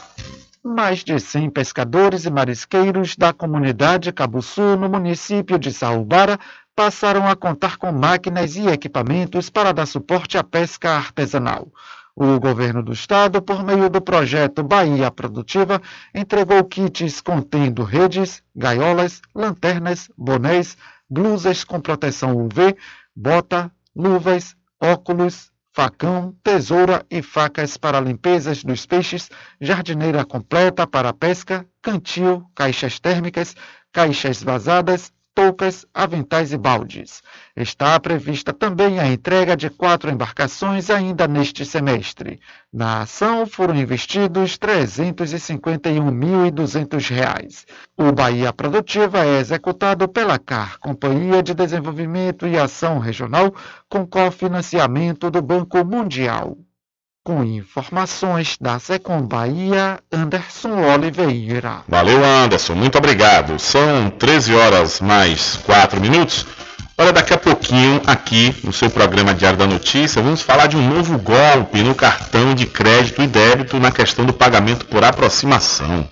Mais 0.65 1.03
de 1.03 1.19
100 1.19 1.51
pescadores 1.51 2.25
e 2.25 2.31
marisqueiros 2.31 3.17
da 3.17 3.33
comunidade 3.33 4.13
Cabuçu, 4.13 4.77
no 4.77 4.89
município 4.89 5.59
de 5.59 5.73
Salvara, 5.73 6.39
passaram 6.77 7.27
a 7.27 7.35
contar 7.35 7.79
com 7.79 7.91
máquinas 7.91 8.55
e 8.55 8.69
equipamentos 8.69 9.49
para 9.49 9.73
dar 9.73 9.87
suporte 9.87 10.37
à 10.37 10.45
pesca 10.45 10.91
artesanal. 10.91 11.73
O 12.15 12.39
governo 12.39 12.83
do 12.83 12.93
estado, 12.93 13.41
por 13.41 13.65
meio 13.65 13.89
do 13.89 14.01
projeto 14.01 14.63
Bahia 14.63 15.11
Produtiva, 15.11 15.81
entregou 16.15 16.63
kits 16.65 17.23
contendo 17.23 17.83
redes, 17.83 18.43
gaiolas, 18.55 19.23
lanternas, 19.35 20.11
bonés, 20.17 20.77
blusas 21.09 21.65
com 21.65 21.81
proteção 21.81 22.37
UV, 22.37 22.77
bota, 23.15 23.73
luvas, 23.95 24.55
óculos, 24.81 25.51
facão, 25.73 26.35
tesoura 26.43 27.05
e 27.11 27.23
facas 27.23 27.77
para 27.77 28.01
limpezas 28.01 28.65
dos 28.65 28.85
peixes, 28.85 29.31
jardineira 29.61 30.25
completa 30.25 30.87
para 30.87 31.13
pesca, 31.13 31.67
cantil, 31.83 32.47
caixas 32.55 32.99
térmicas, 32.99 33.55
caixas 33.93 34.43
vazadas, 34.43 35.13
toucas, 35.37 35.87
aventais 35.93 36.53
e 36.55 36.57
baldes. 36.57 37.23
Está 37.55 38.01
prevista 38.01 38.55
também 38.55 38.99
a 38.99 39.07
entrega 39.07 39.55
de 39.55 39.69
quatro 39.69 40.11
embarcações 40.11 40.89
ainda 40.89 41.29
neste 41.29 41.67
semestre. 41.67 42.41
Na 42.73 43.03
ação 43.03 43.47
foram 43.47 43.77
investidos 43.77 44.53
R$ 44.53 44.83
351.200. 44.83 47.67
O 47.99 48.11
Bahia 48.13 48.51
Produtiva 48.51 49.27
é 49.27 49.39
executado 49.39 50.09
pela 50.09 50.39
CAR, 50.39 50.79
Companhia 50.79 51.43
de 51.43 51.53
Desenvolvimento 51.53 52.47
e 52.47 52.59
Ação 52.59 52.99
Regional, 52.99 53.55
com 53.91 54.07
cofinanciamento 54.07 55.31
do 55.31 55.43
Banco 55.43 55.85
Mundial. 55.85 56.57
Com 57.27 57.43
informações 57.43 58.57
da 58.61 58.79
Secom 58.79 59.21
Bahia, 59.21 59.99
Anderson 60.13 60.79
Oliveira. 60.95 61.81
Valeu, 61.89 62.25
Anderson. 62.25 62.77
Muito 62.77 62.99
obrigado. 62.99 63.59
São 63.59 64.11
13 64.11 64.55
horas 64.55 65.01
mais 65.01 65.57
4 65.67 66.01
minutos. 66.01 66.47
Olha, 66.97 67.13
daqui 67.13 67.35
a 67.35 67.37
pouquinho, 67.37 68.01
aqui 68.07 68.55
no 68.63 68.73
seu 68.73 68.89
programa 68.89 69.35
Diário 69.35 69.59
da 69.59 69.67
Notícia, 69.67 70.23
vamos 70.23 70.41
falar 70.41 70.69
de 70.69 70.77
um 70.77 70.89
novo 70.89 71.19
golpe 71.19 71.83
no 71.83 71.97
cartão 71.97 72.55
de 72.55 72.65
crédito 72.65 73.21
e 73.21 73.27
débito 73.27 73.81
na 73.81 73.91
questão 73.91 74.25
do 74.25 74.33
pagamento 74.33 74.87
por 74.87 75.03
aproximação. 75.03 76.09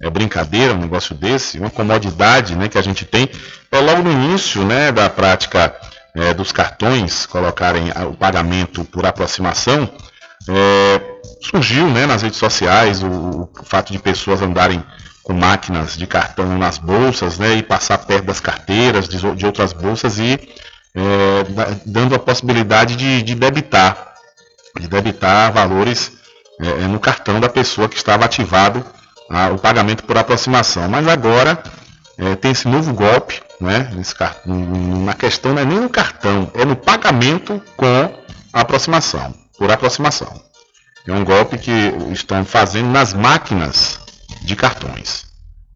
É 0.00 0.08
brincadeira 0.08 0.74
um 0.74 0.78
negócio 0.78 1.12
desse, 1.12 1.58
uma 1.58 1.70
comodidade 1.70 2.54
né, 2.54 2.68
que 2.68 2.78
a 2.78 2.82
gente 2.82 3.04
tem. 3.04 3.28
É 3.72 3.80
logo 3.80 4.00
no 4.00 4.12
início 4.12 4.64
né, 4.64 4.92
da 4.92 5.10
prática 5.10 5.74
é, 6.14 6.32
dos 6.32 6.52
cartões 6.52 7.26
colocarem 7.26 7.90
o 8.08 8.14
pagamento 8.14 8.84
por 8.84 9.04
aproximação, 9.04 9.90
é, 10.48 11.00
surgiu 11.40 11.88
né, 11.88 12.06
nas 12.06 12.22
redes 12.22 12.38
sociais 12.38 13.02
o, 13.02 13.06
o, 13.06 13.64
fato 13.64 13.92
de 13.92 13.98
pessoas 13.98 14.42
andarem 14.42 14.82
com 15.22 15.32
máquinas 15.32 15.96
de 15.96 16.06
cartão 16.06 16.56
nas 16.56 16.78
bolsas 16.78 17.38
né, 17.38 17.54
e 17.54 17.62
passar 17.62 17.98
perto 17.98 18.26
das 18.26 18.40
carteiras 18.40 19.08
de, 19.08 19.18
de 19.34 19.46
outras 19.46 19.72
bolsas 19.72 20.18
e 20.18 20.38
é, 20.94 21.44
dando 21.84 22.14
a 22.14 22.18
possibilidade 22.18 22.96
de, 22.96 23.22
de, 23.22 23.34
debitar, 23.34 24.14
de 24.80 24.88
debitar 24.88 25.52
valores 25.52 26.12
é, 26.60 26.68
é, 26.68 26.86
no 26.86 26.98
cartão 26.98 27.38
da 27.38 27.48
pessoa 27.48 27.88
que 27.88 27.96
estava 27.96 28.24
ativado 28.24 28.84
a, 29.30 29.50
o 29.50 29.58
pagamento 29.58 30.04
por 30.04 30.16
aproximação. 30.16 30.88
Mas 30.88 31.06
agora 31.06 31.62
é, 32.16 32.34
tem 32.36 32.52
esse 32.52 32.66
novo 32.66 32.94
golpe, 32.94 33.42
né, 33.60 33.90
nesse, 33.92 34.14
na 34.46 35.12
questão 35.12 35.52
não 35.52 35.62
é 35.62 35.64
nem 35.64 35.80
no 35.80 35.90
cartão, 35.90 36.50
é 36.54 36.64
no 36.64 36.76
pagamento 36.76 37.60
com 37.76 38.14
aproximação, 38.52 39.34
por 39.58 39.70
aproximação. 39.70 40.40
É 41.06 41.12
um 41.12 41.24
golpe 41.24 41.56
que 41.58 41.70
estão 42.12 42.44
fazendo 42.44 42.88
nas 42.88 43.14
máquinas 43.14 44.00
de 44.42 44.56
cartões. 44.56 45.26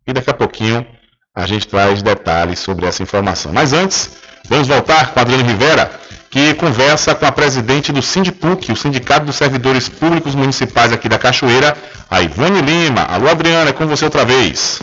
E 0.06 0.12
daqui 0.12 0.30
a 0.30 0.34
pouquinho 0.34 0.86
a 1.34 1.46
gente 1.46 1.68
traz 1.68 2.02
detalhes 2.02 2.58
sobre 2.58 2.86
essa 2.86 3.02
informação. 3.02 3.52
Mas 3.52 3.72
antes, 3.72 4.10
vamos 4.48 4.66
voltar 4.66 5.12
com 5.12 5.20
a 5.20 5.22
Adriana 5.22 5.44
Rivera, 5.44 5.90
que 6.28 6.54
conversa 6.54 7.14
com 7.14 7.26
a 7.26 7.32
presidente 7.32 7.92
do 7.92 8.02
Sindipuc, 8.02 8.72
o 8.72 8.76
Sindicato 8.76 9.26
dos 9.26 9.36
Servidores 9.36 9.88
Públicos 9.88 10.34
Municipais 10.34 10.92
aqui 10.92 11.08
da 11.08 11.18
Cachoeira, 11.18 11.76
a 12.10 12.20
Ivone 12.20 12.60
Lima. 12.60 13.02
Alô, 13.02 13.28
Adriana, 13.28 13.70
é 13.70 13.72
com 13.72 13.86
você 13.86 14.04
outra 14.04 14.24
vez. 14.24 14.80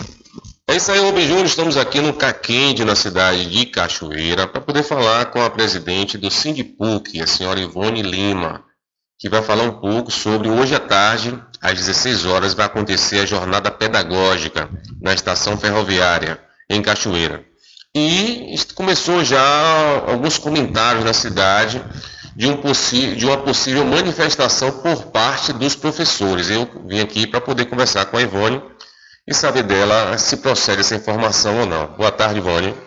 É 0.69 0.75
isso 0.75 0.91
aí, 0.91 0.99
Rubem 0.99 1.25
Júnior. 1.25 1.45
Estamos 1.45 1.77
aqui 1.77 2.01
no 2.01 2.13
Caquende, 2.13 2.83
na 2.83 2.95
cidade 2.95 3.49
de 3.49 3.65
Cachoeira, 3.67 4.47
para 4.47 4.59
poder 4.59 4.83
falar 4.83 5.25
com 5.27 5.41
a 5.41 5.49
presidente 5.49 6.17
do 6.17 6.29
Sindipuc, 6.29 7.21
a 7.21 7.27
senhora 7.27 7.59
Ivone 7.59 8.01
Lima, 8.01 8.63
que 9.19 9.29
vai 9.29 9.41
falar 9.41 9.63
um 9.63 9.79
pouco 9.79 10.11
sobre 10.11 10.49
hoje 10.49 10.75
à 10.75 10.79
tarde, 10.79 11.37
às 11.61 11.73
16 11.73 12.25
horas, 12.25 12.53
vai 12.53 12.65
acontecer 12.65 13.19
a 13.19 13.25
jornada 13.25 13.71
pedagógica 13.71 14.69
na 15.01 15.13
estação 15.13 15.57
ferroviária 15.57 16.39
em 16.69 16.81
Cachoeira. 16.81 17.43
E 17.95 18.55
começou 18.75 19.23
já 19.23 19.41
alguns 20.07 20.37
comentários 20.37 21.03
na 21.03 21.13
cidade 21.13 21.83
de, 22.35 22.45
um 22.45 22.61
de 23.15 23.25
uma 23.25 23.37
possível 23.37 23.83
manifestação 23.83 24.71
por 24.71 25.05
parte 25.05 25.51
dos 25.51 25.75
professores. 25.75 26.51
Eu 26.51 26.69
vim 26.85 26.99
aqui 26.99 27.25
para 27.25 27.41
poder 27.41 27.65
conversar 27.65 28.05
com 28.05 28.17
a 28.17 28.21
Ivone 28.21 28.61
e 29.27 29.33
saber 29.33 29.63
dela 29.63 30.15
se 30.19 30.37
procede 30.37 30.81
essa 30.81 30.95
informação 30.95 31.61
ou 31.61 31.65
não. 31.65 31.87
Boa 31.97 32.11
tarde, 32.11 32.37
Ivone. 32.37 32.86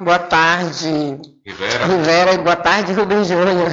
Boa 0.00 0.18
tarde, 0.18 1.20
Rivera. 1.46 1.86
Rivera 1.86 2.32
e 2.32 2.38
boa 2.38 2.56
tarde, 2.56 2.92
Rubem 2.92 3.24
Júnior. 3.24 3.70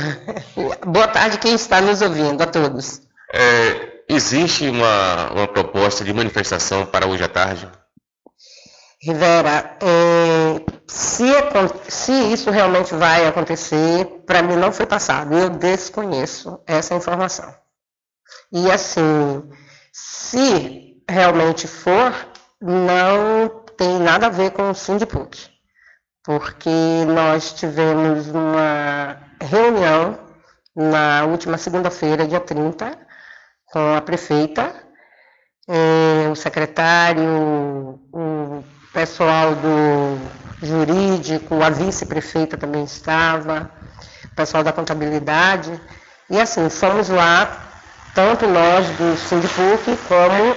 boa 0.86 1.08
tarde 1.08 1.40
quem 1.40 1.56
está 1.56 1.82
nos 1.82 2.02
ouvindo, 2.02 2.42
a 2.42 2.46
todos. 2.46 3.02
É, 3.34 4.04
existe 4.08 4.70
uma, 4.70 5.32
uma 5.32 5.48
proposta 5.48 6.04
de 6.04 6.14
manifestação 6.14 6.86
para 6.86 7.08
hoje 7.08 7.24
à 7.24 7.28
tarde? 7.28 7.68
Rivera, 9.02 9.78
é, 9.82 10.64
se, 10.86 11.26
se 11.88 12.12
isso 12.32 12.52
realmente 12.52 12.94
vai 12.94 13.26
acontecer, 13.26 14.06
para 14.28 14.44
mim 14.44 14.56
não 14.56 14.72
foi 14.72 14.86
passado. 14.86 15.36
Eu 15.36 15.50
desconheço 15.50 16.62
essa 16.68 16.94
informação. 16.94 17.52
E 18.54 18.70
assim, 18.70 19.50
se 19.92 21.02
realmente 21.10 21.68
for, 21.68 22.14
não 22.62 23.50
tem 23.76 23.98
nada 23.98 24.28
a 24.28 24.30
ver 24.30 24.52
com 24.52 24.70
o 24.70 24.76
Sindipuc, 24.76 25.50
porque 26.24 26.70
nós 27.08 27.54
tivemos 27.54 28.28
uma 28.30 29.18
reunião 29.42 30.20
na 30.76 31.26
última 31.26 31.58
segunda-feira, 31.58 32.28
dia 32.28 32.40
30, 32.40 32.98
com 33.66 33.96
a 33.96 34.02
prefeita, 34.02 34.74
eh, 35.68 36.30
o 36.32 36.36
secretário, 36.36 38.00
o 38.14 38.64
pessoal 38.94 39.56
do 39.56 40.20
jurídico, 40.66 41.62
a 41.62 41.70
vice-prefeita 41.70 42.58
também 42.58 42.84
estava, 42.84 43.70
o 44.26 44.36
pessoal 44.36 44.64
da 44.64 44.72
contabilidade, 44.72 45.80
e 46.30 46.40
assim, 46.40 46.70
fomos 46.70 47.10
lá, 47.10 47.72
tanto 48.14 48.48
nós 48.48 48.88
do 48.92 49.18
Sindipuc 49.18 49.98
como 50.08 50.56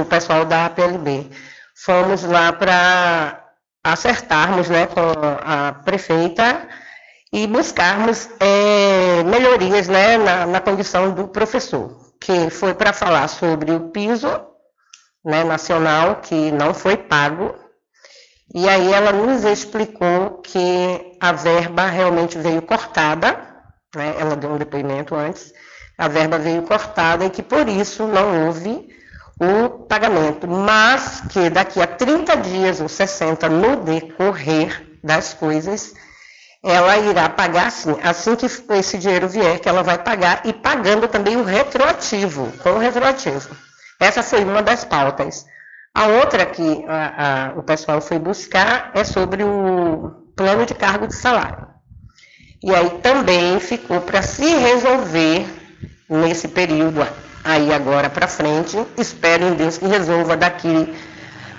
o 0.00 0.04
pessoal 0.04 0.44
da 0.44 0.68
PLB. 0.70 1.30
Fomos 1.74 2.24
lá 2.24 2.52
para 2.52 3.45
acertarmos 3.92 4.68
né, 4.68 4.86
com 4.86 5.00
a 5.00 5.72
prefeita 5.84 6.68
e 7.32 7.46
buscarmos 7.46 8.28
é, 8.40 9.22
melhorias 9.22 9.86
né, 9.86 10.16
na, 10.18 10.46
na, 10.46 10.60
condição 10.60 11.14
do 11.14 11.28
professor, 11.28 12.12
que 12.20 12.50
foi 12.50 12.74
para 12.74 12.92
falar 12.92 13.28
sobre 13.28 13.70
o 13.72 13.90
piso 13.90 14.28
né, 15.24 15.44
nacional, 15.44 16.16
que 16.16 16.50
não 16.50 16.74
foi 16.74 16.96
pago, 16.96 17.54
e 18.54 18.68
aí 18.68 18.92
ela 18.92 19.12
nos 19.12 19.44
explicou 19.44 20.40
que 20.42 21.16
a 21.20 21.32
verba 21.32 21.86
realmente 21.86 22.38
veio 22.38 22.62
cortada, 22.62 23.38
né, 23.94 24.14
ela 24.18 24.34
deu 24.34 24.50
um 24.50 24.58
depoimento 24.58 25.14
antes, 25.14 25.52
a 25.96 26.08
verba 26.08 26.38
veio 26.38 26.62
cortada 26.62 27.24
e 27.24 27.30
que 27.30 27.42
por 27.42 27.68
isso 27.68 28.06
não 28.06 28.46
houve 28.46 28.95
o 29.40 29.68
pagamento, 29.68 30.48
mas 30.48 31.22
que 31.28 31.50
daqui 31.50 31.80
a 31.80 31.86
30 31.86 32.36
dias 32.36 32.80
ou 32.80 32.88
60, 32.88 33.48
no 33.48 33.76
decorrer 33.76 34.98
das 35.04 35.34
coisas, 35.34 35.94
ela 36.64 36.96
irá 36.96 37.28
pagar 37.28 37.70
sim, 37.70 37.96
assim 38.02 38.34
que 38.34 38.46
esse 38.46 38.98
dinheiro 38.98 39.28
vier, 39.28 39.60
que 39.60 39.68
ela 39.68 39.82
vai 39.82 39.98
pagar, 39.98 40.40
e 40.44 40.52
pagando 40.52 41.06
também 41.06 41.36
o 41.36 41.44
retroativo, 41.44 42.50
com 42.62 42.70
o 42.70 42.78
retroativo. 42.78 43.54
Essa 44.00 44.22
foi 44.22 44.42
uma 44.42 44.62
das 44.62 44.84
pautas. 44.84 45.46
A 45.94 46.06
outra 46.06 46.44
que 46.44 46.84
a, 46.88 47.52
a, 47.52 47.58
o 47.58 47.62
pessoal 47.62 48.00
foi 48.00 48.18
buscar 48.18 48.90
é 48.94 49.04
sobre 49.04 49.44
o 49.44 50.10
plano 50.34 50.66
de 50.66 50.74
cargo 50.74 51.06
de 51.06 51.14
salário. 51.14 51.68
E 52.62 52.74
aí 52.74 52.90
também 53.02 53.60
ficou 53.60 54.00
para 54.00 54.22
se 54.22 54.44
resolver 54.44 55.46
nesse 56.08 56.48
período 56.48 57.02
aí 57.46 57.72
agora 57.72 58.10
para 58.10 58.26
frente. 58.26 58.76
Espero 58.98 59.44
em 59.44 59.54
Deus 59.54 59.78
que 59.78 59.86
resolva 59.86 60.36
daqui 60.36 60.94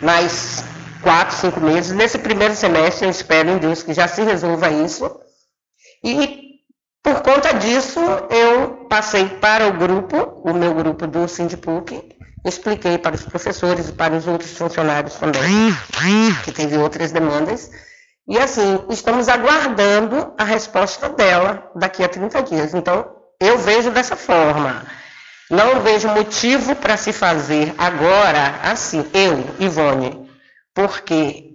mais 0.01 0.63
quatro, 1.01 1.35
cinco 1.35 1.61
meses. 1.61 1.91
Nesse 1.93 2.19
primeiro 2.19 2.55
semestre, 2.55 3.05
eu 3.05 3.09
espero 3.09 3.49
em 3.49 3.57
Deus 3.57 3.81
que 3.81 3.93
já 3.93 4.07
se 4.07 4.21
resolva 4.21 4.69
isso. 4.69 5.09
E 6.03 6.47
por 7.01 7.21
conta 7.21 7.53
disso, 7.53 7.99
eu 8.29 8.85
passei 8.89 9.27
para 9.29 9.67
o 9.67 9.73
grupo, 9.73 10.17
o 10.43 10.53
meu 10.53 10.73
grupo 10.73 11.07
do 11.07 11.27
Sindipuc, 11.27 12.03
expliquei 12.45 12.97
para 12.97 13.15
os 13.15 13.23
professores 13.23 13.89
e 13.89 13.93
para 13.93 14.13
os 14.13 14.27
outros 14.27 14.51
funcionários 14.57 15.15
também, 15.15 15.73
que 16.43 16.51
teve 16.51 16.77
outras 16.77 17.11
demandas. 17.11 17.71
E 18.27 18.37
assim, 18.37 18.83
estamos 18.89 19.29
aguardando 19.29 20.33
a 20.37 20.43
resposta 20.43 21.07
dela 21.07 21.71
daqui 21.73 22.03
a 22.03 22.09
30 22.09 22.43
dias. 22.43 22.73
Então, 22.73 23.07
eu 23.39 23.57
vejo 23.57 23.89
dessa 23.89 24.17
forma. 24.17 24.85
Não 25.49 25.81
vejo 25.81 26.09
motivo 26.09 26.75
para 26.75 26.97
se 26.97 27.13
fazer 27.13 27.73
agora 27.77 28.59
assim, 28.63 29.05
eu, 29.13 29.45
Ivone, 29.59 30.29
porque 30.73 31.47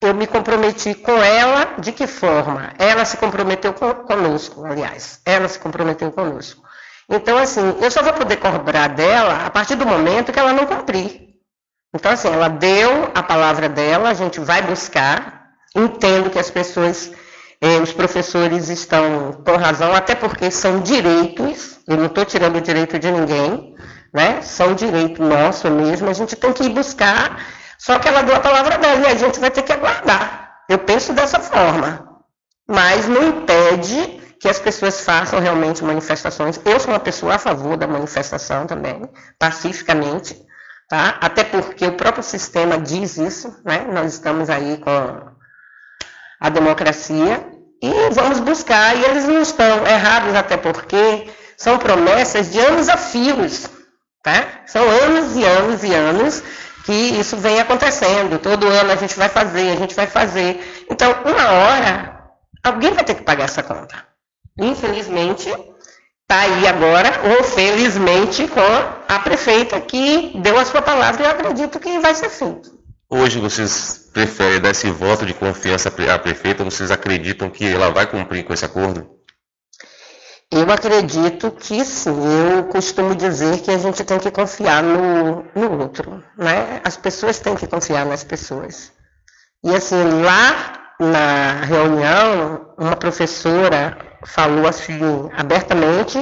eu 0.00 0.14
me 0.14 0.26
comprometi 0.26 0.94
com 0.94 1.22
ela, 1.22 1.76
de 1.78 1.92
que 1.92 2.06
forma? 2.06 2.72
Ela 2.78 3.04
se 3.04 3.16
comprometeu 3.16 3.72
conosco, 3.72 4.64
aliás, 4.64 5.20
ela 5.24 5.48
se 5.48 5.58
comprometeu 5.58 6.10
conosco. 6.10 6.62
Então, 7.08 7.38
assim, 7.38 7.62
eu 7.80 7.90
só 7.90 8.02
vou 8.02 8.12
poder 8.12 8.36
cobrar 8.36 8.88
dela 8.88 9.46
a 9.46 9.50
partir 9.50 9.76
do 9.76 9.86
momento 9.86 10.32
que 10.32 10.38
ela 10.38 10.52
não 10.52 10.66
cumprir. 10.66 11.28
Então, 11.94 12.12
assim, 12.12 12.28
ela 12.28 12.48
deu 12.48 13.10
a 13.14 13.22
palavra 13.22 13.68
dela, 13.68 14.10
a 14.10 14.14
gente 14.14 14.38
vai 14.40 14.62
buscar, 14.62 15.48
entendo 15.74 16.28
que 16.28 16.38
as 16.38 16.50
pessoas 16.50 17.10
os 17.82 17.92
professores 17.92 18.68
estão 18.68 19.32
com 19.44 19.56
razão, 19.56 19.94
até 19.94 20.14
porque 20.14 20.50
são 20.50 20.80
direitos, 20.80 21.80
eu 21.88 21.96
não 21.96 22.06
estou 22.06 22.24
tirando 22.24 22.56
o 22.56 22.60
direito 22.60 22.98
de 22.98 23.10
ninguém, 23.10 23.74
né? 24.14 24.40
São 24.42 24.74
direito 24.74 25.22
nosso 25.22 25.68
mesmo, 25.70 26.08
a 26.08 26.12
gente 26.12 26.36
tem 26.36 26.52
que 26.52 26.64
ir 26.64 26.70
buscar, 26.70 27.44
só 27.78 27.98
que 27.98 28.08
ela 28.08 28.22
deu 28.22 28.36
a 28.36 28.40
palavra 28.40 28.78
dela 28.78 29.08
e 29.08 29.12
a 29.12 29.16
gente 29.16 29.40
vai 29.40 29.50
ter 29.50 29.62
que 29.62 29.72
aguardar. 29.72 30.62
Eu 30.68 30.78
penso 30.78 31.12
dessa 31.12 31.40
forma. 31.40 32.06
Mas 32.68 33.08
não 33.08 33.28
impede 33.28 34.20
que 34.38 34.48
as 34.48 34.58
pessoas 34.58 35.00
façam 35.00 35.40
realmente 35.40 35.82
manifestações. 35.82 36.60
Eu 36.64 36.78
sou 36.78 36.92
uma 36.92 37.00
pessoa 37.00 37.36
a 37.36 37.38
favor 37.38 37.76
da 37.76 37.86
manifestação 37.86 38.66
também, 38.66 39.08
pacificamente, 39.38 40.38
tá? 40.88 41.16
Até 41.20 41.42
porque 41.42 41.86
o 41.86 41.96
próprio 41.96 42.22
sistema 42.22 42.78
diz 42.78 43.16
isso, 43.16 43.58
né? 43.64 43.86
Nós 43.90 44.12
estamos 44.12 44.50
aí 44.50 44.76
com 44.78 45.30
a 46.40 46.48
democracia 46.50 47.47
e 47.80 48.10
vamos 48.10 48.40
buscar. 48.40 48.96
E 48.96 49.04
eles 49.04 49.24
não 49.24 49.40
estão 49.40 49.86
errados, 49.86 50.34
até 50.34 50.56
porque 50.56 51.28
são 51.56 51.78
promessas 51.78 52.52
de 52.52 52.58
anos 52.58 52.88
a 52.88 52.96
fios. 52.96 53.68
Tá? 54.22 54.62
São 54.66 54.82
anos 54.82 55.36
e 55.36 55.44
anos 55.44 55.84
e 55.84 55.94
anos 55.94 56.42
que 56.84 56.92
isso 56.92 57.36
vem 57.36 57.60
acontecendo. 57.60 58.38
Todo 58.38 58.66
ano 58.66 58.92
a 58.92 58.96
gente 58.96 59.16
vai 59.16 59.28
fazer, 59.28 59.72
a 59.72 59.76
gente 59.76 59.94
vai 59.94 60.06
fazer. 60.06 60.86
Então, 60.90 61.12
uma 61.24 61.50
hora, 61.50 62.24
alguém 62.62 62.92
vai 62.92 63.04
ter 63.04 63.14
que 63.14 63.22
pagar 63.22 63.44
essa 63.44 63.62
conta. 63.62 64.06
Infelizmente, 64.58 65.48
está 65.48 66.40
aí 66.40 66.66
agora, 66.66 67.10
ou 67.36 67.44
felizmente, 67.44 68.48
com 68.48 68.60
a 69.08 69.18
prefeita 69.20 69.80
que 69.80 70.32
deu 70.42 70.58
a 70.58 70.64
sua 70.64 70.82
palavra 70.82 71.22
e 71.22 71.26
eu 71.26 71.30
acredito 71.30 71.78
que 71.78 71.98
vai 71.98 72.14
ser 72.14 72.28
feito. 72.28 72.77
Hoje 73.10 73.40
vocês 73.40 74.10
preferem 74.12 74.60
dar 74.60 74.70
esse 74.70 74.90
voto 74.90 75.24
de 75.24 75.32
confiança 75.32 75.88
à 75.88 76.18
prefeita? 76.18 76.62
Vocês 76.62 76.90
acreditam 76.90 77.48
que 77.48 77.66
ela 77.66 77.90
vai 77.90 78.06
cumprir 78.06 78.44
com 78.44 78.52
esse 78.52 78.66
acordo? 78.66 79.08
Eu 80.52 80.70
acredito 80.70 81.50
que 81.52 81.82
sim. 81.86 82.10
Eu 82.54 82.64
costumo 82.64 83.14
dizer 83.14 83.62
que 83.62 83.70
a 83.70 83.78
gente 83.78 84.04
tem 84.04 84.18
que 84.18 84.30
confiar 84.30 84.82
no, 84.82 85.42
no 85.54 85.80
outro. 85.80 86.22
Né? 86.36 86.82
As 86.84 86.98
pessoas 86.98 87.38
têm 87.38 87.56
que 87.56 87.66
confiar 87.66 88.04
nas 88.04 88.24
pessoas. 88.24 88.92
E 89.64 89.74
assim, 89.74 90.22
lá 90.22 90.94
na 91.00 91.64
reunião, 91.64 92.74
uma 92.76 92.94
professora 92.94 93.96
falou 94.26 94.66
assim 94.66 94.98
abertamente 95.34 96.18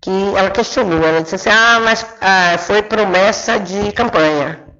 que 0.00 0.34
ela 0.36 0.50
questionou, 0.50 1.04
ela 1.04 1.22
disse 1.22 1.34
assim, 1.34 1.50
ah, 1.50 1.80
mas 1.80 2.06
ah, 2.20 2.56
foi 2.58 2.82
promessa 2.82 3.60
de 3.60 3.92
campanha. 3.92 4.71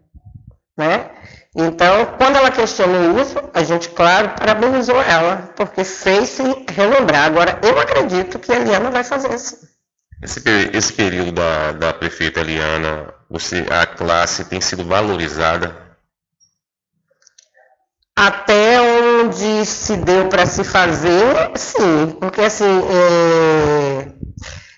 Né? 0.88 1.10
Então, 1.54 2.06
quando 2.16 2.36
ela 2.36 2.50
questionou 2.50 3.20
isso, 3.20 3.36
a 3.52 3.62
gente, 3.62 3.90
claro, 3.90 4.30
parabenizou 4.30 5.00
ela, 5.02 5.52
porque 5.54 5.84
fez-se 5.84 6.42
relembrar. 6.70 7.26
Agora, 7.26 7.60
eu 7.62 7.78
acredito 7.78 8.38
que 8.38 8.52
a 8.52 8.56
Eliana 8.56 8.90
vai 8.90 9.04
fazer 9.04 9.34
isso. 9.34 9.58
Esse, 10.22 10.40
esse 10.72 10.92
período 10.92 11.32
da, 11.32 11.72
da 11.72 11.92
prefeita 11.92 12.40
Eliana, 12.40 13.12
você, 13.28 13.66
a 13.70 13.84
classe 13.84 14.44
tem 14.46 14.60
sido 14.60 14.84
valorizada? 14.84 15.76
Até 18.16 18.80
onde 18.80 19.66
se 19.66 19.96
deu 19.96 20.28
para 20.28 20.46
se 20.46 20.64
fazer, 20.64 21.50
sim, 21.56 22.16
porque 22.20 22.42
assim, 22.42 22.64
é 22.64 24.12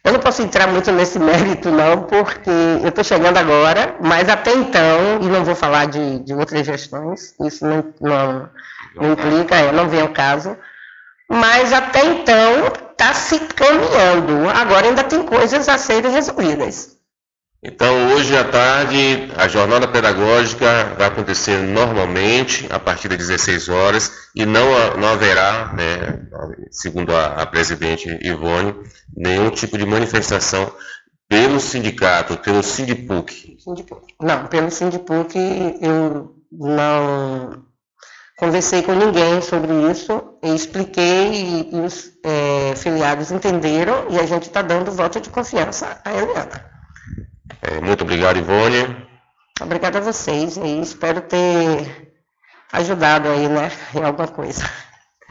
eu 0.05 0.13
não 0.13 0.21
posso 0.21 0.43
entrar 0.43 0.67
muito 0.67 0.93
nesse 0.93 1.19
mérito, 1.19 1.71
não, 1.71 2.03
porque 2.03 2.51
eu 2.83 2.89
estou 2.89 3.03
chegando 3.03 3.39
agora, 3.39 3.97
mas 4.01 4.29
até 4.29 4.53
então, 4.53 5.21
e 5.23 5.27
não 5.27 5.45
vou 5.45 5.55
falar 5.55 5.87
de, 5.87 6.19
de 6.19 6.35
outras 6.35 6.67
gestões, 6.67 7.35
isso 7.41 7.67
não, 7.67 7.95
não, 8.01 8.51
não 8.95 9.13
implica, 9.13 9.57
é, 9.57 9.73
não 9.73 9.89
vem 9.89 10.03
ao 10.03 10.11
caso, 10.11 10.57
mas 11.27 11.73
até 11.73 12.05
então 12.05 12.67
está 12.93 13.15
se 13.15 13.39
caminhando. 13.41 14.49
Agora 14.51 14.87
ainda 14.87 15.03
tem 15.03 15.23
coisas 15.23 15.69
a 15.69 15.79
serem 15.79 16.13
resolvidas. 16.13 16.94
Então, 17.67 18.13
hoje 18.13 18.37
à 18.37 18.45
tarde, 18.45 19.33
a 19.35 19.49
jornada 19.49 19.89
pedagógica 19.89 20.95
vai 20.99 21.07
acontecer 21.07 21.57
normalmente, 21.63 22.67
a 22.71 22.79
partir 22.79 23.09
das 23.09 23.17
16 23.17 23.71
horas, 23.71 24.13
e 24.37 24.45
não, 24.45 24.67
não 24.99 25.09
haverá, 25.09 25.73
né, 25.73 26.27
segundo 26.71 27.17
a, 27.17 27.41
a 27.41 27.47
presidente 27.47 28.07
Ivone, 28.23 28.75
nenhum 29.17 29.49
tipo 29.49 29.79
de 29.79 29.87
manifestação 29.87 30.71
pelo 31.27 31.59
sindicato, 31.59 32.37
pelo 32.37 32.63
Sindipuc. 32.63 33.57
Não, 34.21 34.47
pelo 34.47 34.71
Sindipuc 34.71 35.35
eu 35.81 36.37
não 36.53 37.65
conversei 38.37 38.83
com 38.83 38.93
ninguém 38.93 39.41
sobre 39.41 39.73
isso, 39.91 40.37
expliquei 40.43 41.33
e, 41.33 41.75
e 41.75 41.81
os 41.81 42.13
é, 42.23 42.77
filiados 42.77 43.33
entenderam 43.33 44.07
e 44.11 44.19
a 44.19 44.27
gente 44.27 44.49
está 44.49 44.61
dando 44.61 44.93
voto 44.93 45.19
de 45.19 45.31
confiança 45.31 45.99
à 46.05 46.13
Eliana. 46.13 46.74
É, 47.63 47.81
muito 47.81 48.03
obrigado, 48.03 48.39
Ivone. 48.39 48.97
Obrigada 49.61 49.99
a 49.99 50.03
vocês 50.03 50.57
e 50.57 50.81
espero 50.81 51.21
ter 51.21 52.13
ajudado 52.73 53.29
aí, 53.29 53.49
né, 53.49 53.71
em 53.95 54.03
alguma 54.03 54.27
coisa. 54.27 54.69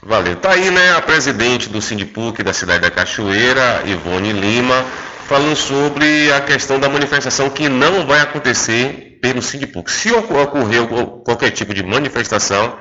Valeu. 0.02 0.36
Tá 0.36 0.52
aí, 0.52 0.70
né, 0.70 0.96
a 0.96 1.02
presidente 1.02 1.70
do 1.70 1.82
Sindipuc 1.82 2.42
da 2.44 2.54
cidade 2.54 2.82
da 2.82 2.92
Cachoeira, 2.92 3.84
Ivone 3.86 4.34
Lima, 4.34 4.86
falando 5.28 5.56
sobre 5.56 6.32
a 6.32 6.42
questão 6.42 6.80
da 6.80 6.90
manifestação 6.90 7.50
que 7.50 7.70
não 7.70 8.06
vai 8.06 8.20
acontecer 8.20 9.20
pelo 9.22 9.42
Sindipuc. 9.42 9.90
Se 9.90 10.12
ocorrer 10.12 10.88
qualquer 11.24 11.52
tipo 11.52 11.74
de 11.74 11.84
manifestação, 11.84 12.78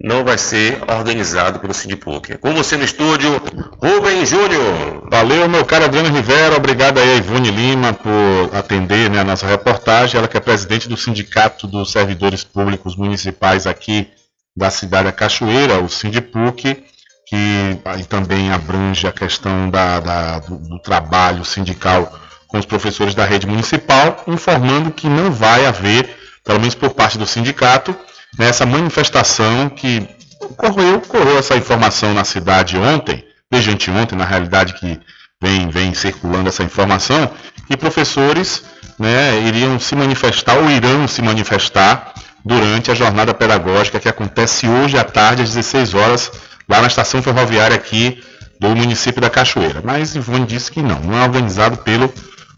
não 0.00 0.24
vai 0.24 0.36
ser 0.36 0.78
organizado 0.88 1.58
pelo 1.58 1.72
Sindipuc. 1.72 2.36
Com 2.38 2.54
você 2.54 2.76
no 2.76 2.84
estúdio, 2.84 3.40
Rubem 3.82 4.26
Júnior. 4.26 5.08
Valeu, 5.10 5.48
meu 5.48 5.64
caro 5.64 5.86
Adriano 5.86 6.14
Rivera. 6.14 6.56
Obrigado 6.56 6.98
aí 6.98 7.12
a 7.12 7.16
Ivone 7.16 7.50
Lima 7.50 7.92
por 7.94 8.54
atender 8.54 9.10
né, 9.10 9.20
a 9.20 9.24
nossa 9.24 9.46
reportagem. 9.46 10.18
Ela 10.18 10.28
que 10.28 10.36
é 10.36 10.40
presidente 10.40 10.88
do 10.88 10.96
Sindicato 10.96 11.66
dos 11.66 11.92
Servidores 11.92 12.44
Públicos 12.44 12.94
Municipais 12.96 13.66
aqui 13.66 14.08
da 14.56 14.70
cidade 14.70 15.04
da 15.04 15.12
Cachoeira, 15.12 15.80
o 15.80 15.88
Sindipuc, 15.88 16.84
que 17.26 17.80
também 18.08 18.52
abrange 18.52 19.06
a 19.06 19.12
questão 19.12 19.68
da, 19.68 20.00
da, 20.00 20.38
do, 20.38 20.56
do 20.56 20.78
trabalho 20.78 21.44
sindical 21.44 22.18
com 22.46 22.58
os 22.58 22.64
professores 22.64 23.14
da 23.14 23.24
rede 23.24 23.46
municipal, 23.46 24.22
informando 24.26 24.92
que 24.92 25.08
não 25.08 25.32
vai 25.32 25.66
haver, 25.66 26.08
pelo 26.44 26.60
menos 26.60 26.74
por 26.74 26.90
parte 26.90 27.18
do 27.18 27.26
sindicato, 27.26 27.94
nessa 28.38 28.66
manifestação 28.66 29.68
que 29.68 30.08
ocorreu, 30.40 30.96
ocorreu 30.96 31.38
essa 31.38 31.56
informação 31.56 32.14
na 32.14 32.24
cidade 32.24 32.76
ontem, 32.76 33.24
desde 33.50 33.70
anteontem, 33.70 34.16
na 34.16 34.24
realidade, 34.24 34.74
que 34.74 35.00
vem, 35.40 35.68
vem 35.68 35.94
circulando 35.94 36.48
essa 36.48 36.62
informação, 36.62 37.30
que 37.66 37.76
professores 37.76 38.64
né, 38.98 39.40
iriam 39.40 39.78
se 39.78 39.94
manifestar 39.94 40.56
ou 40.56 40.70
irão 40.70 41.06
se 41.06 41.22
manifestar 41.22 42.14
durante 42.44 42.90
a 42.90 42.94
jornada 42.94 43.34
pedagógica 43.34 43.98
que 43.98 44.08
acontece 44.08 44.68
hoje 44.68 44.96
à 44.96 45.04
tarde, 45.04 45.42
às 45.42 45.54
16 45.54 45.94
horas, 45.94 46.30
lá 46.68 46.80
na 46.80 46.86
estação 46.86 47.22
ferroviária 47.22 47.76
aqui 47.76 48.22
do 48.60 48.68
município 48.74 49.20
da 49.20 49.28
Cachoeira. 49.28 49.82
Mas 49.84 50.14
Ivone 50.14 50.46
disse 50.46 50.70
que 50.70 50.82
não, 50.82 51.00
não 51.00 51.18
é 51.18 51.24
organizado 51.24 51.78
pelo, 51.78 52.12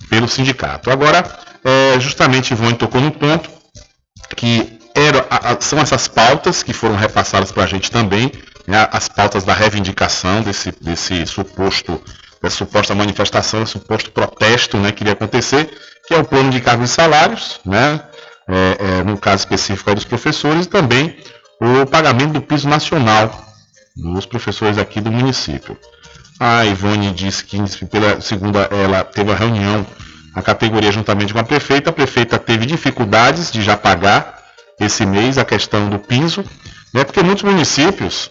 pelo 0.09 0.29
sindicato. 0.29 0.91
Agora, 0.91 1.25
é, 1.65 1.99
justamente 1.99 2.53
Ivone 2.53 2.75
tocou 2.75 3.01
no 3.01 3.11
ponto 3.11 3.51
que 4.37 4.78
era, 4.99 5.27
são 5.61 5.79
essas 5.79 6.09
pautas 6.09 6.63
que 6.63 6.73
foram 6.73 6.97
repassadas 6.97 7.53
para 7.53 7.65
a 7.65 7.67
gente 7.67 7.91
também, 7.91 8.33
né, 8.67 8.89
as 8.93 9.09
pautas 9.09 9.45
da 9.45 9.55
reivindicação 9.55 10.43
desse, 10.43 10.73
desse 10.81 11.25
suposto, 11.27 12.03
dessa 12.43 12.57
suposta 12.57 12.95
manifestação, 12.95 13.63
esse 13.63 13.73
suposto 13.73 14.11
protesto 14.11 14.77
né, 14.77 14.93
que 14.93 15.03
iria 15.03 15.15
acontecer, 15.15 15.71
que 16.07 16.15
é 16.15 16.19
o 16.19 16.25
plano 16.25 16.51
de 16.51 16.61
cargos 16.61 16.91
e 16.91 16.93
salários, 16.93 17.61
né, 17.65 18.01
é, 18.49 18.77
é, 18.79 19.03
no 19.05 19.17
caso 19.17 19.43
específico 19.43 19.95
dos 19.95 20.05
professores, 20.05 20.67
e 20.67 20.69
também 20.69 21.17
o 21.61 21.87
pagamento 21.87 22.33
do 22.33 22.43
piso 22.43 22.69
nacional 22.69 23.31
dos 23.97 24.27
professores 24.27 24.79
aqui 24.79 25.01
do 25.01 25.11
município. 25.11 25.77
A 26.39 26.65
Ivone 26.65 27.11
disse 27.11 27.45
que, 27.45 27.59
pela 27.87 28.21
segunda, 28.21 28.69
ela 28.71 29.03
teve 29.03 29.33
a 29.33 29.35
reunião, 29.35 29.85
a 30.35 30.41
categoria 30.41 30.93
juntamente 30.93 31.33
com 31.33 31.41
a 31.41 31.45
prefeita, 31.45 31.91
a 31.91 31.93
prefeita 31.93 32.39
teve 32.39 32.65
dificuldades 32.65 33.51
de 33.51 33.61
já 33.61 33.77
pagar 33.77 34.38
esse 34.81 35.05
mês 35.05 35.39
a 35.39 35.45
questão 35.45 35.89
do 35.89 35.99
piso, 35.99 36.45
né, 36.95 37.05
porque 37.05 37.23
muitos 37.23 37.45
municípios 37.45 38.31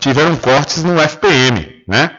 tiveram 0.00 0.36
cortes 0.36 0.82
no 0.82 1.00
FPM, 1.00 1.82
né? 1.86 2.10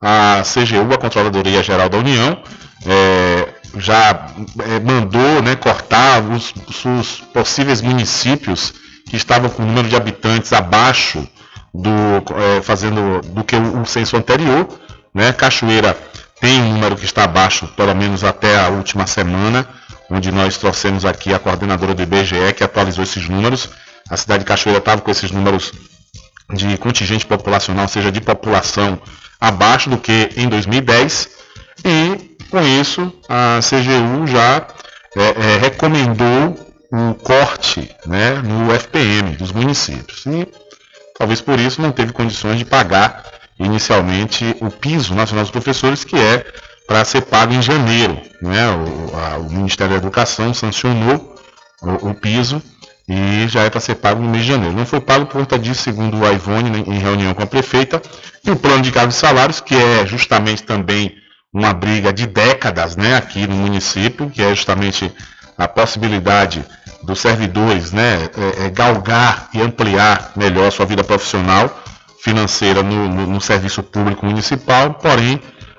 A 0.00 0.42
CGU, 0.42 0.92
a 0.92 0.98
Controladoria 0.98 1.62
Geral 1.62 1.88
da 1.88 1.98
União, 1.98 2.42
é, 2.86 3.48
já 3.78 4.26
é, 4.60 4.80
mandou 4.80 5.42
né, 5.42 5.56
cortar 5.56 6.20
os, 6.22 6.52
os, 6.84 7.20
possíveis 7.32 7.80
municípios 7.80 8.74
que 9.08 9.16
estavam 9.16 9.48
com 9.48 9.62
o 9.62 9.66
número 9.66 9.88
de 9.88 9.96
habitantes 9.96 10.52
abaixo 10.52 11.26
do 11.72 11.90
é, 12.36 12.62
fazendo 12.62 13.20
do 13.22 13.42
que 13.42 13.56
o, 13.56 13.80
o 13.80 13.86
censo 13.86 14.16
anterior, 14.16 14.68
né? 15.12 15.32
Cachoeira 15.32 15.96
tem 16.40 16.60
um 16.60 16.74
número 16.74 16.96
que 16.96 17.04
está 17.04 17.24
abaixo, 17.24 17.66
pelo 17.68 17.94
menos 17.94 18.22
até 18.22 18.60
a 18.60 18.68
última 18.68 19.06
semana, 19.06 19.66
onde 20.10 20.30
nós 20.30 20.56
trouxemos 20.56 21.04
aqui 21.04 21.32
a 21.32 21.38
coordenadora 21.38 21.94
do 21.94 22.02
IBGE 22.02 22.52
que 22.56 22.64
atualizou 22.64 23.04
esses 23.04 23.28
números. 23.28 23.68
A 24.08 24.16
cidade 24.16 24.40
de 24.40 24.48
Cachoeira 24.48 24.78
estava 24.78 25.00
com 25.00 25.10
esses 25.10 25.30
números 25.30 25.72
de 26.52 26.76
contingente 26.76 27.24
populacional, 27.26 27.84
ou 27.84 27.88
seja, 27.88 28.12
de 28.12 28.20
população 28.20 29.00
abaixo 29.40 29.88
do 29.88 29.98
que 29.98 30.30
em 30.36 30.48
2010, 30.48 31.28
e 31.84 32.36
com 32.50 32.60
isso, 32.60 33.12
a 33.28 33.58
CGU 33.60 34.26
já 34.26 34.66
é, 35.16 35.54
é, 35.54 35.58
recomendou 35.58 36.56
um 36.92 37.12
corte 37.12 37.90
né, 38.06 38.34
no 38.44 38.72
FPM 38.72 39.36
dos 39.36 39.50
municípios. 39.50 40.24
E 40.26 40.46
talvez 41.18 41.40
por 41.40 41.58
isso 41.58 41.82
não 41.82 41.90
teve 41.90 42.12
condições 42.12 42.58
de 42.58 42.64
pagar 42.64 43.24
inicialmente 43.58 44.56
o 44.60 44.70
piso 44.70 45.14
nacional 45.14 45.44
dos 45.44 45.50
professores, 45.50 46.04
que 46.04 46.16
é 46.16 46.44
para 46.86 47.04
ser 47.04 47.22
pago 47.22 47.52
em 47.52 47.62
janeiro. 47.62 48.20
Né? 48.40 48.68
O, 48.70 49.16
a, 49.16 49.38
o, 49.38 49.50
Ministério 49.50 49.92
da 49.92 49.98
Educação 49.98 50.52
sancionou 50.52 51.36
o, 51.82 52.10
o 52.10 52.14
piso 52.14 52.62
e 53.08 53.46
já 53.48 53.62
é 53.62 53.70
para 53.70 53.80
ser 53.80 53.96
pago 53.96 54.22
no 54.22 54.30
mês 54.30 54.44
de 54.44 54.52
janeiro. 54.52 54.74
Não 54.74 54.86
foi 54.86 55.00
pago 55.00 55.26
por 55.26 55.38
conta 55.38 55.58
disso, 55.58 55.82
segundo 55.82 56.24
a 56.24 56.32
Ivone, 56.32 56.70
né, 56.70 56.84
em 56.86 56.98
reunião 56.98 57.34
com 57.34 57.42
a 57.42 57.46
prefeita, 57.46 58.00
e 58.44 58.50
o 58.50 58.56
plano 58.56 58.82
de 58.82 58.90
cargos 58.90 59.16
e 59.16 59.18
salários, 59.18 59.60
que 59.60 59.74
é 59.74 60.06
justamente 60.06 60.62
também 60.62 61.14
uma 61.52 61.72
briga 61.72 62.12
de 62.12 62.26
décadas 62.26 62.96
né, 62.96 63.16
aqui 63.16 63.46
no 63.46 63.54
município, 63.54 64.30
que 64.30 64.42
é 64.42 64.54
justamente 64.54 65.12
a 65.56 65.68
possibilidade 65.68 66.64
dos 67.02 67.20
servidores 67.20 67.92
né, 67.92 68.28
é, 68.58 68.66
é 68.66 68.70
galgar 68.70 69.48
e 69.52 69.60
ampliar 69.60 70.32
melhor 70.34 70.72
sua 70.72 70.86
vida 70.86 71.04
profissional 71.04 71.82
financeira 72.24 72.82
no, 72.82 73.06
no, 73.06 73.26
no, 73.26 73.40
serviço 73.40 73.82
público 73.82 74.24
municipal, 74.24 74.94
porém, 74.94 75.38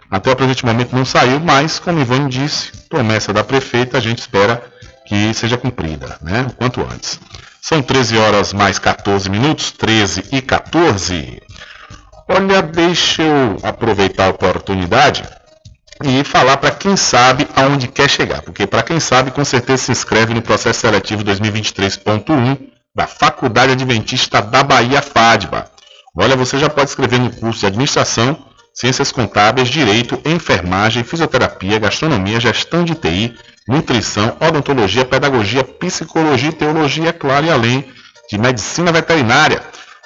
até 0.10 0.32
o 0.32 0.36
presente 0.36 0.66
momento 0.66 0.96
não 0.96 1.06
saiu, 1.06 1.40
mas, 1.40 1.80
como 1.80 2.00
Ivone 2.00 2.30
disse, 2.30 2.72
promessa 2.90 3.34
da 3.34 3.44
prefeita, 3.44 3.98
a 3.98 4.02
gente 4.02 4.20
espera 4.20 4.64
que 5.06 5.34
seja 5.34 5.58
cumprida, 5.58 6.18
né, 6.22 6.46
o 6.50 6.54
quanto 6.54 6.82
antes. 6.82 7.20
São 7.62 7.82
13 7.82 8.18
horas 8.18 8.54
mais 8.54 8.78
14 8.78 9.30
minutos, 9.30 9.72
13 9.72 10.26
e 10.32 10.42
14. 10.42 11.42
Olha, 12.28 12.62
deixa 12.62 13.24
eu 13.24 13.58
aproveitar 13.64 14.26
a 14.26 14.30
oportunidade 14.30 15.24
e 16.04 16.24
falar 16.24 16.58
para 16.58 16.72
quem 16.72 16.96
sabe 16.96 17.48
aonde 17.56 17.88
quer 17.88 18.10
chegar, 18.10 18.42
porque 18.42 18.68
para 18.68 18.84
quem 18.84 19.00
sabe, 19.00 19.32
com 19.32 19.46
certeza 19.46 19.84
se 19.84 19.92
inscreve 19.92 20.34
no 20.34 20.42
processo 20.42 20.82
seletivo 20.82 21.24
2023.1 21.24 22.58
da 22.94 23.08
Faculdade 23.08 23.74
Adventista 23.74 24.42
da 24.42 24.64
Bahia 24.64 25.02
FADBA. 25.02 25.70
Olha, 26.16 26.36
você 26.36 26.58
já 26.58 26.70
pode 26.70 26.90
escrever 26.90 27.20
no 27.20 27.32
curso 27.32 27.62
de 27.62 27.66
Administração, 27.68 28.38
Ciências 28.76 29.10
Contábeis, 29.10 29.70
Direito, 29.70 30.22
Enfermagem, 30.26 31.06
Fisioterapia, 31.06 31.80
Gastronomia, 31.80 32.42
Gestão 32.42 32.84
de 32.84 32.94
TI, 32.94 33.34
Nutrição, 33.66 34.36
Odontologia, 34.38 35.06
Pedagogia, 35.06 35.64
Psicologia 35.64 36.50
e 36.50 36.54
Teologia, 36.54 37.14
claro, 37.14 37.46
e 37.46 37.50
além 37.50 37.90
de 38.30 38.38
Medicina 38.38 38.92
Veterinária. 38.92 39.64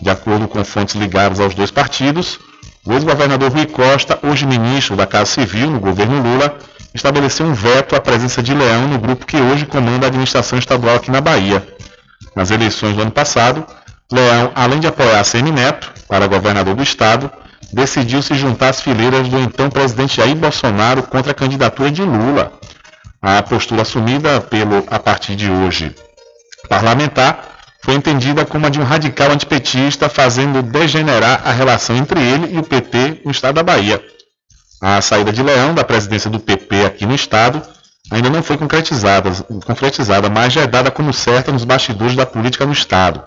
De 0.00 0.08
acordo 0.08 0.48
com 0.48 0.64
fontes 0.64 0.94
ligadas 0.94 1.38
aos 1.38 1.54
dois 1.54 1.70
partidos, 1.70 2.40
o 2.86 2.92
ex-governador 2.94 3.52
Rui 3.52 3.66
Costa, 3.66 4.18
hoje 4.22 4.46
ministro 4.46 4.96
da 4.96 5.06
Casa 5.06 5.26
Civil 5.26 5.70
no 5.70 5.78
governo 5.78 6.22
Lula, 6.22 6.58
estabeleceu 6.94 7.44
um 7.44 7.52
veto 7.52 7.94
à 7.94 8.00
presença 8.00 8.42
de 8.42 8.54
Leão 8.54 8.88
no 8.88 8.98
grupo 8.98 9.26
que 9.26 9.36
hoje 9.36 9.66
comanda 9.66 10.06
a 10.06 10.08
administração 10.08 10.58
estadual 10.58 10.96
aqui 10.96 11.10
na 11.10 11.20
Bahia. 11.20 11.66
Nas 12.34 12.50
eleições 12.50 12.96
do 12.96 13.02
ano 13.02 13.10
passado, 13.10 13.66
Leão, 14.10 14.50
além 14.54 14.80
de 14.80 14.86
apoiar 14.86 15.22
Semineto 15.24 15.92
para 16.08 16.26
governador 16.26 16.74
do 16.74 16.82
estado, 16.82 17.30
decidiu 17.70 18.22
se 18.22 18.34
juntar 18.34 18.70
às 18.70 18.80
fileiras 18.80 19.28
do 19.28 19.38
então 19.38 19.68
presidente 19.68 20.16
Jair 20.16 20.34
Bolsonaro 20.34 21.02
contra 21.02 21.32
a 21.32 21.34
candidatura 21.34 21.90
de 21.90 22.02
Lula. 22.02 22.52
A 23.22 23.40
postura 23.40 23.82
assumida 23.82 24.40
pelo, 24.40 24.84
a 24.88 24.98
partir 24.98 25.36
de 25.36 25.48
hoje, 25.48 25.94
parlamentar, 26.68 27.52
foi 27.80 27.94
entendida 27.94 28.44
como 28.44 28.66
a 28.66 28.68
de 28.68 28.80
um 28.80 28.84
radical 28.84 29.30
antipetista, 29.30 30.08
fazendo 30.08 30.60
degenerar 30.60 31.40
a 31.44 31.52
relação 31.52 31.96
entre 31.96 32.20
ele 32.20 32.52
e 32.52 32.58
o 32.58 32.64
PT 32.64 33.22
no 33.24 33.30
estado 33.30 33.54
da 33.54 33.62
Bahia. 33.62 34.02
A 34.80 35.00
saída 35.00 35.32
de 35.32 35.40
Leão 35.40 35.72
da 35.72 35.84
presidência 35.84 36.28
do 36.28 36.40
PP 36.40 36.84
aqui 36.84 37.06
no 37.06 37.14
estado 37.14 37.62
ainda 38.10 38.28
não 38.28 38.42
foi 38.42 38.58
concretizada, 38.58 39.30
concretizada 39.64 40.28
mas 40.28 40.52
já 40.52 40.62
é 40.62 40.66
dada 40.66 40.90
como 40.90 41.12
certa 41.12 41.52
nos 41.52 41.64
bastidores 41.64 42.16
da 42.16 42.26
política 42.26 42.66
no 42.66 42.72
estado. 42.72 43.22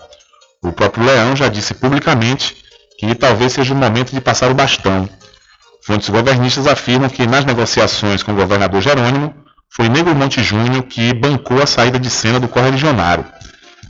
O 0.62 0.72
próprio 0.72 1.06
Leão 1.06 1.34
já 1.34 1.48
disse 1.48 1.72
publicamente 1.72 2.54
que 2.98 3.14
talvez 3.14 3.54
seja 3.54 3.72
o 3.72 3.76
momento 3.76 4.12
de 4.12 4.20
passar 4.20 4.50
o 4.50 4.54
bastão. 4.54 5.08
Fontes 5.86 6.10
governistas 6.10 6.66
afirmam 6.66 7.08
que 7.08 7.26
nas 7.26 7.46
negociações 7.46 8.22
com 8.22 8.32
o 8.32 8.36
governador 8.36 8.82
Jerônimo, 8.82 9.45
foi 9.70 9.88
Negro 9.88 10.14
Monte 10.14 10.42
Júnior 10.42 10.82
que 10.84 11.12
bancou 11.12 11.62
a 11.62 11.66
saída 11.66 11.98
de 11.98 12.10
cena 12.10 12.40
do 12.40 12.48
correligionário. 12.48 13.24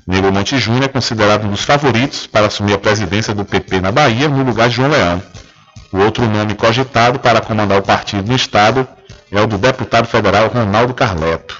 Negro 0.06 0.32
Monte 0.32 0.58
Júnior 0.58 0.84
é 0.84 0.88
considerado 0.88 1.46
um 1.46 1.50
dos 1.50 1.62
favoritos 1.62 2.26
para 2.26 2.46
assumir 2.46 2.74
a 2.74 2.78
presidência 2.78 3.34
do 3.34 3.44
PP 3.44 3.80
na 3.80 3.90
Bahia 3.90 4.28
no 4.28 4.42
lugar 4.42 4.68
de 4.68 4.76
João 4.76 4.90
Leão. 4.90 5.22
O 5.92 5.98
outro 5.98 6.26
nome 6.26 6.54
cogitado 6.54 7.18
para 7.18 7.40
comandar 7.40 7.78
o 7.78 7.82
partido 7.82 8.28
no 8.28 8.36
estado 8.36 8.86
é 9.30 9.40
o 9.40 9.46
do 9.46 9.58
deputado 9.58 10.06
federal 10.06 10.48
Ronaldo 10.48 10.94
Carleto. 10.94 11.58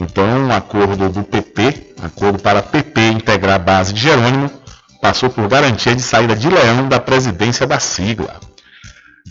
Então, 0.00 0.24
um 0.24 0.52
acordo 0.52 1.08
do 1.08 1.22
PP, 1.22 1.94
acordo 2.02 2.38
para 2.38 2.62
PP 2.62 3.00
integrar 3.08 3.56
a 3.56 3.58
base 3.58 3.92
de 3.92 4.00
Jerônimo, 4.00 4.50
passou 5.00 5.30
por 5.30 5.48
garantia 5.48 5.94
de 5.94 6.02
saída 6.02 6.34
de 6.34 6.48
Leão 6.48 6.88
da 6.88 6.98
presidência 6.98 7.66
da 7.66 7.78
sigla. 7.78 8.40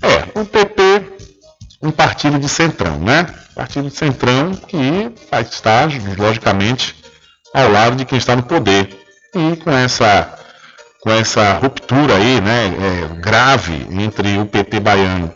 É, 0.02 0.40
o 0.40 0.46
PP, 0.46 1.31
um 1.82 1.92
partido 1.92 2.40
de 2.40 2.48
centrão, 2.48 3.00
né? 3.00 3.28
Partido 3.56 3.90
de 3.90 3.96
centrão 3.96 4.54
que 4.54 5.12
vai 5.30 5.42
estar, 5.42 5.90
logicamente, 6.18 6.96
ao 7.54 7.70
lado 7.70 7.96
de 7.96 8.06
quem 8.06 8.18
está 8.18 8.36
no 8.36 8.44
poder. 8.44 8.90
E 9.34 9.56
com 9.58 9.72
essa, 9.72 10.38
com 11.02 11.12
essa 11.12 11.54
ruptura 11.54 12.16
aí, 12.16 12.42
né, 12.42 12.68
é, 12.68 13.22
grave 13.22 13.88
entre 13.92 14.38
o 14.38 14.46
PT 14.46 14.80
baiano 14.80 15.34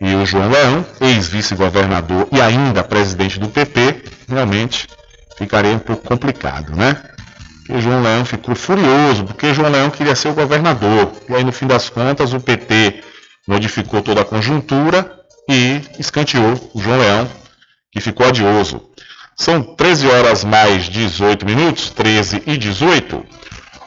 e 0.00 0.14
o 0.14 0.26
João 0.26 0.50
Leão, 0.50 0.84
ex-vice-governador 1.00 2.28
e 2.32 2.40
ainda 2.40 2.82
presidente 2.82 3.38
do 3.38 3.48
PP, 3.48 4.04
realmente 4.28 4.88
ficaria 5.36 5.72
um 5.72 5.78
pouco 5.78 6.06
complicado, 6.06 6.74
né? 6.74 7.00
o 7.68 7.80
João 7.80 8.02
Leão 8.02 8.24
ficou 8.24 8.54
furioso, 8.54 9.24
porque 9.24 9.54
João 9.54 9.70
Leão 9.70 9.90
queria 9.90 10.14
ser 10.14 10.28
o 10.28 10.34
governador. 10.34 11.12
E 11.28 11.34
aí, 11.34 11.44
no 11.44 11.52
fim 11.52 11.66
das 11.66 11.88
contas, 11.88 12.32
o 12.32 12.40
PT 12.40 13.02
modificou 13.46 14.02
toda 14.02 14.22
a 14.22 14.24
conjuntura 14.24 15.21
e 15.48 15.80
escanteou 15.98 16.70
o 16.74 16.80
João 16.80 16.98
Leão, 16.98 17.30
que 17.90 18.00
ficou 18.00 18.26
adioso. 18.26 18.82
São 19.36 19.62
13 19.62 20.06
horas 20.08 20.44
mais 20.44 20.84
18 20.84 21.44
minutos, 21.44 21.90
13 21.90 22.42
e 22.46 22.56
18. 22.56 23.24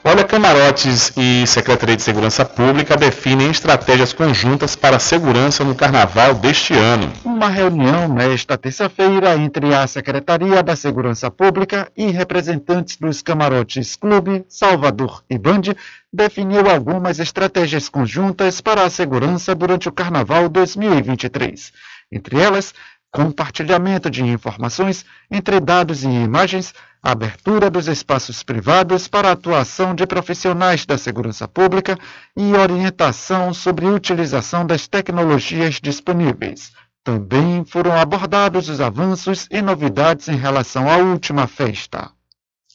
Olha, 0.07 0.23
camarotes 0.23 1.11
e 1.17 1.47
Secretaria 1.47 1.95
de 1.95 2.03
Segurança 2.03 2.45
Pública 2.45 2.95
definem 2.95 3.49
estratégias 3.49 4.13
conjuntas 4.13 4.75
para 4.75 4.97
a 4.97 4.99
segurança 4.99 5.63
no 5.63 5.73
carnaval 5.73 6.35
deste 6.35 6.75
ano. 6.75 7.11
Uma 7.23 7.49
reunião 7.49 8.07
nesta 8.07 8.55
terça-feira 8.55 9.35
entre 9.35 9.73
a 9.73 9.87
Secretaria 9.87 10.61
da 10.61 10.75
Segurança 10.75 11.31
Pública 11.31 11.91
e 11.97 12.11
representantes 12.11 12.97
dos 12.97 13.23
camarotes 13.23 13.95
Clube, 13.95 14.45
Salvador 14.47 15.23
e 15.27 15.39
Band 15.39 15.73
definiu 16.13 16.69
algumas 16.69 17.17
estratégias 17.17 17.89
conjuntas 17.89 18.61
para 18.61 18.83
a 18.83 18.91
segurança 18.91 19.55
durante 19.55 19.89
o 19.89 19.91
carnaval 19.91 20.47
2023. 20.49 21.73
Entre 22.11 22.39
elas, 22.39 22.75
compartilhamento 23.11 24.09
de 24.09 24.23
informações 24.23 25.03
entre 25.31 25.59
dados 25.59 26.03
e 26.03 26.07
imagens, 26.09 26.75
abertura 27.05 27.69
dos 27.69 27.87
espaços 27.87 28.41
privados 28.41 29.07
para 29.07 29.31
atuação 29.31 29.93
de 29.93 30.07
profissionais 30.07 30.87
da 30.87 30.97
segurança 30.97 31.47
pública 31.47 31.95
e 32.35 32.53
orientação 32.53 33.53
sobre 33.53 33.85
utilização 33.85 34.65
das 34.65 34.87
tecnologias 34.87 35.75
disponíveis. 35.79 36.71
Também 37.03 37.63
foram 37.63 37.93
abordados 37.93 38.69
os 38.69 38.81
avanços 38.81 39.47
e 39.51 39.61
novidades 39.61 40.27
em 40.27 40.35
relação 40.35 40.89
à 40.89 40.97
última 40.97 41.45
festa. 41.45 42.09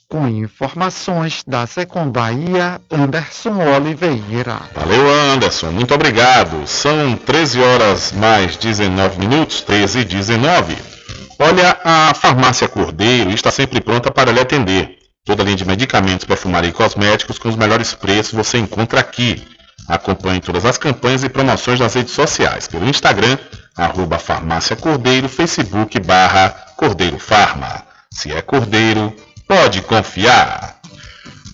Com 0.09 0.29
informações 0.29 1.43
da 1.45 1.67
Secom 1.67 2.09
Bahia, 2.09 2.81
Anderson 2.89 3.57
Oliveira. 3.77 4.61
Valeu, 4.75 5.33
Anderson. 5.33 5.73
Muito 5.73 5.93
obrigado. 5.93 6.67
São 6.69 7.17
13 7.17 7.61
horas 7.61 8.13
mais 8.13 8.57
19 8.57 9.19
minutos, 9.19 9.63
13 9.63 10.01
e 10.01 10.05
19. 10.05 11.00
Olha, 11.43 11.75
a 11.83 12.13
farmácia 12.13 12.69
Cordeiro 12.69 13.31
está 13.31 13.51
sempre 13.51 13.81
pronta 13.81 14.11
para 14.11 14.31
lhe 14.31 14.39
atender. 14.39 14.99
Toda 15.25 15.43
linha 15.43 15.57
de 15.57 15.65
medicamentos, 15.65 16.27
perfumaria 16.27 16.69
e 16.69 16.73
cosméticos 16.73 17.39
com 17.39 17.49
os 17.49 17.57
melhores 17.57 17.95
preços 17.95 18.35
você 18.35 18.59
encontra 18.59 19.01
aqui. 19.01 19.43
Acompanhe 19.89 20.43
todas 20.43 20.67
as 20.67 20.77
campanhas 20.77 21.25
e 21.25 21.31
promoções 21.31 21.81
nas 21.81 21.95
redes 21.95 22.13
sociais, 22.13 22.69
pelo 22.69 22.87
Instagram, 22.87 23.39
arroba 23.75 24.19
farmácia 24.19 24.77
Cordeiro, 24.77 25.31
Facebook 25.31 25.99
barra 26.01 26.51
Cordeiro 26.77 27.19
Farma. 27.19 27.85
Se 28.13 28.31
é 28.31 28.43
Cordeiro, 28.43 29.11
pode 29.49 29.81
confiar. 29.81 30.77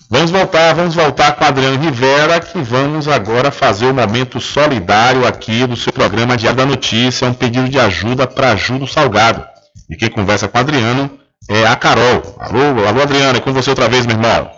Vamos 0.09 0.31
voltar, 0.31 0.73
vamos 0.73 0.95
voltar 0.95 1.31
com 1.31 1.45
Adriano 1.45 1.81
Rivera, 1.81 2.41
que 2.41 2.59
vamos 2.59 3.07
agora 3.07 3.51
fazer 3.51 3.85
o 3.85 3.93
momento 3.93 4.41
solidário 4.41 5.25
aqui 5.25 5.65
do 5.65 5.77
seu 5.77 5.93
programa 5.93 6.35
Diário 6.35 6.57
da 6.57 6.65
Notícia, 6.65 7.25
um 7.25 7.33
pedido 7.33 7.69
de 7.69 7.79
ajuda 7.79 8.27
para 8.27 8.51
Ajuda 8.51 8.85
Salgado. 8.85 9.56
E 9.89 9.95
quem 9.95 10.09
conversa 10.09 10.49
com 10.49 10.57
o 10.57 10.61
Adriano 10.61 11.17
é 11.49 11.65
a 11.65 11.75
Carol. 11.75 12.21
Alô, 12.39 12.85
alô 12.85 13.01
Adriano, 13.01 13.37
é 13.37 13.41
com 13.41 13.53
você 13.53 13.69
outra 13.69 13.87
vez, 13.87 14.05
meu 14.05 14.17
irmão. 14.17 14.51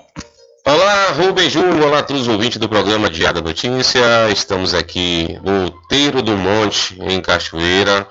Olá, 0.65 1.11
Rubem 1.11 1.47
Júnior, 1.47 1.87
olá 1.87 1.99
a 1.99 2.03
todos 2.03 2.23
os 2.23 2.27
ouvintes 2.27 2.57
do 2.57 2.67
programa 2.67 3.11
Diário 3.11 3.39
da 3.39 3.47
Notícia. 3.47 4.01
Estamos 4.31 4.73
aqui 4.73 5.39
no 5.43 5.69
Teiro 5.87 6.23
do 6.23 6.35
Monte, 6.35 6.97
em 6.99 7.21
Cachoeira, 7.21 8.07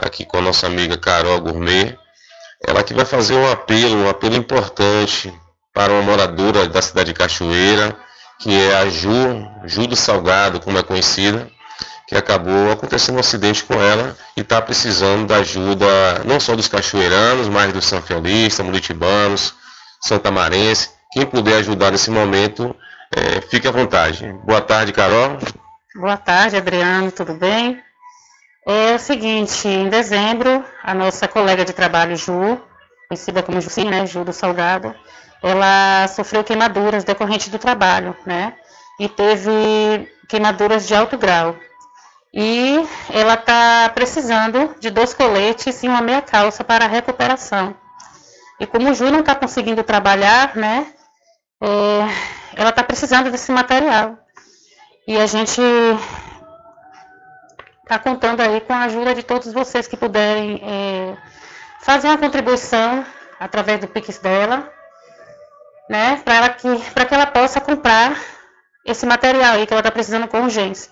aqui 0.00 0.24
com 0.24 0.38
a 0.38 0.40
nossa 0.40 0.68
amiga 0.68 0.96
Carol 0.96 1.40
Gourmet. 1.40 1.98
Ela 2.64 2.84
que 2.84 2.94
vai 2.94 3.04
fazer 3.04 3.34
um 3.34 3.50
apelo, 3.50 3.96
um 3.96 4.08
apelo 4.08 4.36
importante 4.36 5.34
para 5.74 5.92
uma 5.92 6.02
moradora 6.02 6.68
da 6.68 6.80
cidade 6.80 7.12
de 7.12 7.18
Cachoeira, 7.18 7.96
que 8.38 8.54
é 8.54 8.76
a 8.76 8.88
Ju, 8.88 9.48
Ju 9.64 9.88
do 9.88 9.96
Salgado, 9.96 10.60
como 10.60 10.78
é 10.78 10.82
conhecida, 10.84 11.50
que 12.12 12.18
acabou 12.18 12.70
acontecendo 12.70 13.16
um 13.16 13.20
acidente 13.20 13.64
com 13.64 13.72
ela 13.72 14.14
e 14.36 14.42
está 14.42 14.60
precisando 14.60 15.26
da 15.26 15.36
ajuda 15.36 15.86
não 16.26 16.38
só 16.38 16.54
dos 16.54 16.68
cachoeiranos, 16.68 17.48
mas 17.48 17.72
dos 17.72 17.86
sanfiolistas, 17.86 18.64
muritibanos, 18.64 19.54
santamarense. 19.98 20.90
Quem 21.10 21.24
puder 21.24 21.56
ajudar 21.56 21.90
nesse 21.90 22.10
momento, 22.10 22.76
é, 23.16 23.40
fique 23.40 23.66
à 23.66 23.70
vontade. 23.70 24.30
Boa 24.44 24.60
tarde, 24.60 24.92
Carol. 24.92 25.38
Boa 25.94 26.18
tarde, 26.18 26.54
Adriano, 26.54 27.10
tudo 27.10 27.32
bem? 27.32 27.82
É 28.66 28.94
o 28.94 28.98
seguinte, 28.98 29.66
em 29.66 29.88
dezembro, 29.88 30.62
a 30.84 30.92
nossa 30.92 31.26
colega 31.26 31.64
de 31.64 31.72
trabalho, 31.72 32.14
Ju, 32.14 32.60
conhecida 33.08 33.42
como 33.42 33.58
Jucinha, 33.58 33.90
né, 33.90 34.06
Ju 34.06 34.22
do 34.22 34.34
Salgado, 34.34 34.94
ela 35.42 36.06
sofreu 36.08 36.44
queimaduras 36.44 37.04
decorrentes 37.04 37.48
do 37.48 37.58
trabalho, 37.58 38.14
né? 38.26 38.52
E 39.00 39.08
teve 39.08 40.06
queimaduras 40.28 40.86
de 40.86 40.94
alto 40.94 41.16
grau. 41.16 41.56
E 42.34 42.76
ela 43.10 43.34
está 43.34 43.90
precisando 43.94 44.74
de 44.80 44.90
dois 44.90 45.12
coletes 45.12 45.82
e 45.82 45.88
uma 45.88 46.00
meia 46.00 46.22
calça 46.22 46.64
para 46.64 46.86
recuperação. 46.86 47.74
E 48.58 48.66
como 48.66 48.90
o 48.90 48.94
Ju 48.94 49.10
não 49.10 49.20
está 49.20 49.34
conseguindo 49.34 49.82
trabalhar, 49.82 50.56
né? 50.56 50.86
É, 51.60 52.56
ela 52.56 52.70
está 52.70 52.82
precisando 52.82 53.30
desse 53.30 53.52
material. 53.52 54.18
E 55.06 55.16
a 55.18 55.26
gente 55.26 55.60
está 57.82 57.98
contando 57.98 58.40
aí 58.40 58.60
com 58.60 58.72
a 58.72 58.84
ajuda 58.84 59.14
de 59.14 59.22
todos 59.22 59.52
vocês 59.52 59.86
que 59.86 59.96
puderem 59.96 60.60
é, 60.62 61.16
fazer 61.82 62.08
uma 62.08 62.18
contribuição 62.18 63.04
através 63.38 63.80
do 63.80 63.88
Pix 63.88 64.18
dela, 64.18 64.72
né, 65.90 66.22
para 66.24 66.48
que, 66.50 66.68
que 66.78 67.14
ela 67.14 67.26
possa 67.26 67.60
comprar 67.60 68.16
esse 68.86 69.04
material 69.04 69.54
aí 69.54 69.66
que 69.66 69.72
ela 69.74 69.80
está 69.80 69.90
precisando 69.90 70.28
com 70.28 70.42
urgência. 70.42 70.90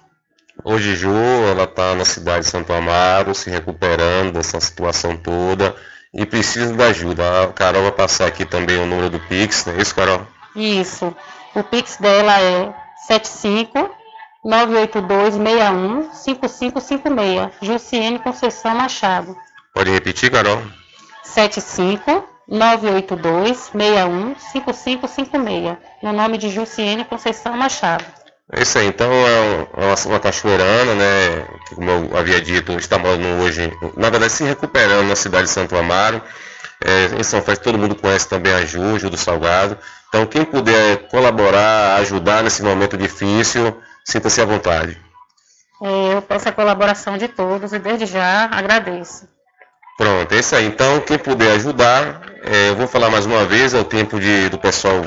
Hoje, 0.64 0.94
Ju, 0.94 1.12
ela 1.12 1.64
está 1.64 1.94
na 1.94 2.04
cidade 2.04 2.44
de 2.44 2.50
Santo 2.50 2.72
Amaro, 2.72 3.34
se 3.34 3.50
recuperando 3.50 4.32
dessa 4.32 4.60
situação 4.60 5.16
toda 5.16 5.74
e 6.12 6.26
precisa 6.26 6.74
da 6.74 6.86
ajuda. 6.86 7.44
A 7.44 7.48
Carol 7.48 7.82
vai 7.82 7.92
passar 7.92 8.26
aqui 8.26 8.44
também 8.44 8.78
o 8.78 8.86
número 8.86 9.10
do 9.10 9.20
Pix, 9.20 9.64
não 9.66 9.74
é 9.74 9.82
isso, 9.82 9.94
Carol? 9.94 10.26
Isso. 10.54 11.14
O 11.54 11.62
Pix 11.62 11.96
dela 11.96 12.40
é 12.40 12.72
75 13.06 13.90
982 14.44 15.34
61 15.34 16.12
5556. 16.12 17.50
Jussiene 17.62 18.18
Conceição 18.18 18.74
Machado. 18.74 19.36
Pode 19.74 19.90
repetir, 19.90 20.30
Carol? 20.30 20.62
75 21.22 22.24
982 22.48 23.56
61 23.58 24.34
5556. 24.36 25.76
No 26.02 26.12
nome 26.12 26.38
de 26.38 26.50
Jussiene 26.50 27.04
Conceição 27.04 27.56
Machado. 27.56 28.19
É 28.52 28.62
isso 28.62 28.78
aí, 28.78 28.86
então 28.86 29.10
é 29.12 29.68
uma, 29.76 29.94
uma 30.06 30.20
cachoeirana, 30.20 30.94
né? 30.94 31.46
Que, 31.68 31.74
como 31.76 31.90
eu 31.90 32.16
havia 32.16 32.40
dito, 32.40 32.72
está 32.72 32.98
morando 32.98 33.42
hoje, 33.42 33.72
na 33.96 34.10
verdade, 34.10 34.32
se 34.32 34.42
recuperando 34.42 35.08
na 35.08 35.14
cidade 35.14 35.44
de 35.44 35.50
Santo 35.50 35.76
Amaro. 35.76 36.20
É, 36.82 37.20
em 37.20 37.22
São 37.22 37.42
Félix 37.42 37.62
todo 37.62 37.78
mundo 37.78 37.94
conhece 37.94 38.26
também 38.28 38.52
a 38.52 38.64
Ju, 38.64 38.98
Ju 38.98 39.10
do 39.10 39.16
Salgado. 39.16 39.78
Então 40.08 40.26
quem 40.26 40.44
puder 40.44 41.08
colaborar, 41.08 41.96
ajudar 42.00 42.42
nesse 42.42 42.62
momento 42.62 42.96
difícil, 42.96 43.76
sinta-se 44.04 44.40
à 44.40 44.44
vontade. 44.44 44.98
É, 45.82 46.14
eu 46.14 46.22
peço 46.22 46.48
a 46.48 46.52
colaboração 46.52 47.16
de 47.16 47.28
todos 47.28 47.72
e 47.72 47.78
desde 47.78 48.06
já 48.06 48.48
agradeço. 48.50 49.28
Pronto, 49.96 50.32
é 50.32 50.38
isso 50.38 50.56
aí. 50.56 50.66
Então 50.66 51.00
quem 51.00 51.18
puder 51.18 51.52
ajudar, 51.52 52.22
é, 52.42 52.70
eu 52.70 52.76
vou 52.76 52.88
falar 52.88 53.10
mais 53.10 53.26
uma 53.26 53.44
vez, 53.44 53.74
é 53.74 53.78
o 53.78 53.84
tempo 53.84 54.18
de, 54.18 54.48
do 54.48 54.58
pessoal 54.58 55.04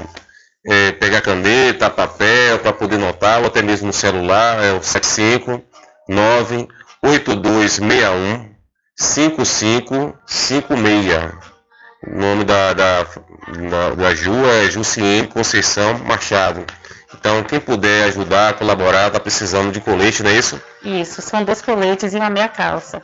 é, 0.65 0.91
pegar 0.93 1.21
caneta, 1.21 1.89
papel, 1.89 2.59
para 2.59 2.71
poder 2.73 2.97
notar, 2.97 3.41
ou 3.41 3.47
até 3.47 3.61
mesmo 3.61 3.87
no 3.87 3.93
celular, 3.93 4.63
é 4.63 4.71
o 4.73 4.81
759 4.81 6.67
8261 7.01 8.53
5556. 8.95 11.33
O 12.05 12.19
nome 12.19 12.43
da, 12.43 12.73
da, 12.73 13.03
da, 13.03 13.89
da 13.95 14.15
Ju 14.15 14.45
é 14.45 14.69
Juciene 14.69 15.27
Conceição 15.27 15.97
Machado. 15.99 16.65
Então, 17.13 17.43
quem 17.43 17.59
puder 17.59 18.05
ajudar, 18.05 18.55
colaborar, 18.55 19.07
está 19.07 19.19
precisando 19.19 19.71
de 19.71 19.79
colete, 19.79 20.23
não 20.23 20.31
é 20.31 20.37
isso? 20.37 20.59
Isso, 20.83 21.21
são 21.21 21.43
dois 21.43 21.61
coletes 21.61 22.13
e 22.13 22.17
uma 22.17 22.29
meia 22.29 22.49
calça. 22.49 23.01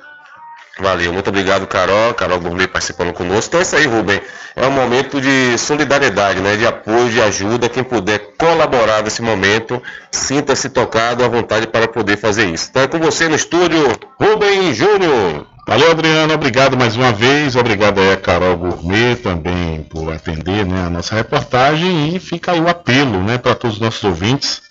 Valeu, 0.80 1.11
muito 1.11 1.27
obrigado, 1.30 1.68
Carol. 1.68 2.14
Carol 2.14 2.39
Gourmet 2.39 2.68
participando 2.68 3.14
conosco. 3.14 3.49
Então 3.49 3.60
é 3.60 3.64
isso 3.64 3.76
aí, 3.76 3.85
Rubem. 3.85 4.22
É 4.56 4.65
um 4.65 4.72
momento 4.72 5.19
de 5.19 5.57
solidariedade, 5.57 6.39
né? 6.39 6.56
de 6.56 6.65
apoio, 6.65 7.10
de 7.10 7.22
ajuda. 7.22 7.68
Quem 7.69 7.84
puder 7.84 8.19
colaborar 8.38 9.03
nesse 9.03 9.22
momento, 9.22 9.81
sinta-se 10.11 10.69
tocado 10.69 11.23
à 11.23 11.27
vontade 11.27 11.68
para 11.68 11.88
poder 11.88 12.18
fazer 12.18 12.45
isso. 12.45 12.68
Então 12.69 12.84
é 12.84 12.88
com 12.88 12.99
você 12.99 13.27
no 13.27 13.35
estúdio, 13.35 13.91
Rubem 14.19 14.73
Júnior. 14.73 15.45
Valeu, 15.68 15.91
Adriano. 15.91 16.34
Obrigado 16.34 16.77
mais 16.77 16.95
uma 16.95 17.11
vez. 17.11 17.56
Obrigado 17.56 17.99
aí 17.99 18.14
a 18.14 18.18
Carol 18.18 18.57
Gourmet 18.57 19.15
também 19.18 19.84
por 19.84 20.11
atender 20.11 20.65
né, 20.65 20.85
a 20.88 20.89
nossa 20.89 21.14
reportagem. 21.14 22.15
E 22.15 22.19
fica 22.19 22.53
aí 22.53 22.61
o 22.61 22.69
apelo 22.69 23.22
né, 23.22 23.38
para 23.38 23.53
todos 23.53 23.76
os 23.76 23.81
nossos 23.81 24.03
ouvintes. 24.03 24.61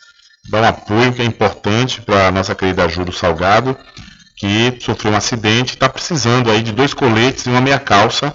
Dar 0.51 0.62
um 0.62 0.66
apoio 0.66 1.12
que 1.12 1.20
é 1.20 1.24
importante 1.24 2.01
para 2.01 2.28
a 2.28 2.32
nossa 2.32 2.55
querida 2.55 2.85
ajuda 2.85 3.12
Salgado 3.12 3.76
que 4.39 4.78
sofreu 4.81 5.12
um 5.12 5.16
acidente, 5.16 5.74
está 5.74 5.89
precisando 5.89 6.51
aí 6.51 6.62
de 6.62 6.73
dois 6.73 6.94
coletes 6.94 7.44
e 7.44 7.51
uma 7.51 7.60
meia 7.60 7.78
calça. 7.78 8.35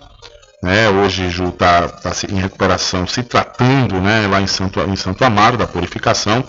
Né? 0.61 0.89
Hoje 0.89 1.29
Ju 1.29 1.49
está 1.49 1.87
tá 1.87 2.11
em 2.29 2.39
recuperação, 2.39 3.07
se 3.07 3.23
tratando 3.23 3.99
né, 4.01 4.27
lá 4.27 4.41
em 4.41 4.47
Santo, 4.47 4.81
em 4.81 4.95
Santo 4.95 5.23
Amaro, 5.23 5.57
da 5.57 5.65
purificação. 5.65 6.43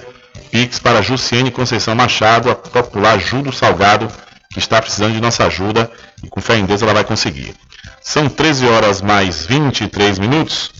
Pix 0.50 0.80
para 0.80 1.00
Jussiene 1.00 1.52
Conceição 1.52 1.94
Machado, 1.94 2.50
a 2.50 2.56
popular 2.56 3.20
Judo 3.20 3.52
Salgado, 3.52 4.08
que 4.52 4.58
está 4.58 4.82
precisando 4.82 5.12
de 5.12 5.20
nossa 5.20 5.46
ajuda 5.46 5.88
e 6.24 6.28
com 6.28 6.40
fé 6.40 6.56
em 6.56 6.66
Deus 6.66 6.82
ela 6.82 6.92
vai 6.92 7.04
conseguir. 7.04 7.54
São 8.02 8.28
13 8.28 8.66
horas 8.66 9.00
mais 9.00 9.46
23 9.46 10.18
minutos. 10.18 10.72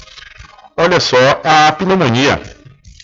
Olha 0.77 0.99
só, 0.99 1.41
a 1.45 1.71
pneumonia 1.71 2.43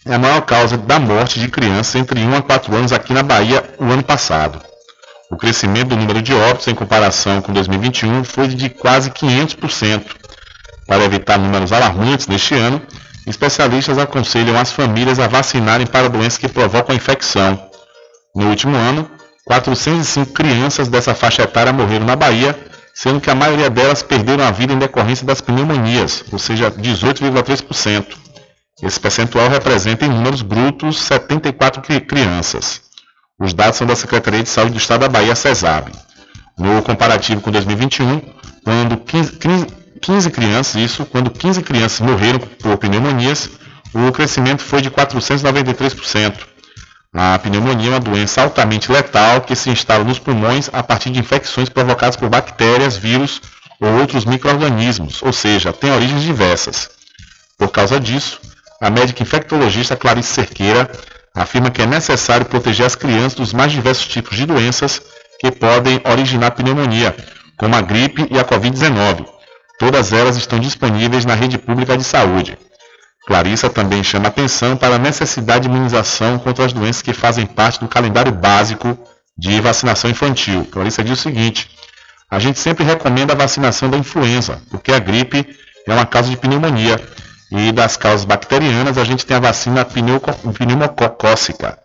é 0.04 0.14
a 0.14 0.18
maior 0.18 0.40
causa 0.40 0.76
da 0.76 0.98
morte 0.98 1.38
de 1.38 1.46
crianças 1.48 1.94
entre 1.94 2.18
1 2.18 2.34
a 2.34 2.42
4 2.42 2.74
anos 2.74 2.92
aqui 2.92 3.12
na 3.12 3.22
Bahia 3.22 3.62
o 3.78 3.84
ano 3.84 4.02
passado. 4.02 4.60
O 5.30 5.36
crescimento 5.36 5.88
do 5.88 5.96
número 5.96 6.22
de 6.22 6.32
óbitos 6.32 6.68
em 6.68 6.74
comparação 6.74 7.42
com 7.42 7.52
2021 7.52 8.22
foi 8.22 8.46
de 8.48 8.70
quase 8.70 9.10
500%. 9.10 10.04
Para 10.86 11.04
evitar 11.04 11.36
números 11.36 11.72
alarmantes 11.72 12.28
neste 12.28 12.54
ano, 12.54 12.80
especialistas 13.26 13.98
aconselham 13.98 14.56
as 14.56 14.70
famílias 14.70 15.18
a 15.18 15.26
vacinarem 15.26 15.86
para 15.86 16.08
doenças 16.08 16.38
que 16.38 16.48
provocam 16.48 16.92
a 16.92 16.96
infecção. 16.96 17.60
No 18.36 18.48
último 18.48 18.76
ano, 18.76 19.10
405 19.44 20.32
crianças 20.32 20.88
dessa 20.88 21.12
faixa 21.12 21.42
etária 21.42 21.72
morreram 21.72 22.06
na 22.06 22.14
Bahia, 22.14 22.56
sendo 22.94 23.20
que 23.20 23.28
a 23.28 23.34
maioria 23.34 23.68
delas 23.68 24.02
perderam 24.02 24.44
a 24.44 24.52
vida 24.52 24.72
em 24.72 24.78
decorrência 24.78 25.26
das 25.26 25.40
pneumonias, 25.40 26.24
ou 26.32 26.38
seja, 26.38 26.70
18,3%. 26.70 28.06
Esse 28.80 29.00
percentual 29.00 29.48
representa 29.48 30.04
em 30.04 30.08
números 30.08 30.42
brutos 30.42 31.00
74 31.00 31.82
crianças. 32.02 32.80
Os 33.38 33.52
dados 33.52 33.76
são 33.76 33.86
da 33.86 33.94
Secretaria 33.94 34.42
de 34.42 34.48
Saúde 34.48 34.72
do 34.72 34.78
Estado 34.78 35.00
da 35.00 35.08
Bahia, 35.08 35.34
CESAB. 35.34 35.92
No 36.58 36.82
comparativo 36.82 37.42
com 37.42 37.50
2021, 37.50 38.22
quando 38.64 38.96
15, 38.96 39.32
15 40.00 40.30
crianças, 40.30 40.74
isso, 40.76 41.04
quando 41.04 41.30
15 41.30 41.62
crianças 41.62 42.00
morreram 42.00 42.38
por 42.38 42.78
pneumonias, 42.78 43.50
o 43.92 44.10
crescimento 44.10 44.62
foi 44.62 44.80
de 44.80 44.90
493%. 44.90 46.46
A 47.12 47.38
pneumonia 47.38 47.88
é 47.88 47.90
uma 47.90 48.00
doença 48.00 48.42
altamente 48.42 48.90
letal 48.90 49.42
que 49.42 49.54
se 49.54 49.68
instala 49.68 50.02
nos 50.02 50.18
pulmões 50.18 50.70
a 50.72 50.82
partir 50.82 51.10
de 51.10 51.18
infecções 51.18 51.68
provocadas 51.68 52.16
por 52.16 52.28
bactérias, 52.30 52.96
vírus 52.96 53.40
ou 53.80 53.98
outros 53.98 54.24
micro-organismos, 54.24 55.22
ou 55.22 55.32
seja, 55.32 55.72
tem 55.74 55.90
origens 55.92 56.22
diversas. 56.22 56.88
Por 57.58 57.68
causa 57.68 58.00
disso, 58.00 58.40
a 58.80 58.90
médica 58.90 59.22
infectologista 59.22 59.94
Clarice 59.94 60.32
Cerqueira 60.32 60.90
afirma 61.36 61.70
que 61.70 61.82
é 61.82 61.86
necessário 61.86 62.46
proteger 62.46 62.86
as 62.86 62.94
crianças 62.94 63.34
dos 63.34 63.52
mais 63.52 63.70
diversos 63.70 64.06
tipos 64.08 64.36
de 64.36 64.46
doenças 64.46 65.02
que 65.38 65.50
podem 65.52 66.00
originar 66.10 66.52
pneumonia, 66.52 67.14
como 67.58 67.76
a 67.76 67.82
gripe 67.82 68.26
e 68.30 68.38
a 68.38 68.44
Covid-19. 68.44 69.26
Todas 69.78 70.14
elas 70.14 70.36
estão 70.36 70.58
disponíveis 70.58 71.26
na 71.26 71.34
rede 71.34 71.58
pública 71.58 71.96
de 71.96 72.04
saúde. 72.04 72.58
Clarissa 73.26 73.68
também 73.68 74.02
chama 74.02 74.28
atenção 74.28 74.76
para 74.76 74.94
a 74.94 74.98
necessidade 74.98 75.68
de 75.68 75.68
imunização 75.68 76.38
contra 76.38 76.64
as 76.64 76.72
doenças 76.72 77.02
que 77.02 77.12
fazem 77.12 77.44
parte 77.44 77.80
do 77.80 77.88
calendário 77.88 78.32
básico 78.32 78.98
de 79.36 79.60
vacinação 79.60 80.08
infantil. 80.08 80.64
Clarissa 80.70 81.04
diz 81.04 81.18
o 81.18 81.22
seguinte: 81.22 81.68
a 82.30 82.38
gente 82.38 82.58
sempre 82.58 82.84
recomenda 82.84 83.34
a 83.34 83.36
vacinação 83.36 83.90
da 83.90 83.98
influenza, 83.98 84.62
porque 84.70 84.92
a 84.92 84.98
gripe 84.98 85.46
é 85.86 85.92
uma 85.92 86.06
causa 86.06 86.30
de 86.30 86.36
pneumonia 86.36 86.98
e 87.50 87.72
das 87.72 87.96
causas 87.96 88.24
bacterianas, 88.24 88.98
a 88.98 89.04
gente 89.04 89.24
tem 89.24 89.36
a 89.36 89.40
vacina 89.40 89.84
pneumocócica, 89.84 91.78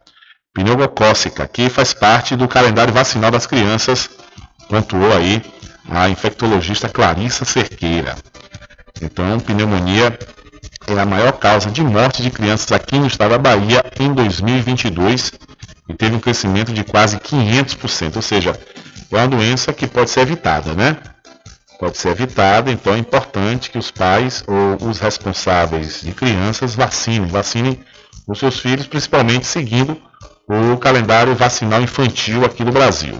pneumocócica, 0.53 1.47
que 1.47 1.69
faz 1.69 1.93
parte 1.93 2.35
do 2.35 2.47
calendário 2.47 2.93
vacinal 2.93 3.31
das 3.31 3.45
crianças, 3.45 4.09
pontuou 4.67 5.15
aí 5.15 5.41
a 5.89 6.09
infectologista 6.09 6.89
Clarissa 6.89 7.45
Cerqueira. 7.45 8.15
Então, 9.01 9.39
pneumonia 9.39 10.17
é 10.87 10.99
a 10.99 11.05
maior 11.05 11.33
causa 11.33 11.69
de 11.69 11.83
morte 11.83 12.21
de 12.21 12.31
crianças 12.31 12.71
aqui 12.71 12.97
no 12.97 13.07
estado 13.07 13.31
da 13.31 13.37
Bahia 13.37 13.83
em 13.99 14.13
2022 14.13 15.33
e 15.87 15.93
teve 15.93 16.15
um 16.15 16.19
crescimento 16.19 16.73
de 16.73 16.83
quase 16.83 17.17
500%, 17.17 18.15
ou 18.15 18.21
seja, 18.21 18.59
é 19.11 19.15
uma 19.15 19.27
doença 19.27 19.73
que 19.73 19.87
pode 19.87 20.09
ser 20.09 20.21
evitada, 20.21 20.73
né? 20.73 20.97
Pode 21.81 21.97
ser 21.97 22.09
evitada, 22.09 22.71
então 22.71 22.93
é 22.93 22.99
importante 22.99 23.71
que 23.71 23.77
os 23.79 23.89
pais 23.89 24.43
ou 24.47 24.87
os 24.87 24.99
responsáveis 24.99 26.01
de 26.01 26.11
crianças 26.11 26.75
vacinem, 26.75 27.25
vacinem 27.25 27.83
os 28.27 28.37
seus 28.37 28.59
filhos, 28.59 28.85
principalmente 28.85 29.47
seguindo 29.47 29.99
o 30.47 30.77
calendário 30.77 31.33
vacinal 31.33 31.81
infantil 31.81 32.45
aqui 32.45 32.63
do 32.63 32.71
Brasil. 32.71 33.17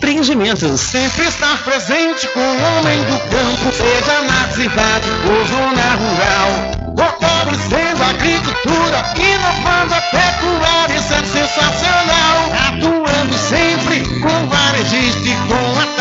Empreendimentos. 0.01 0.81
Sempre 0.81 1.27
estar 1.27 1.63
presente 1.63 2.27
com 2.29 2.39
o 2.39 2.79
homem 2.79 3.03
do 3.03 3.19
campo, 3.29 3.71
seja 3.71 4.21
na 4.23 4.51
cidade 4.51 5.07
ou 5.29 5.45
zona 5.45 5.93
rural. 5.93 6.49
Fortalecendo 6.97 8.01
a 8.01 8.09
agricultura, 8.09 9.13
inovando 9.15 9.93
a 9.93 10.01
pecuária, 10.01 10.95
isso 10.95 11.13
é 11.13 11.23
sensacional. 11.23 12.51
Atuando 12.67 13.37
sempre 13.37 13.99
com 14.21 14.47
varejista 14.47 15.29
e 15.29 15.35
com 15.47 15.90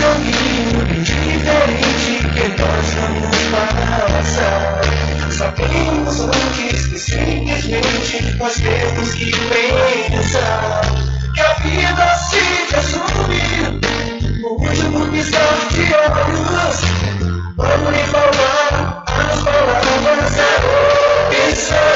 Caminho 0.00 0.80
diferente 1.04 2.14
que 2.34 2.46
nós 2.60 2.86
vamos 2.94 3.36
passar. 3.52 4.80
Sabemos 5.30 6.20
antes 6.20 6.86
que 6.86 6.98
simplesmente 6.98 8.36
nós 8.38 8.54
temos 8.54 9.14
que 9.14 9.30
pensar 9.30 10.80
que 11.34 11.40
a 11.40 11.52
vida 11.54 12.14
se 12.14 12.40
resume 12.74 13.44
no 14.40 14.48
último 14.48 15.06
piscar 15.10 15.68
de 15.70 15.84
olhos. 15.94 16.78
Quando 17.56 17.90
lhe 17.90 18.04
falar 18.04 19.04
as 19.06 19.42
palavras 19.42 20.36
é 20.38 20.40
opção. 21.48 21.90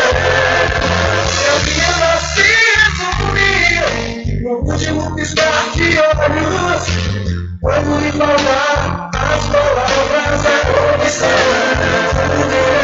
Que 1.33 1.47
a 1.49 1.57
vida 1.65 2.11
se 2.21 2.49
resume 2.77 4.43
no 4.43 4.53
último 4.71 5.15
piscar 5.17 5.65
de 5.75 5.99
olhos. 5.99 7.44
Quando 7.65 7.99
lhe 7.99 8.13
falar 8.13 9.11
as 9.15 9.49
palavras 9.49 10.45
é 10.45 10.97
opção. 10.97 12.84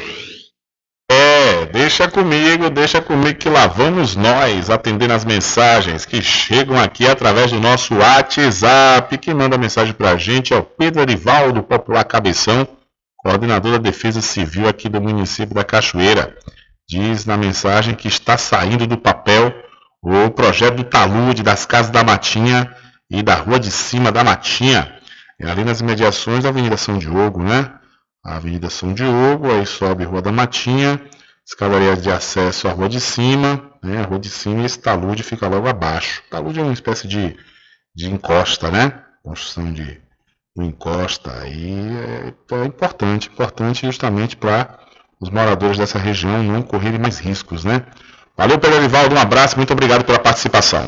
Deixa 1.71 2.05
comigo, 2.09 2.69
deixa 2.69 3.01
comigo 3.01 3.39
que 3.39 3.47
lá 3.47 3.65
vamos 3.65 4.15
nós 4.15 4.69
atendendo 4.69 5.13
as 5.13 5.23
mensagens 5.23 6.05
que 6.05 6.21
chegam 6.21 6.77
aqui 6.77 7.07
através 7.07 7.51
do 7.51 7.61
nosso 7.61 7.95
WhatsApp. 7.95 9.17
Quem 9.17 9.33
manda 9.33 9.57
mensagem 9.57 9.93
pra 9.93 10.17
gente 10.17 10.53
é 10.53 10.57
o 10.57 10.63
Pedro 10.63 11.01
Arivaldo, 11.01 11.63
popular 11.63 12.03
Cabeção, 12.03 12.67
coordenador 13.15 13.73
da 13.73 13.77
Defesa 13.77 14.21
Civil 14.21 14.67
aqui 14.67 14.89
do 14.89 14.99
município 14.99 15.55
da 15.55 15.63
Cachoeira. 15.63 16.35
Diz 16.89 17.25
na 17.25 17.37
mensagem 17.37 17.95
que 17.95 18.09
está 18.09 18.37
saindo 18.37 18.85
do 18.85 18.97
papel 18.97 19.53
o 20.03 20.29
projeto 20.29 20.75
do 20.75 20.83
talude 20.83 21.41
das 21.41 21.65
Casas 21.65 21.91
da 21.91 22.03
Matinha 22.03 22.69
e 23.09 23.23
da 23.23 23.35
Rua 23.35 23.59
de 23.59 23.71
Cima 23.71 24.11
da 24.11 24.25
Matinha. 24.25 24.93
É 25.39 25.49
ali 25.49 25.63
nas 25.63 25.79
imediações 25.79 26.43
da 26.43 26.49
Avenida 26.49 26.75
São 26.75 26.97
Diogo, 26.97 27.41
né? 27.41 27.71
A 28.25 28.35
Avenida 28.35 28.69
São 28.69 28.93
Diogo, 28.93 29.49
aí 29.51 29.65
sobe 29.65 30.03
Rua 30.03 30.21
da 30.21 30.31
Matinha, 30.31 30.99
escadaria 31.45 31.95
de 31.95 32.09
acesso 32.11 32.67
à 32.67 32.71
Rua 32.71 32.89
de 32.89 32.99
Cima, 32.99 33.71
né? 33.83 34.01
A 34.01 34.05
Rua 34.05 34.19
de 34.19 34.29
Cima 34.29 34.61
e 34.61 34.65
esse 34.65 34.79
talude 34.79 35.23
fica 35.23 35.47
logo 35.47 35.67
abaixo. 35.67 36.23
Talude 36.29 36.59
é 36.59 36.63
uma 36.63 36.73
espécie 36.73 37.07
de, 37.07 37.35
de 37.95 38.09
encosta, 38.09 38.69
né? 38.71 39.03
Construção 39.23 39.71
de 39.71 40.01
encosta. 40.57 41.47
E 41.47 41.73
é, 42.51 42.55
é 42.55 42.65
importante, 42.65 43.29
importante 43.29 43.85
justamente 43.85 44.35
para 44.35 44.79
os 45.19 45.29
moradores 45.29 45.77
dessa 45.77 45.99
região 45.99 46.41
não 46.43 46.61
correrem 46.61 46.99
mais 46.99 47.19
riscos, 47.19 47.63
né? 47.63 47.85
Valeu, 48.35 48.57
Pedro 48.57 48.77
Arivaldo, 48.77 49.15
um 49.15 49.19
abraço, 49.19 49.57
muito 49.57 49.71
obrigado 49.73 50.03
pela 50.03 50.19
participação. 50.19 50.87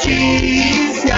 Notícia. 0.00 1.14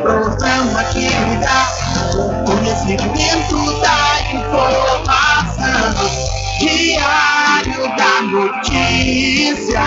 programa 0.00 0.82
que 0.84 1.10
dá 1.40 1.68
o 2.16 2.44
conhecimento 2.46 3.80
da 3.80 4.00
informação. 4.32 5.92
Diário 6.58 7.82
da 7.98 8.22
notícia. 8.22 9.84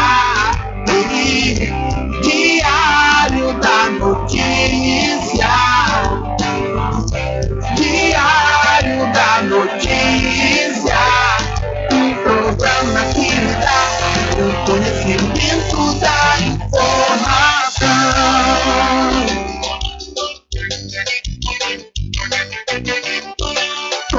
Diário 2.21 3.53
da 3.59 3.89
notícia. 3.89 5.49
Diário 7.75 9.11
da 9.13 9.41
notícia. 9.41 9.92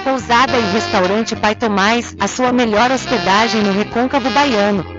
Pousada 0.03 0.57
e 0.57 0.71
Restaurante 0.71 1.35
Pai 1.35 1.53
Tomás, 1.55 2.15
a 2.19 2.27
sua 2.27 2.51
melhor 2.51 2.91
hospedagem 2.91 3.61
no 3.61 3.71
Recôncavo 3.71 4.29
Baiano, 4.31 4.98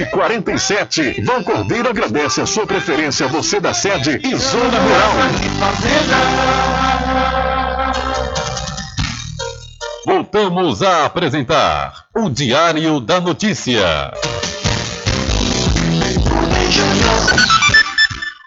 1147. 0.05 1.21
Vão 1.21 1.43
Cordeiro 1.43 1.89
agradece 1.89 2.41
a 2.41 2.45
sua 2.45 2.65
preferência, 2.65 3.27
você 3.27 3.59
da 3.59 3.73
sede 3.73 4.19
e 4.23 4.35
Zona 4.35 4.79
Rural. 4.79 5.11
Voltamos 10.05 10.81
a 10.81 11.05
apresentar 11.05 12.05
o 12.15 12.29
Diário 12.29 12.99
da 12.99 13.19
Notícia. 13.19 14.11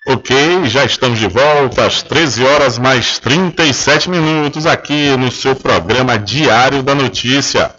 Ok, 0.07 0.67
já 0.67 0.85
estamos 0.85 1.19
de 1.19 1.29
volta 1.29 1.87
às 1.87 2.03
13 2.03 2.45
horas 2.45 2.79
mais 2.79 3.19
37 3.19 4.11
minutos 4.11 4.67
aqui 4.67 5.17
no 5.17 5.31
seu 5.31 5.57
programa 5.57 6.19
Diário 6.19 6.83
da 6.83 6.95
Notícia. 6.95 7.71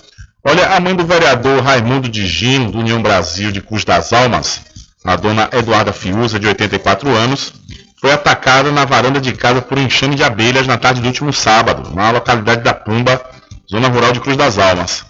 Olha, 0.47 0.75
a 0.75 0.79
mãe 0.79 0.95
do 0.95 1.03
vereador 1.03 1.63
Raimundo 1.63 2.07
de 2.07 2.27
Gino, 2.27 2.71
do 2.71 2.77
União 2.77 3.01
Brasil 3.01 3.51
de 3.51 3.61
Cruz 3.61 3.83
das 3.83 4.13
Almas, 4.13 4.61
a 5.03 5.15
dona 5.15 5.49
Eduarda 5.51 5.91
Fiuza, 5.91 6.39
de 6.39 6.45
84 6.45 7.09
anos, 7.09 7.51
foi 7.99 8.11
atacada 8.11 8.71
na 8.71 8.85
varanda 8.85 9.19
de 9.19 9.33
casa 9.33 9.59
por 9.59 9.79
um 9.79 9.81
enxame 9.81 10.13
de 10.13 10.23
abelhas 10.23 10.67
na 10.67 10.77
tarde 10.77 11.01
do 11.01 11.07
último 11.07 11.33
sábado, 11.33 11.89
na 11.95 12.11
localidade 12.11 12.61
da 12.61 12.75
Pumba, 12.75 13.19
zona 13.67 13.87
rural 13.87 14.11
de 14.11 14.19
Cruz 14.19 14.37
das 14.37 14.59
Almas. 14.59 15.03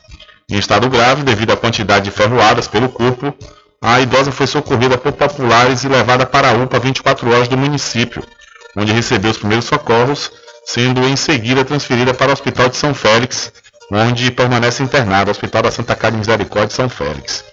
Em 0.50 0.58
estado 0.58 0.90
grave, 0.90 1.24
devido 1.24 1.52
à 1.52 1.58
quantidade 1.58 2.06
de 2.06 2.12
ferroadas 2.12 2.70
pelo 2.70 2.88
corpo, 2.88 3.36
a 3.82 4.00
idosa 4.00 4.32
foi 4.32 4.48
socorrida 4.48 4.98
por 4.98 5.12
populares 5.12 5.84
e 5.84 5.90
levada 5.90 6.26
para 6.26 6.52
a 6.52 6.54
UPA 6.54 6.80
24 6.80 7.30
horas 7.30 7.50
do 7.50 7.58
município, 7.58 8.24
onde 8.74 8.94
recebeu 8.94 9.32
os 9.32 9.38
primeiros 9.38 9.66
socorros, 9.66 10.32
sendo 10.66 11.06
em 11.06 11.18
seguida 11.18 11.66
transferida 11.66 12.14
para 12.14 12.30
o 12.30 12.34
Hospital 12.34 12.70
de 12.70 12.78
São 12.78 12.94
Félix, 12.94 13.52
onde 13.92 14.32
permanece 14.32 14.84
internada, 14.84 15.32
Hospital 15.32 15.64
da 15.64 15.72
Santa 15.72 15.96
Casa 15.96 16.14
de 16.14 16.18
Misericórdia 16.20 16.68
de 16.68 16.74
São 16.74 16.90
Félix. 16.90 17.44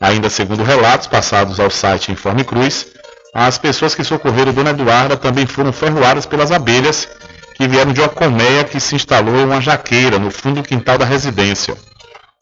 Ainda 0.00 0.30
segundo 0.30 0.62
relatos 0.62 1.06
passados 1.06 1.60
ao 1.60 1.70
site 1.70 2.12
Informe 2.12 2.44
Cruz, 2.44 2.86
as 3.34 3.58
pessoas 3.58 3.94
que 3.94 4.02
socorreram 4.02 4.52
Dona 4.52 4.70
Eduarda 4.70 5.16
também 5.16 5.46
foram 5.46 5.72
ferroadas 5.72 6.26
pelas 6.26 6.50
abelhas 6.50 7.08
que 7.54 7.68
vieram 7.68 7.92
de 7.92 8.00
uma 8.00 8.08
colmeia 8.08 8.64
que 8.64 8.80
se 8.80 8.94
instalou 8.94 9.36
em 9.36 9.44
uma 9.44 9.60
jaqueira 9.60 10.18
no 10.18 10.30
fundo 10.30 10.62
do 10.62 10.68
quintal 10.68 10.96
da 10.96 11.04
residência. 11.04 11.76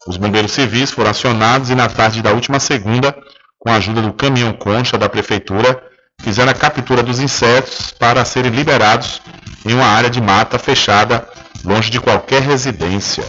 Os 0.07 0.17
bombeiros 0.17 0.53
civis 0.53 0.91
foram 0.91 1.11
acionados 1.11 1.69
e 1.69 1.75
na 1.75 1.89
tarde 1.89 2.21
da 2.21 2.31
última 2.31 2.59
segunda, 2.59 3.15
com 3.59 3.69
a 3.69 3.75
ajuda 3.75 4.01
do 4.01 4.13
caminhão 4.13 4.53
concha 4.53 4.97
da 4.97 5.09
prefeitura, 5.09 5.83
fizeram 6.21 6.51
a 6.51 6.55
captura 6.55 7.03
dos 7.03 7.19
insetos 7.19 7.91
para 7.91 8.23
serem 8.23 8.51
liberados 8.51 9.21
em 9.65 9.73
uma 9.73 9.85
área 9.85 10.09
de 10.09 10.21
mata 10.21 10.57
fechada, 10.57 11.27
longe 11.63 11.89
de 11.89 11.99
qualquer 11.99 12.41
residência. 12.41 13.23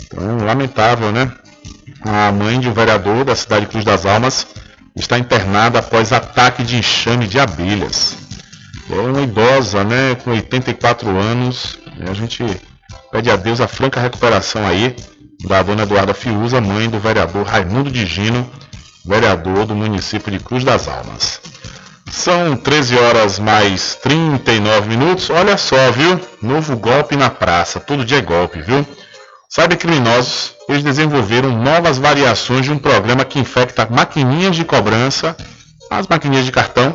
Então, 0.00 0.38
lamentável, 0.44 1.12
né? 1.12 1.32
A 2.04 2.32
mãe 2.32 2.58
de 2.58 2.68
um 2.68 2.72
vereador 2.72 3.24
da 3.24 3.36
cidade 3.36 3.66
de 3.66 3.70
Cruz 3.70 3.84
das 3.84 4.04
Almas 4.04 4.46
está 4.96 5.18
internada 5.18 5.78
após 5.78 6.12
ataque 6.12 6.62
de 6.62 6.76
enxame 6.76 7.26
de 7.26 7.38
abelhas. 7.38 8.16
É 8.90 8.94
uma 8.94 9.22
idosa, 9.22 9.84
né, 9.84 10.16
com 10.16 10.32
84 10.32 11.08
anos. 11.08 11.78
A 12.08 12.12
gente 12.12 12.44
pede 13.10 13.30
a 13.30 13.36
Deus 13.36 13.60
a 13.60 13.68
franca 13.68 14.00
recuperação 14.00 14.66
aí 14.66 14.96
da 15.46 15.62
dona 15.62 15.84
Eduarda 15.84 16.12
Fiuza, 16.12 16.60
mãe 16.60 16.88
do 16.88 16.98
vereador 16.98 17.46
Raimundo 17.46 17.90
de 17.90 18.04
Gino, 18.04 18.48
vereador 19.04 19.66
do 19.66 19.74
município 19.74 20.30
de 20.30 20.40
Cruz 20.40 20.64
das 20.64 20.88
Almas. 20.88 21.40
São 22.12 22.54
13 22.54 22.98
horas 22.98 23.38
mais 23.38 23.94
39 23.94 24.86
minutos. 24.86 25.30
Olha 25.30 25.56
só, 25.56 25.90
viu? 25.90 26.20
Novo 26.42 26.76
golpe 26.76 27.16
na 27.16 27.30
praça. 27.30 27.80
Todo 27.80 28.04
dia 28.04 28.18
é 28.18 28.20
golpe, 28.20 28.60
viu? 28.60 28.86
Cybercriminosos, 29.48 30.54
eles 30.68 30.82
desenvolveram 30.82 31.50
novas 31.50 31.96
variações 31.96 32.66
de 32.66 32.70
um 32.70 32.78
programa 32.78 33.24
que 33.24 33.38
infecta 33.38 33.88
maquininhas 33.90 34.54
de 34.54 34.62
cobrança, 34.62 35.34
as 35.90 36.06
maquininhas 36.06 36.44
de 36.44 36.52
cartão, 36.52 36.94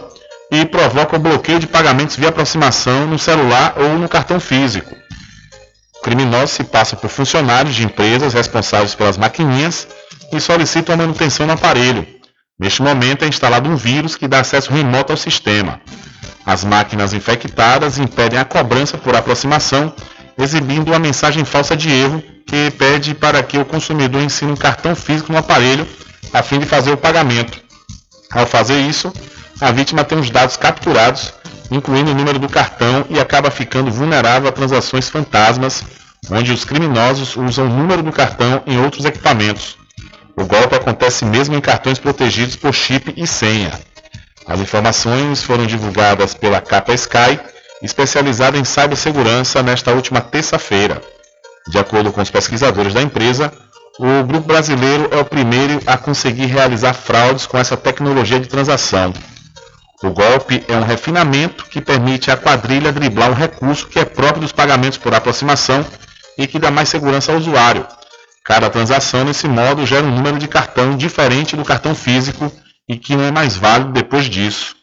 e 0.52 0.64
provoca 0.66 1.16
o 1.16 1.20
bloqueio 1.20 1.60
de 1.60 1.68
pagamentos 1.68 2.16
via 2.16 2.30
aproximação 2.30 3.08
no 3.08 3.18
celular 3.18 3.74
ou 3.76 3.98
no 3.98 4.08
cartão 4.08 4.40
físico. 4.40 4.96
O 5.98 6.02
criminoso 6.02 6.54
se 6.54 6.64
passa 6.64 6.96
por 6.96 7.10
funcionários 7.10 7.76
de 7.76 7.84
empresas 7.84 8.36
responsáveis 8.36 8.94
pelas 8.94 9.18
maquininhas 9.18 9.88
e 10.32 10.40
solicitam 10.40 10.94
a 10.94 10.98
manutenção 10.98 11.48
no 11.48 11.54
aparelho. 11.54 12.17
Neste 12.60 12.82
momento 12.82 13.24
é 13.24 13.28
instalado 13.28 13.70
um 13.70 13.76
vírus 13.76 14.16
que 14.16 14.28
dá 14.28 14.40
acesso 14.40 14.74
remoto 14.74 15.14
ao 15.14 15.18
sistema. 15.18 15.80
As 16.44 16.64
máquinas 16.64 17.14
infectadas 17.14 18.00
impedem 18.00 18.40
a 18.40 18.46
cobrança 18.46 18.98
por 18.98 19.16
aproximação, 19.16 19.94
exibindo 20.36 20.88
uma 20.88 20.98
mensagem 20.98 21.46
falsa 21.46 21.78
de 21.78 21.92
erro 21.92 22.24
que 22.48 22.72
pede 22.72 23.14
para 23.14 23.44
que 23.44 23.60
o 23.60 23.66
consumidor 23.66 24.24
ensine 24.24 24.52
um 24.52 24.56
cartão 24.56 24.96
físico 24.96 25.32
no 25.32 25.38
aparelho 25.38 25.88
a 26.34 26.42
fim 26.42 26.58
de 26.58 26.66
fazer 26.66 26.92
o 26.92 26.98
pagamento. 26.98 27.62
Ao 28.32 28.48
fazer 28.48 28.80
isso, 28.80 29.14
a 29.62 29.72
vítima 29.72 30.04
tem 30.04 30.18
os 30.18 30.32
dados 30.32 30.58
capturados, 30.58 31.34
incluindo 31.70 32.12
o 32.12 32.16
número 32.16 32.40
do 32.40 32.50
cartão, 32.50 33.06
e 33.10 33.20
acaba 33.20 33.52
ficando 33.52 33.92
vulnerável 33.92 34.50
a 34.50 34.52
transações 34.52 35.10
fantasmas, 35.10 35.84
onde 36.32 36.52
os 36.52 36.66
criminosos 36.66 37.38
usam 37.38 37.68
o 37.68 37.70
número 37.70 38.02
do 38.02 38.12
cartão 38.12 38.64
em 38.66 38.80
outros 38.80 39.06
equipamentos. 39.06 39.78
O 40.38 40.46
golpe 40.46 40.76
acontece 40.76 41.26
mesmo 41.26 41.56
em 41.56 41.62
cartões 41.62 41.98
protegidos 41.98 42.56
por 42.56 42.72
chip 42.72 43.12
e 43.18 43.26
senha. 43.26 43.72
As 44.46 44.60
informações 44.60 45.42
foram 45.42 45.66
divulgadas 45.66 46.36
pela 46.36 46.62
Capa 46.62 46.94
Sky, 46.94 47.40
especializada 47.82 48.56
em 48.56 48.64
cibersegurança, 48.64 49.64
nesta 49.64 49.92
última 49.94 50.22
terça-feira. 50.22 51.02
De 51.68 51.80
acordo 51.80 52.14
com 52.14 52.22
os 52.22 52.30
pesquisadores 52.30 52.94
da 52.94 53.02
empresa, 53.02 53.52
o 54.00 54.24
grupo 54.26 54.48
brasileiro 54.48 55.10
é 55.12 55.18
o 55.18 55.26
primeiro 55.26 55.82
a 55.88 55.98
conseguir 55.98 56.46
realizar 56.46 56.94
fraudes 56.94 57.48
com 57.48 57.58
essa 57.58 57.76
tecnologia 57.76 58.40
de 58.40 58.48
transação. 58.48 59.12
O 60.04 60.12
golpe 60.12 60.64
é 60.68 60.78
um 60.78 60.84
refinamento 60.84 61.66
que 61.66 61.82
permite 61.82 62.30
à 62.30 62.38
quadrilha 62.38 62.92
driblar 62.92 63.32
um 63.32 63.34
recurso 63.34 63.88
que 63.88 63.98
é 63.98 64.06
próprio 64.06 64.42
dos 64.42 64.52
pagamentos 64.52 65.00
por 65.00 65.16
aproximação 65.16 65.84
e 66.38 66.46
que 66.46 66.60
dá 66.60 66.70
mais 66.70 66.90
segurança 66.90 67.32
ao 67.32 67.40
usuário. 67.40 67.88
Cada 68.48 68.70
transação, 68.70 69.26
nesse 69.26 69.46
modo, 69.46 69.86
gera 69.86 70.08
um 70.08 70.16
número 70.16 70.40
de 70.40 70.48
cartão 70.48 70.96
diferente 70.96 71.54
do 71.58 71.66
cartão 71.66 71.94
físico 71.94 72.50
e 72.88 72.96
que 72.96 73.14
não 73.14 73.26
é 73.26 73.30
mais 73.30 73.58
válido 73.58 73.92
depois 73.92 74.30
disso. 74.30 74.74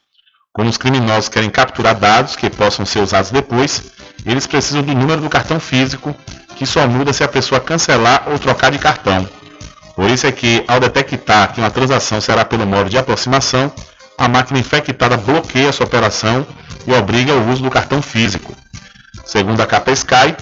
Como 0.53 0.69
os 0.69 0.77
criminosos 0.77 1.31
querem 1.31 1.49
capturar 1.49 1.95
dados 1.95 2.37
que 2.37 2.51
possam 2.51 2.85
ser 2.85 2.99
usados 2.99 3.31
depois, 3.31 3.91
eles 4.27 4.47
precisam 4.47 4.83
do 4.83 4.95
número 4.95 5.23
do 5.23 5.31
cartão 5.31 5.59
físico, 5.59 6.15
que 6.57 6.67
só 6.67 6.87
muda 6.87 7.15
se 7.15 7.25
a 7.25 7.29
pessoa 7.29 7.59
cancelar 7.59 8.25
ou 8.27 8.39
trocar 8.39 8.71
de 8.71 8.79
cartão. 8.79 9.27
Por 9.97 10.11
isso 10.11 10.27
é 10.27 10.33
que, 10.33 10.63
ao 10.69 10.79
detectar 10.79 11.55
que 11.55 11.61
uma 11.61 11.71
transação 11.71 12.21
será 12.21 12.45
pelo 12.45 12.67
modo 12.67 12.91
de 12.91 12.99
aproximação, 12.99 13.73
a 14.19 14.29
máquina 14.29 14.59
infectada 14.59 15.17
bloqueia 15.17 15.69
essa 15.71 15.83
operação 15.83 16.47
e 16.87 16.93
obriga 16.93 17.33
o 17.33 17.51
uso 17.51 17.63
do 17.63 17.71
cartão 17.71 18.03
físico. 18.03 18.55
Segundo 19.25 19.63
a 19.63 19.67
capa 19.67 19.91
Sky, 19.91 20.37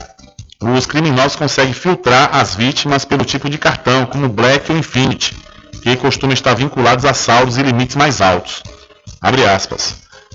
os 0.70 0.86
criminosos 0.86 1.34
conseguem 1.34 1.72
filtrar 1.72 2.30
as 2.32 2.55
vítimas 2.55 3.05
pelo 3.05 3.24
tipo 3.24 3.51
de 3.51 3.59
cartão, 3.59 4.06
como 4.06 4.28
Black 4.28 4.70
ou 4.70 4.78
Infinity, 4.78 5.36
que 5.82 5.97
costumam 5.97 6.34
estar 6.34 6.55
vinculados 6.55 7.05
a 7.05 7.12
saldos 7.12 7.59
e 7.59 7.62
limites 7.62 7.97
mais 7.97 8.20
altos. 8.20 8.62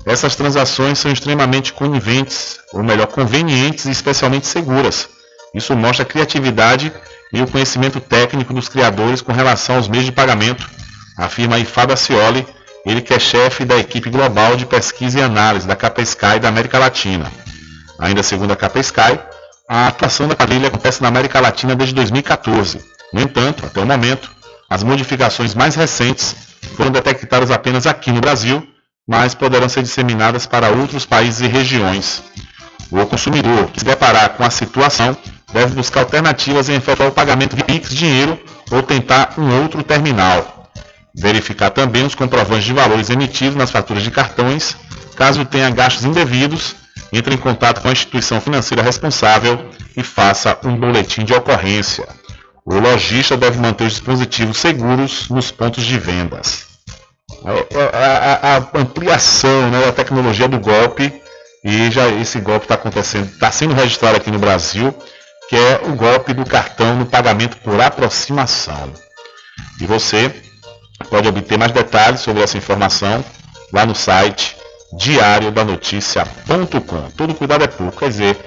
Essas 0.05 0.35
transações 0.35 0.99
são 0.99 1.11
extremamente 1.11 1.71
coniventes, 1.71 2.59
ou 2.73 2.83
melhor, 2.83 3.07
convenientes 3.07 3.85
e 3.85 3.91
especialmente 3.91 4.47
seguras. 4.47 5.07
Isso 5.53 5.75
mostra 5.75 6.03
a 6.03 6.05
criatividade 6.05 6.91
e 7.31 7.41
o 7.41 7.47
conhecimento 7.47 7.99
técnico 7.99 8.53
dos 8.53 8.69
criadores 8.69 9.21
com 9.21 9.31
relação 9.31 9.77
aos 9.77 9.87
meios 9.87 10.05
de 10.05 10.11
pagamento, 10.11 10.69
afirma 11.17 11.59
Ifada 11.59 11.95
Cioli, 11.95 12.45
ele 12.85 13.01
que 13.01 13.13
é 13.13 13.19
chefe 13.19 13.65
da 13.65 13.77
equipe 13.77 14.09
global 14.09 14.55
de 14.55 14.65
pesquisa 14.65 15.19
e 15.19 15.21
análise 15.21 15.67
da 15.67 15.75
Capa 15.75 16.01
Sky 16.01 16.39
da 16.39 16.47
América 16.47 16.79
Latina. 16.79 17.31
Ainda 17.99 18.23
segundo 18.23 18.51
a 18.51 18.55
Capa 18.55 18.79
Sky, 18.79 19.19
a 19.67 19.87
atuação 19.87 20.27
da 20.27 20.35
quadrilha 20.35 20.69
acontece 20.69 21.01
na 21.01 21.09
América 21.09 21.41
Latina 21.41 21.75
desde 21.75 21.93
2014. 21.93 22.79
No 23.11 23.21
entanto, 23.21 23.65
até 23.65 23.81
o 23.81 23.85
momento, 23.85 24.31
as 24.69 24.81
modificações 24.81 25.53
mais 25.53 25.75
recentes 25.75 26.35
foram 26.75 26.89
detectadas 26.89 27.51
apenas 27.51 27.85
aqui 27.85 28.11
no 28.11 28.21
Brasil, 28.21 28.65
mas 29.05 29.35
poderão 29.35 29.67
ser 29.67 29.83
disseminadas 29.83 30.45
para 30.45 30.69
outros 30.69 31.05
países 31.05 31.41
e 31.41 31.47
regiões. 31.47 32.23
O 32.89 33.05
consumidor 33.05 33.67
que 33.67 33.79
se 33.79 33.85
deparar 33.85 34.29
com 34.29 34.43
a 34.43 34.49
situação 34.49 35.17
deve 35.51 35.75
buscar 35.75 36.01
alternativas 36.01 36.69
em 36.69 36.75
efetuar 36.75 37.09
o 37.09 37.13
pagamento 37.13 37.55
de 37.55 37.63
Pix 37.63 37.89
dinheiro 37.89 38.39
ou 38.71 38.81
tentar 38.81 39.33
um 39.37 39.61
outro 39.61 39.83
terminal. 39.83 40.69
Verificar 41.13 41.71
também 41.71 42.05
os 42.05 42.15
comprovantes 42.15 42.65
de 42.65 42.73
valores 42.73 43.09
emitidos 43.09 43.55
nas 43.55 43.71
faturas 43.71 44.03
de 44.03 44.11
cartões. 44.11 44.77
Caso 45.15 45.43
tenha 45.45 45.69
gastos 45.69 46.05
indevidos, 46.05 46.75
entre 47.11 47.33
em 47.33 47.37
contato 47.37 47.81
com 47.81 47.87
a 47.87 47.91
instituição 47.91 48.39
financeira 48.41 48.83
responsável 48.83 49.69
e 49.95 50.03
faça 50.03 50.57
um 50.63 50.75
boletim 50.75 51.23
de 51.23 51.33
ocorrência. 51.33 52.07
O 52.65 52.79
lojista 52.79 53.37
deve 53.37 53.59
manter 53.59 53.85
os 53.85 53.93
dispositivos 53.93 54.57
seguros 54.57 55.29
nos 55.29 55.51
pontos 55.51 55.83
de 55.85 55.97
vendas. 55.97 56.65
A, 57.45 58.55
a, 58.55 58.57
a 58.57 58.79
ampliação 58.79 59.69
né, 59.69 59.85
da 59.85 59.91
tecnologia 59.91 60.47
do 60.47 60.59
golpe 60.59 61.13
e 61.63 61.89
já 61.91 62.07
esse 62.07 62.39
golpe 62.39 62.65
está 62.65 62.75
acontecendo, 62.75 63.25
está 63.25 63.51
sendo 63.51 63.73
registrado 63.73 64.17
aqui 64.17 64.31
no 64.31 64.39
Brasil, 64.39 64.93
que 65.49 65.55
é 65.55 65.81
o 65.85 65.95
golpe 65.95 66.33
do 66.33 66.45
cartão 66.45 66.95
no 66.95 67.05
pagamento 67.05 67.57
por 67.57 67.79
aproximação. 67.81 68.91
E 69.79 69.85
você 69.85 70.33
pode 71.09 71.27
obter 71.27 71.57
mais 71.57 71.71
detalhes 71.71 72.21
sobre 72.21 72.43
essa 72.43 72.57
informação 72.57 73.23
lá 73.71 73.85
no 73.85 73.95
site 73.95 74.55
diariodanoticia.com. 74.93 77.11
Todo 77.11 77.33
cuidado 77.33 77.63
é 77.63 77.67
pouco, 77.67 77.99
quer 77.99 78.09
dizer, 78.09 78.37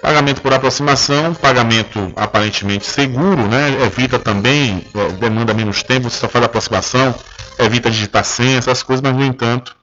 pagamento 0.00 0.40
por 0.40 0.52
aproximação, 0.52 1.34
pagamento 1.34 2.12
aparentemente 2.16 2.86
seguro, 2.86 3.46
né? 3.48 3.84
Evita 3.84 4.18
também, 4.18 4.86
é, 4.94 5.08
demanda 5.12 5.52
menos 5.52 5.82
tempo, 5.82 6.08
você 6.08 6.18
só 6.18 6.28
faz 6.28 6.44
aproximação, 6.44 7.14
evita 7.58 7.90
digitar 7.90 8.24
senha, 8.24 8.58
essas 8.58 8.82
coisas, 8.82 9.02
mas 9.02 9.14
no 9.14 9.24
entanto, 9.24 9.76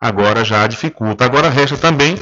agora 0.00 0.44
já 0.44 0.66
dificulta. 0.66 1.24
Agora 1.24 1.48
resta 1.48 1.76
também 1.76 2.16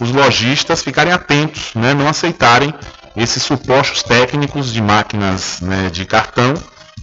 os 0.00 0.10
lojistas 0.10 0.82
ficarem 0.82 1.12
atentos, 1.12 1.74
né? 1.74 1.94
Não 1.94 2.08
aceitarem 2.08 2.72
esses 3.16 3.42
supostos 3.42 4.02
técnicos 4.02 4.72
de 4.72 4.80
máquinas 4.80 5.60
né, 5.60 5.90
de 5.90 6.06
cartão 6.06 6.54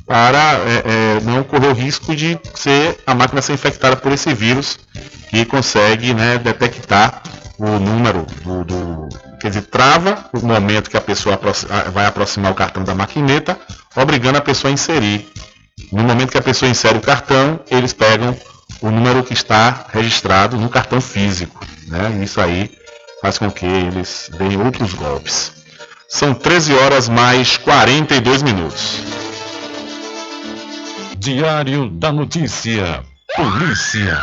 para 0.10 0.60
é, 0.66 1.18
é, 1.18 1.20
não 1.22 1.44
correr 1.44 1.68
o 1.68 1.74
risco 1.74 2.16
de 2.16 2.40
ser 2.56 2.98
a 3.06 3.14
máquina 3.14 3.44
ser 3.44 3.54
infectada 3.54 3.96
por 3.96 4.12
esse 4.12 4.34
vírus 4.34 4.80
que 5.30 5.46
consegue 5.46 6.16
né, 6.16 6.40
detectar 6.40 7.22
o 7.60 7.78
número 7.78 8.26
do, 8.44 8.64
do, 8.64 9.10
Quer 9.40 9.50
dizer, 9.50 9.62
trava 9.68 10.26
o 10.34 10.44
momento 10.44 10.90
que 10.90 10.98
a 10.98 11.02
pessoa 11.02 11.40
vai 11.94 12.08
aproximar 12.08 12.52
o 12.52 12.56
cartão 12.56 12.84
da 12.84 12.96
maquineta, 12.96 13.56
obrigando 13.96 14.40
a 14.40 14.42
pessoa 14.42 14.72
a 14.72 14.74
inserir. 14.74 15.30
No 15.92 16.04
momento 16.04 16.32
que 16.32 16.38
a 16.40 16.42
pessoa 16.42 16.72
insere 16.72 16.98
o 16.98 17.02
cartão, 17.02 17.60
eles 17.70 17.94
pegam 17.94 18.36
o 18.82 18.90
número 18.90 19.24
que 19.24 19.34
está 19.34 19.86
registrado 19.94 20.58
no 20.58 20.70
cartão 20.70 21.00
físico. 21.00 21.64
Né? 21.88 22.20
Isso 22.24 22.42
aí 22.42 22.72
faz 23.22 23.38
com 23.38 23.52
que 23.52 23.66
eles 23.66 24.32
deem 24.40 24.60
outros 24.60 24.94
golpes. 24.94 25.52
São 26.10 26.34
13 26.34 26.74
horas 26.74 27.08
mais 27.08 27.58
42 27.58 28.42
minutos. 28.42 29.20
Diário 31.20 31.90
da 31.90 32.14
Notícia. 32.14 33.04
Polícia. 33.36 34.18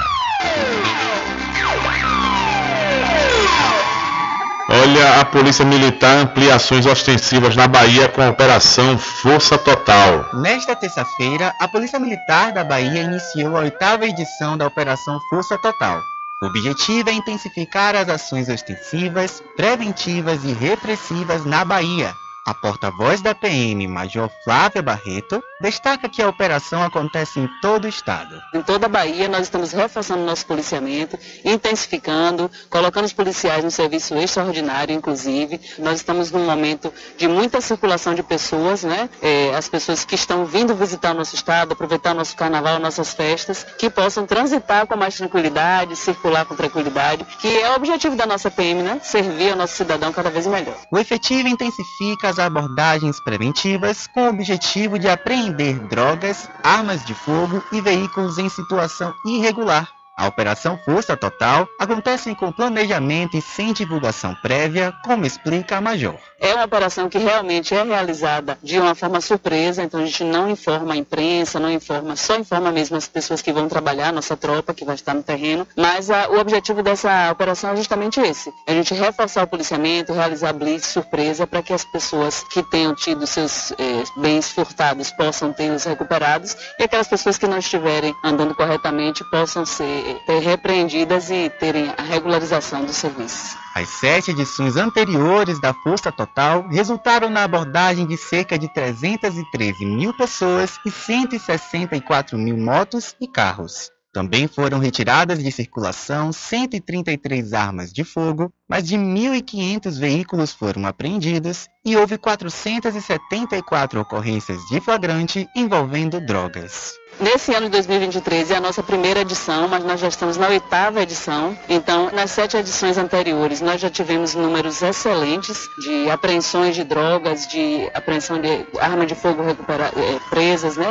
Olha, 4.71 5.21
a 5.21 5.25
Polícia 5.27 5.63
Militar 5.63 6.17
amplia 6.17 6.55
ações 6.55 6.87
ostensivas 6.87 7.55
na 7.55 7.69
Bahia 7.69 8.09
com 8.09 8.23
a 8.23 8.31
Operação 8.31 8.97
Força 8.97 9.59
Total. 9.59 10.27
Nesta 10.41 10.75
terça-feira, 10.75 11.53
a 11.61 11.69
Polícia 11.69 12.01
Militar 12.01 12.53
da 12.55 12.65
Bahia 12.65 13.03
iniciou 13.03 13.59
a 13.59 13.61
oitava 13.61 14.07
edição 14.07 14.57
da 14.57 14.67
Operação 14.67 15.21
Força 15.29 15.59
Total. 15.59 16.01
O 16.43 16.47
objetivo 16.47 17.11
é 17.11 17.13
intensificar 17.13 17.95
as 17.95 18.09
ações 18.09 18.49
ostensivas, 18.49 19.43
preventivas 19.55 20.43
e 20.45 20.53
repressivas 20.55 21.45
na 21.45 21.63
Bahia, 21.63 22.15
A 22.47 22.55
porta-voz 22.55 23.21
da 23.21 23.35
PM, 23.35 23.89
Major 23.89 24.31
Flávia 24.45 24.81
Barreto, 24.81 25.43
destaca 25.61 26.09
que 26.09 26.23
a 26.23 26.29
operação 26.29 26.81
acontece 26.81 27.41
em 27.41 27.49
todo 27.61 27.87
o 27.87 27.89
estado. 27.89 28.41
Em 28.55 28.63
toda 28.63 28.87
a 28.87 28.89
Bahia, 28.89 29.29
nós 29.29 29.43
estamos 29.43 29.73
reforçando 29.73 30.23
nosso 30.23 30.47
policiamento, 30.47 31.19
intensificando, 31.45 32.49
colocando 32.71 33.05
os 33.05 33.13
policiais 33.13 33.65
no 33.65 33.71
serviço 33.73 34.15
extraordinário, 34.15 34.95
inclusive. 34.95 35.61
Nós 35.81 35.97
estamos 35.97 36.31
num 36.31 36.47
momento 36.47 36.95
de 37.19 37.27
muita 37.27 37.61
circulação 37.61 38.15
de 38.15 38.23
pessoas, 38.23 38.85
né? 38.85 39.11
É, 39.21 39.53
as 39.57 39.69
pessoas 39.69 40.05
que 40.05 40.15
estão 40.15 40.47
vindo 40.47 40.73
visitar 40.73 41.17
o 41.17 41.19
nosso 41.19 41.35
estado, 41.35 41.73
aproveitar 41.73 42.13
o 42.13 42.15
nosso 42.15 42.37
carnaval, 42.37 42.79
nossas 42.79 43.13
festas, 43.13 43.67
que 43.77 43.91
possam 43.91 44.25
transitar 44.25 44.87
com 44.87 44.95
mais 44.95 45.17
tranquilidade, 45.17 45.97
circular 45.97 46.45
com 46.45 46.55
tranquilidade, 46.55 47.27
que 47.41 47.59
é 47.59 47.71
o 47.71 47.75
objetivo 47.75 48.15
da 48.15 48.25
nossa 48.25 48.53
PM, 48.53 48.85
né? 48.85 49.01
Servir 49.03 49.51
ao 49.51 49.57
nosso 49.57 49.75
cidadão 49.75 50.13
cada 50.13 50.31
vez 50.31 50.47
melhor. 50.47 50.77
O 50.93 50.97
efetivo 50.97 51.49
intensifica 51.49 52.29
as 52.29 52.36
abordagens 52.39 53.21
preventivas 53.21 54.07
com 54.07 54.23
o 54.23 54.29
objetivo 54.29 54.99
de 54.99 55.09
apreender 55.09 55.79
drogas, 55.89 56.49
armas 56.63 57.05
de 57.05 57.15
fogo 57.15 57.63
e 57.73 57.81
veículos 57.81 58.39
em 58.39 58.49
situação 58.49 59.15
irregular. 59.25 59.96
A 60.17 60.27
Operação 60.27 60.79
Força 60.83 61.15
Total 61.15 61.69
acontece 61.79 62.35
com 62.35 62.51
planejamento 62.51 63.37
e 63.37 63.43
sem 63.43 63.75
divulgação 63.75 64.35
prévia, 64.37 64.95
como 65.05 65.27
explica 65.27 65.77
a 65.77 65.81
Major. 65.81 66.17
É 66.41 66.55
uma 66.55 66.65
operação 66.65 67.09
que 67.09 67.19
realmente 67.19 67.75
é 67.75 67.83
realizada 67.83 68.59
de 68.63 68.79
uma 68.79 68.95
forma 68.95 69.21
surpresa, 69.21 69.83
então 69.83 70.01
a 70.01 70.07
gente 70.07 70.25
não 70.25 70.49
informa 70.51 70.95
a 70.95 70.97
imprensa, 70.97 71.61
não 71.61 71.71
informa, 71.71 72.17
só 72.17 72.37
informa 72.37 72.71
mesmo 72.73 72.97
as 72.97 73.07
pessoas 73.07 73.43
que 73.43 73.53
vão 73.53 73.69
trabalhar, 73.69 74.13
nossa 74.13 74.37
tropa 74.37 74.73
que 74.73 74.85
vai 74.85 74.95
estar 74.95 75.13
no 75.13 75.23
terreno, 75.23 75.67
mas 75.77 76.11
a, 76.11 76.29
o 76.31 76.39
objetivo 76.39 76.83
dessa 76.83 77.31
operação 77.31 77.71
é 77.71 77.77
justamente 77.77 78.21
esse, 78.21 78.53
a 78.67 78.73
gente 78.73 78.95
reforçar 78.95 79.45
o 79.45 79.47
policiamento, 79.47 80.13
realizar 80.13 80.53
blitz 80.53 80.87
surpresa 80.87 81.47
para 81.47 81.63
que 81.63 81.73
as 81.73 81.85
pessoas 81.85 82.43
que 82.45 82.63
tenham 82.63 82.95
tido 82.95 83.27
seus 83.27 83.73
eh, 83.73 84.05
bens 84.17 84.51
furtados 84.51 85.11
possam 85.11 85.53
tê-los 85.53 85.85
recuperados 85.85 86.57
e 86.79 86.85
aquelas 86.85 87.09
pessoas 87.09 87.37
que 87.37 87.47
não 87.47 87.59
estiverem 87.59 88.15
andando 88.23 88.55
corretamente 88.55 89.25
possam 89.31 89.65
ser 89.65 90.06
repreendidas 90.43 91.31
e 91.31 91.51
terem 91.51 91.93
a 91.97 92.03
regularização 92.03 92.85
dos 92.85 92.97
serviços. 92.97 93.57
As 93.75 93.89
sete 93.89 94.31
edições 94.31 94.77
anteriores 94.77 95.61
da 95.61 95.75
Força 95.75 96.11
Total 96.11 96.67
resultaram 96.69 97.29
na 97.29 97.45
abordagem 97.45 98.07
de 98.07 98.17
cerca 98.17 98.59
de 98.59 98.73
313 98.73 99.85
mil 99.85 100.15
pessoas 100.15 100.79
e 100.87 100.91
164 100.91 102.39
mil 102.39 102.57
motos 102.57 103.15
e 103.21 103.29
carros. 103.29 103.91
Também 104.17 104.49
foram 104.49 104.79
retiradas 104.79 105.45
de 105.45 105.53
circulação 105.53 106.33
133 106.33 107.53
armas 107.53 107.93
de 107.93 108.03
fogo, 108.03 108.51
mais 108.67 108.89
de 108.89 108.97
1.500 108.97 109.99
veículos 109.99 110.55
foram 110.55 110.87
apreendidos 110.87 111.69
e 111.85 111.95
houve 111.99 112.17
474 112.17 114.01
ocorrências 114.01 114.59
de 114.71 114.81
flagrante 114.81 115.47
envolvendo 115.55 116.19
drogas. 116.19 116.95
Nesse 117.19 117.55
ano 117.55 117.67
de 117.67 117.73
2023 117.73 118.51
é 118.51 118.57
a 118.57 118.61
nossa 118.61 118.83
primeira 118.83 119.21
edição, 119.21 119.67
mas 119.69 119.83
nós 119.83 119.99
já 119.99 120.09
estamos 120.09 120.37
na 120.37 120.49
oitava 120.49 121.01
edição. 121.01 121.57
Então, 121.67 122.11
nas 122.13 122.31
sete 122.31 122.59
edições 122.59 122.99
anteriores, 122.99 123.63
nós 123.63 123.81
já 123.81 123.89
tivemos 123.89 124.35
números 124.35 124.83
excelentes 124.83 125.67
de 125.79 126.11
apreensões 126.11 126.75
de 126.75 126.85
drogas, 126.85 127.47
de 127.47 127.91
apreensão 127.95 128.39
de 128.39 128.67
arma 128.79 129.07
de 129.07 129.15
fogo 129.15 129.43
eh, 129.43 130.21
presas, 130.29 130.77
né, 130.77 130.87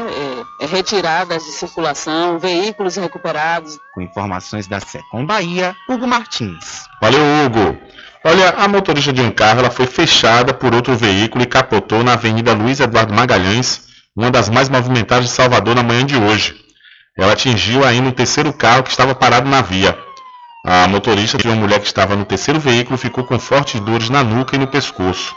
eh, 0.60 0.65
retiradas 0.65 1.43
de 1.43 1.52
circulação, 1.52 2.39
veículos 2.39 2.95
recuperados. 2.95 3.77
Com 3.93 4.02
informações 4.02 4.65
da 4.65 4.80
Secom 4.80 5.26
Bahia, 5.27 5.76
Hugo 5.88 6.07
Martins. 6.07 6.85
Valeu, 6.99 7.22
Hugo. 7.45 7.77
Olha, 8.23 8.49
a 8.57 8.68
motorista 8.68 9.14
de 9.14 9.22
um 9.22 9.30
carro 9.30 9.60
ela 9.60 9.69
foi 9.69 9.85
fechada 9.85 10.52
por 10.52 10.73
outro 10.73 10.95
veículo 10.95 11.43
e 11.43 11.47
capotou 11.47 12.03
na 12.03 12.14
Avenida 12.14 12.53
Luiz 12.53 12.80
Eduardo 12.80 13.14
Magalhães, 13.14 13.85
uma 14.16 14.32
das 14.32 14.48
mais 14.48 14.70
movimentadas 14.70 15.26
de 15.26 15.32
Salvador 15.32 15.76
na 15.76 15.84
manhã 15.84 16.06
de 16.06 16.16
hoje. 16.16 16.56
Ela 17.18 17.34
atingiu 17.34 17.84
ainda 17.84 18.10
o 18.10 18.14
terceiro 18.14 18.54
carro 18.54 18.84
que 18.84 18.90
estava 18.90 19.14
parado 19.14 19.50
na 19.50 19.62
via. 19.62 19.98
A 20.66 20.88
motorista 20.88 21.38
de 21.38 21.48
uma 21.48 21.56
mulher 21.56 21.80
que 21.80 21.86
estava 21.86 22.16
no 22.16 22.26
terceiro 22.26 22.60
veículo 22.60 22.98
ficou 22.98 23.26
com 23.26 23.38
fortes 23.38 23.80
dores 23.82 24.10
na 24.10 24.24
nuca 24.24 24.56
e 24.56 24.60
no 24.60 24.68
pescoço. 24.68 25.36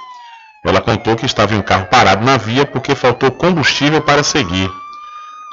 Ela 0.64 0.80
contou 0.80 1.16
que 1.16 1.26
estava 1.26 1.54
em 1.54 1.58
um 1.58 1.62
carro 1.62 1.86
parado 1.86 2.24
na 2.24 2.36
via 2.36 2.64
porque 2.64 2.94
faltou 2.94 3.30
combustível 3.30 4.00
para 4.00 4.22
seguir. 4.22 4.70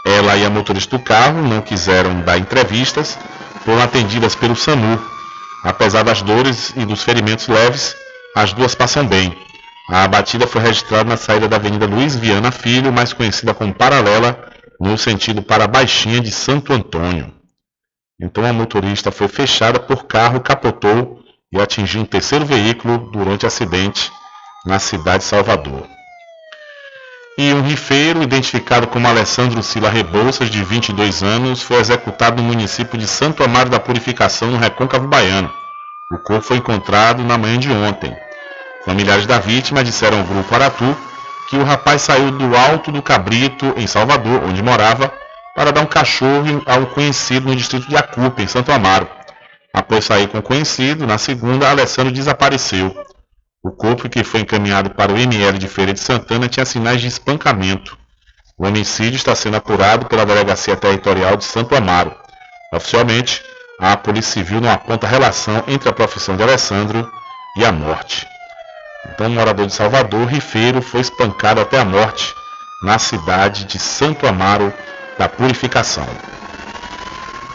Ela 0.05 0.37
e 0.37 0.45
a 0.45 0.49
motorista 0.49 0.97
do 0.97 1.03
carro 1.03 1.41
não 1.41 1.61
quiseram 1.61 2.21
dar 2.21 2.37
entrevistas, 2.37 3.17
foram 3.63 3.81
atendidas 3.81 4.35
pelo 4.35 4.55
SAMU. 4.55 4.99
Apesar 5.63 6.03
das 6.03 6.21
dores 6.21 6.73
e 6.75 6.85
dos 6.85 7.01
ferimentos 7.01 7.47
leves, 7.47 7.95
as 8.35 8.53
duas 8.53 8.75
passam 8.75 9.05
bem. 9.05 9.44
A 9.89 10.07
batida 10.07 10.47
foi 10.47 10.61
registrada 10.61 11.07
na 11.07 11.17
saída 11.17 11.47
da 11.47 11.57
Avenida 11.57 11.85
Luiz 11.85 12.15
Viana 12.15 12.51
Filho, 12.51 12.91
mais 12.91 13.13
conhecida 13.13 13.53
como 13.53 13.73
Paralela, 13.73 14.51
no 14.79 14.97
sentido 14.97 15.43
para 15.43 15.65
a 15.65 15.67
Baixinha 15.67 16.19
de 16.19 16.31
Santo 16.31 16.73
Antônio. 16.73 17.31
Então 18.19 18.43
a 18.45 18.51
motorista 18.51 19.11
foi 19.11 19.27
fechada 19.27 19.79
por 19.79 20.05
carro, 20.05 20.41
capotou 20.41 21.19
e 21.51 21.61
atingiu 21.61 22.01
um 22.01 22.05
terceiro 22.05 22.45
veículo 22.45 23.11
durante 23.11 23.45
acidente 23.45 24.11
na 24.65 24.79
cidade 24.79 25.19
de 25.19 25.25
Salvador. 25.25 25.85
E 27.37 27.53
um 27.53 27.61
rifeiro, 27.61 28.23
identificado 28.23 28.87
como 28.87 29.07
Alessandro 29.07 29.61
Sila 29.61 29.89
Rebouças, 29.89 30.49
de 30.49 30.63
22 30.63 31.21
anos, 31.21 31.61
foi 31.61 31.77
executado 31.77 32.41
no 32.41 32.47
município 32.47 32.97
de 32.97 33.05
Santo 33.05 33.43
Amaro 33.43 33.69
da 33.69 33.79
Purificação, 33.79 34.49
no 34.49 34.57
Recôncavo 34.57 35.07
Baiano. 35.07 35.53
O 36.11 36.17
corpo 36.17 36.41
foi 36.41 36.57
encontrado 36.57 37.23
na 37.23 37.37
manhã 37.37 37.59
de 37.59 37.69
ontem. 37.69 38.15
Familiares 38.85 39.25
da 39.25 39.39
vítima 39.39 39.83
disseram 39.83 40.19
ao 40.19 40.23
grupo 40.23 40.53
Aratu 40.53 40.95
que 41.49 41.57
o 41.57 41.63
rapaz 41.63 42.03
saiu 42.03 42.31
do 42.31 42.55
Alto 42.55 42.91
do 42.91 43.01
Cabrito, 43.01 43.73
em 43.77 43.87
Salvador, 43.87 44.43
onde 44.43 44.61
morava, 44.63 45.11
para 45.55 45.71
dar 45.71 45.81
um 45.81 45.85
cachorro 45.85 46.61
a 46.65 46.75
um 46.75 46.85
conhecido 46.85 47.47
no 47.47 47.55
distrito 47.55 47.87
de 47.87 47.95
Acupa, 47.95 48.41
em 48.41 48.47
Santo 48.47 48.71
Amaro. 48.71 49.07
Após 49.73 50.05
sair 50.05 50.27
com 50.27 50.37
o 50.37 50.43
conhecido, 50.43 51.05
na 51.05 51.17
segunda, 51.17 51.69
Alessandro 51.69 52.11
desapareceu. 52.11 52.95
O 53.63 53.71
corpo 53.71 54.07
que 54.07 54.23
foi 54.23 54.41
encaminhado 54.41 54.91
para 54.91 55.11
o 55.11 55.17
ML 55.17 55.57
de 55.57 55.67
Feira 55.67 55.91
de 55.91 55.99
Santana 55.99 56.47
tinha 56.47 56.65
sinais 56.65 57.01
de 57.01 57.07
espancamento. 57.07 57.97
O 58.57 58.67
homicídio 58.67 59.17
está 59.17 59.35
sendo 59.35 59.57
apurado 59.57 60.05
pela 60.05 60.25
Delegacia 60.25 60.75
Territorial 60.75 61.35
de 61.35 61.43
Santo 61.43 61.75
Amaro. 61.75 62.15
Oficialmente, 62.73 63.41
a 63.79 63.97
Polícia 63.97 64.33
Civil 64.33 64.61
não 64.61 64.71
aponta 64.71 65.07
relação 65.07 65.63
entre 65.67 65.89
a 65.89 65.93
profissão 65.93 66.37
de 66.37 66.43
Alessandro 66.43 67.09
e 67.57 67.65
a 67.65 67.71
morte. 67.71 68.34
Então, 69.13 69.27
um 69.27 69.33
morador 69.33 69.65
de 69.67 69.73
Salvador, 69.73 70.27
Rifeiro, 70.27 70.81
foi 70.81 71.01
espancado 71.01 71.61
até 71.61 71.79
a 71.79 71.85
morte 71.85 72.33
na 72.83 72.99
cidade 72.99 73.65
de 73.65 73.79
Santo 73.79 74.27
Amaro 74.27 74.73
da 75.17 75.29
Purificação. 75.29 76.07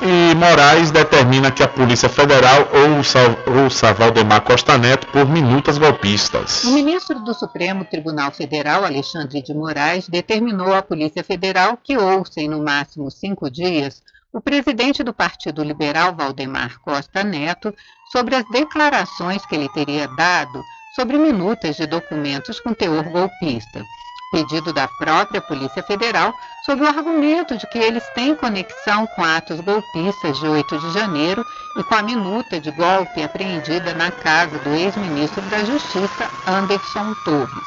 E 0.02 0.34
Moraes 0.34 0.90
determina 0.90 1.50
que 1.50 1.62
a 1.62 1.68
Polícia 1.68 2.08
Federal 2.08 2.66
ouça, 2.96 3.18
ouça 3.46 3.92
Valdemar 3.92 4.40
Costa 4.40 4.78
Neto 4.78 5.06
por 5.08 5.28
minutas 5.28 5.76
golpistas. 5.76 6.64
O 6.64 6.70
ministro 6.70 7.20
do 7.20 7.34
Supremo 7.34 7.84
Tribunal 7.84 8.32
Federal, 8.32 8.82
Alexandre 8.82 9.42
de 9.42 9.52
Moraes, 9.52 10.08
determinou 10.08 10.74
à 10.74 10.80
Polícia 10.80 11.22
Federal 11.22 11.76
que 11.76 11.98
ouça 11.98 12.40
em 12.40 12.48
no 12.48 12.62
máximo 12.64 13.10
cinco 13.10 13.50
dias 13.50 14.02
o 14.32 14.40
presidente 14.40 15.02
do 15.02 15.12
Partido 15.12 15.62
Liberal, 15.62 16.14
Valdemar 16.14 16.78
Costa 16.80 17.22
Neto, 17.22 17.74
sobre 18.10 18.36
as 18.36 18.44
declarações 18.48 19.44
que 19.44 19.54
ele 19.54 19.68
teria 19.68 20.08
dado 20.08 20.62
sobre 20.94 21.18
minutas 21.18 21.76
de 21.76 21.86
documentos 21.86 22.60
com 22.60 22.74
teor 22.74 23.04
golpista. 23.04 23.84
Pedido 24.32 24.72
da 24.72 24.86
própria 24.86 25.40
Polícia 25.40 25.82
Federal 25.82 26.32
sob 26.64 26.82
o 26.82 26.86
argumento 26.86 27.56
de 27.56 27.66
que 27.66 27.78
eles 27.78 28.06
têm 28.10 28.36
conexão 28.36 29.04
com 29.08 29.24
atos 29.24 29.58
golpistas 29.60 30.38
de 30.38 30.46
8 30.46 30.78
de 30.78 30.92
janeiro 30.92 31.44
e 31.76 31.82
com 31.82 31.96
a 31.96 32.02
minuta 32.02 32.60
de 32.60 32.70
golpe 32.70 33.22
apreendida 33.22 33.92
na 33.94 34.10
casa 34.12 34.56
do 34.60 34.70
ex-ministro 34.70 35.42
da 35.50 35.64
Justiça, 35.64 36.30
Anderson 36.46 37.12
Torres. 37.24 37.64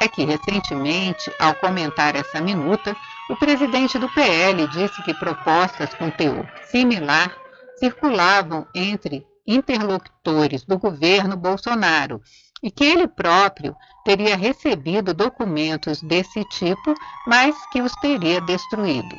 É 0.00 0.08
que, 0.08 0.24
recentemente, 0.24 1.30
ao 1.38 1.54
comentar 1.54 2.16
essa 2.16 2.40
minuta, 2.40 2.96
o 3.28 3.36
presidente 3.36 3.98
do 3.98 4.08
PL 4.08 4.66
disse 4.68 5.00
que 5.04 5.14
propostas 5.14 5.94
com 5.94 6.10
teor 6.10 6.44
similar 6.70 7.32
circulavam 7.78 8.66
entre 8.74 9.24
interlocutores 9.46 10.64
do 10.64 10.78
governo 10.78 11.36
Bolsonaro 11.36 12.20
e 12.62 12.70
que 12.70 12.84
ele 12.84 13.06
próprio 13.06 13.76
teria 14.04 14.36
recebido 14.36 15.14
documentos 15.14 16.00
desse 16.02 16.44
tipo, 16.44 16.94
mas 17.26 17.54
que 17.72 17.80
os 17.80 17.92
teria 18.00 18.40
destruído. 18.40 19.16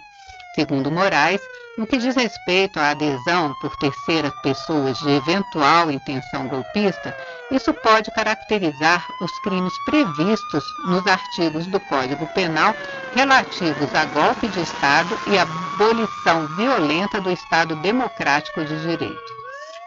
Segundo 0.55 0.91
Moraes, 0.91 1.41
no 1.77 1.87
que 1.87 1.97
diz 1.97 2.15
respeito 2.15 2.77
à 2.77 2.89
adesão 2.89 3.55
por 3.61 3.75
terceiras 3.77 4.33
pessoas 4.41 4.99
de 4.99 5.09
eventual 5.09 5.89
intenção 5.89 6.47
golpista, 6.47 7.15
isso 7.49 7.73
pode 7.73 8.11
caracterizar 8.11 9.07
os 9.21 9.31
crimes 9.39 9.73
previstos 9.85 10.63
nos 10.85 11.05
artigos 11.07 11.65
do 11.67 11.79
Código 11.79 12.27
Penal 12.33 12.75
relativos 13.15 13.93
a 13.95 14.05
golpe 14.05 14.47
de 14.49 14.61
Estado 14.61 15.17
e 15.27 15.37
abolição 15.37 16.47
violenta 16.55 17.21
do 17.21 17.31
Estado 17.31 17.75
Democrático 17.77 18.63
de 18.65 18.81
Direito. 18.81 19.31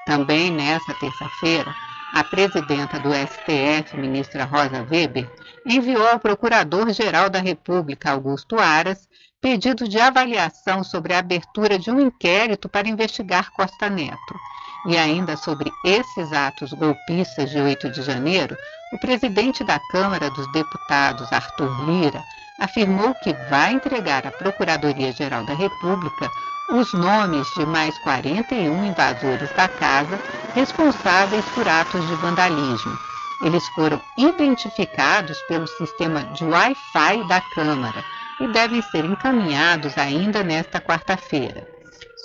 Também 0.07 0.51
nesta 0.51 0.95
terça-feira, 0.95 1.75
a 2.15 2.23
presidenta 2.23 3.01
do 3.01 3.11
STF, 3.13 3.97
ministra 3.97 4.45
Rosa 4.45 4.87
Weber, 4.89 5.29
enviou 5.67 6.07
ao 6.07 6.21
Procurador-Geral 6.21 7.29
da 7.29 7.41
República, 7.41 8.13
Augusto 8.13 8.57
Aras, 8.57 9.09
pedido 9.41 9.89
de 9.89 9.99
avaliação 9.99 10.85
sobre 10.85 11.13
a 11.13 11.19
abertura 11.19 11.77
de 11.77 11.91
um 11.91 11.99
inquérito 11.99 12.69
para 12.69 12.89
investigar 12.89 13.51
Costa 13.51 13.91
Neto. 13.91 14.39
E 14.87 14.97
ainda 14.97 15.37
sobre 15.37 15.73
esses 15.85 16.33
atos 16.33 16.73
golpistas 16.73 17.51
de 17.51 17.59
8 17.59 17.91
de 17.91 18.03
janeiro, 18.03 18.57
o 18.93 18.99
presidente 18.99 19.65
da 19.65 19.81
Câmara 19.91 20.31
dos 20.31 20.47
Deputados, 20.53 21.33
Arthur 21.33 21.85
Lira, 21.85 22.23
afirmou 22.59 23.15
que 23.15 23.33
vai 23.51 23.73
entregar 23.73 24.27
à 24.27 24.31
Procuradoria-Geral 24.31 25.45
da 25.45 25.55
República 25.55 26.31
os 26.71 26.93
nomes 26.95 27.47
de 27.55 27.67
mais 27.67 27.97
41 27.99 28.87
invasores 28.87 29.51
da 29.55 29.69
casa 29.69 30.19
responsáveis 30.55 31.45
por 31.55 31.69
atos 31.69 32.07
de 32.07 32.15
vandalismo. 32.17 32.97
Eles 33.43 33.67
foram 33.69 34.01
identificados 34.17 35.39
pelo 35.43 35.67
sistema 35.67 36.23
de 36.33 36.45
Wi-Fi 36.45 37.29
da 37.29 37.41
Câmara 37.55 38.03
e 38.41 38.49
devem 38.49 38.81
ser 38.83 39.05
encaminhados 39.05 39.99
ainda 39.99 40.43
nesta 40.43 40.81
quarta-feira. 40.81 41.69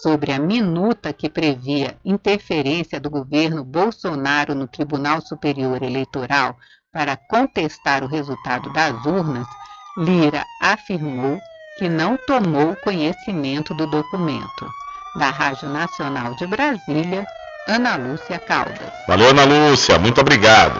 Sobre 0.01 0.31
a 0.31 0.39
minuta 0.39 1.11
que 1.11 1.30
previa 1.30 1.97
interferência 2.06 2.99
do 2.99 3.10
governo 3.10 3.65
Bolsonaro 3.65 4.56
no 4.56 4.68
Tribunal 4.68 5.19
Superior 5.19 5.84
Eleitoral 5.84 6.56
para 6.91 7.18
contestar 7.18 8.03
o 8.03 8.07
resultado 8.07 8.72
das 8.72 9.06
urnas, 9.06 9.47
Lira 9.99 10.45
afirmou 10.61 11.41
que 11.77 11.89
não 11.89 12.15
tomou 12.26 12.73
conhecimento 12.77 13.73
do 13.73 13.85
documento. 13.85 14.71
Da 15.17 15.30
Rádio 15.30 15.67
Nacional 15.67 16.35
de 16.35 16.47
Brasília, 16.47 17.27
Ana 17.67 17.97
Lúcia 17.97 18.39
Caldas. 18.39 18.93
Valeu, 19.09 19.31
Ana 19.31 19.43
Lúcia, 19.43 19.99
muito 19.99 20.21
obrigado. 20.21 20.80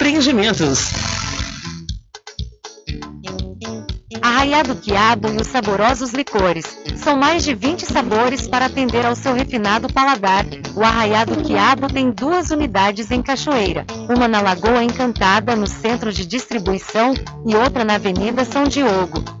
Empreendimentos. 0.01 0.89
Arraiado 4.19 4.75
Quiabo 4.77 5.29
e 5.29 5.37
os 5.39 5.45
saborosos 5.45 6.11
licores. 6.11 6.65
São 6.95 7.15
mais 7.15 7.43
de 7.43 7.53
20 7.53 7.85
sabores 7.85 8.47
para 8.47 8.65
atender 8.65 9.05
ao 9.05 9.15
seu 9.15 9.35
refinado 9.35 9.93
paladar. 9.93 10.43
O 10.75 10.83
Arraiado 10.83 11.43
Quiabo 11.43 11.87
tem 11.87 12.09
duas 12.09 12.49
unidades 12.49 13.11
em 13.11 13.21
Cachoeira, 13.21 13.85
uma 14.09 14.27
na 14.27 14.41
Lagoa 14.41 14.83
Encantada, 14.83 15.55
no 15.55 15.67
centro 15.67 16.11
de 16.11 16.25
distribuição, 16.25 17.13
e 17.45 17.55
outra 17.55 17.85
na 17.85 17.93
Avenida 17.93 18.43
São 18.43 18.63
Diogo. 18.63 19.40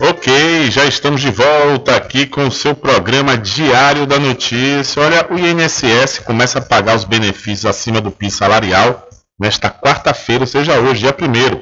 Ok, 0.00 0.70
já 0.70 0.84
estamos 0.84 1.20
de 1.20 1.28
volta 1.28 1.96
aqui 1.96 2.24
com 2.24 2.46
o 2.46 2.52
seu 2.52 2.72
programa 2.72 3.36
Diário 3.36 4.06
da 4.06 4.16
Notícia. 4.16 5.02
Olha, 5.02 5.26
o 5.28 5.36
INSS 5.36 6.20
começa 6.20 6.60
a 6.60 6.62
pagar 6.62 6.94
os 6.94 7.02
benefícios 7.02 7.66
acima 7.66 8.00
do 8.00 8.12
piso 8.12 8.36
salarial 8.36 9.08
nesta 9.36 9.68
quarta-feira, 9.68 10.44
ou 10.44 10.46
seja, 10.46 10.78
hoje, 10.78 11.00
dia 11.00 11.10
1 11.10 11.58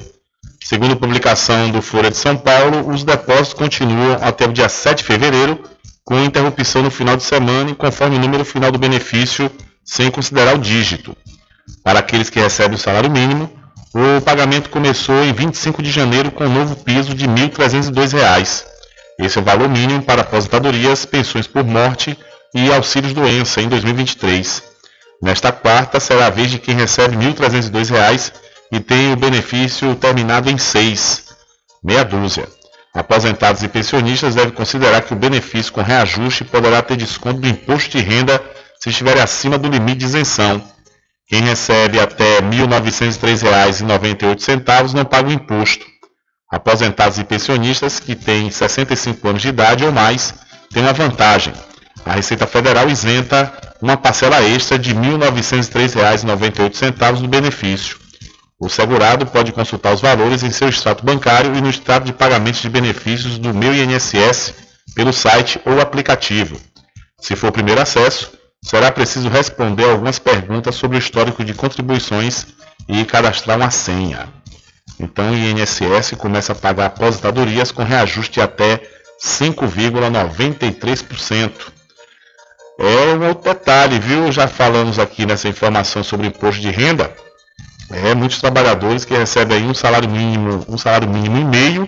Segundo 0.63 0.95
publicação 0.95 1.71
do 1.71 1.81
Folha 1.81 2.11
de 2.11 2.17
São 2.17 2.37
Paulo, 2.37 2.87
os 2.87 3.03
depósitos 3.03 3.53
continuam 3.53 4.19
até 4.21 4.45
o 4.45 4.53
dia 4.53 4.69
7 4.69 4.99
de 4.99 5.03
fevereiro, 5.03 5.63
com 6.05 6.23
interrupção 6.23 6.83
no 6.83 6.91
final 6.91 7.17
de 7.17 7.23
semana 7.23 7.71
e 7.71 7.75
conforme 7.75 8.17
o 8.17 8.19
número 8.19 8.45
final 8.45 8.71
do 8.71 8.77
benefício, 8.77 9.49
sem 9.83 10.11
considerar 10.11 10.53
o 10.53 10.59
dígito. 10.59 11.17
Para 11.83 11.99
aqueles 11.99 12.29
que 12.29 12.39
recebem 12.39 12.75
o 12.75 12.79
salário 12.79 13.09
mínimo, 13.09 13.51
o 13.99 14.21
pagamento 14.21 14.69
começou 14.69 15.23
em 15.23 15.33
25 15.33 15.81
de 15.81 15.89
janeiro 15.89 16.29
com 16.29 16.45
um 16.45 16.53
novo 16.53 16.75
piso 16.75 17.15
de 17.15 17.25
R$ 17.25 17.49
1.302. 17.49 18.63
Esse 19.19 19.39
é 19.39 19.41
o 19.41 19.43
valor 19.43 19.67
mínimo 19.67 20.03
para 20.03 20.21
aposentadorias, 20.21 21.03
pensões 21.03 21.47
por 21.47 21.63
morte 21.63 22.15
e 22.53 22.71
auxílios 22.71 23.11
doença 23.11 23.59
em 23.59 23.67
2023. 23.67 24.61
Nesta 25.19 25.51
quarta 25.51 25.99
será 25.99 26.27
a 26.27 26.29
vez 26.29 26.51
de 26.51 26.59
quem 26.59 26.75
recebe 26.75 27.15
R$ 27.15 27.33
1.302 27.33 28.33
e 28.71 28.79
tem 28.79 29.13
o 29.13 29.15
benefício 29.15 29.95
terminado 29.95 30.47
em 30.47 30.59
6, 30.59 31.23
meia 31.83 32.05
dúzia. 32.05 32.47
Aposentados 32.93 33.63
e 33.63 33.67
pensionistas 33.67 34.35
devem 34.35 34.53
considerar 34.53 35.01
que 35.01 35.13
o 35.13 35.17
benefício 35.17 35.73
com 35.73 35.81
reajuste 35.81 36.43
poderá 36.43 36.83
ter 36.83 36.97
desconto 36.97 37.41
do 37.41 37.47
imposto 37.47 37.97
de 37.97 38.03
renda 38.03 38.39
se 38.79 38.89
estiver 38.89 39.19
acima 39.19 39.57
do 39.57 39.67
limite 39.67 39.97
de 39.97 40.05
isenção. 40.05 40.76
Quem 41.27 41.41
recebe 41.41 41.99
até 41.99 42.37
R$ 42.37 42.43
1.903,98 42.43 44.93
não 44.93 45.03
paga 45.03 45.27
o 45.27 45.33
imposto. 45.33 45.85
Aposentados 46.49 47.19
e 47.19 47.25
pensionistas 47.25 47.99
que 47.99 48.15
têm 48.15 48.49
65 48.49 49.27
anos 49.27 49.41
de 49.41 49.49
idade 49.49 49.83
ou 49.83 49.91
mais 49.91 50.33
têm 50.71 50.83
uma 50.83 50.93
vantagem. 50.93 51.53
A 52.05 52.13
Receita 52.13 52.47
Federal 52.47 52.89
isenta 52.89 53.51
uma 53.81 53.97
parcela 53.97 54.41
extra 54.41 54.79
de 54.79 54.93
R$ 54.93 54.99
1.903,98 54.99 57.21
do 57.21 57.27
benefício. 57.27 57.97
O 58.57 58.69
segurado 58.69 59.25
pode 59.25 59.51
consultar 59.51 59.93
os 59.93 59.99
valores 59.99 60.43
em 60.43 60.49
seu 60.49 60.69
extrato 60.69 61.05
bancário 61.05 61.53
e 61.55 61.61
no 61.61 61.69
extrato 61.69 62.05
de 62.05 62.13
pagamentos 62.13 62.61
de 62.61 62.69
benefícios 62.69 63.37
do 63.37 63.53
Meu 63.53 63.75
INSS 63.75 64.53
pelo 64.95 65.11
site 65.11 65.59
ou 65.65 65.81
aplicativo. 65.81 66.57
Se 67.19 67.35
for 67.35 67.49
o 67.49 67.51
primeiro 67.51 67.81
acesso, 67.81 68.36
será 68.67 68.91
preciso 68.91 69.29
responder 69.29 69.89
algumas 69.89 70.19
perguntas 70.19 70.75
sobre 70.75 70.97
o 70.97 70.99
histórico 70.99 71.45
de 71.45 71.53
contribuições 71.53 72.47
e 72.85 73.05
cadastrar 73.05 73.55
uma 73.55 73.71
senha. 73.71 74.27
Então 74.99 75.31
o 75.31 75.35
INSS 75.35 76.17
começa 76.17 76.51
a 76.51 76.55
pagar 76.55 76.87
aposentadorias 76.87 77.71
com 77.71 77.83
reajuste 77.83 78.41
até 78.41 78.81
5,93%. 79.23 81.51
É 82.77 83.15
um 83.15 83.29
outro 83.29 83.53
detalhe, 83.53 83.99
viu? 83.99 84.29
Já 84.33 84.49
falamos 84.49 84.99
aqui 84.99 85.25
nessa 85.25 85.47
informação 85.47 86.03
sobre 86.03 86.27
imposto 86.27 86.61
de 86.61 86.69
renda. 86.69 87.15
É, 87.89 88.13
muitos 88.13 88.41
trabalhadores 88.41 89.05
que 89.05 89.15
recebem 89.15 89.59
aí 89.59 89.63
um 89.63 89.73
salário 89.73 90.09
mínimo, 90.09 90.65
um 90.67 90.77
salário 90.77 91.09
mínimo 91.09 91.37
e 91.37 91.45
meio, 91.45 91.87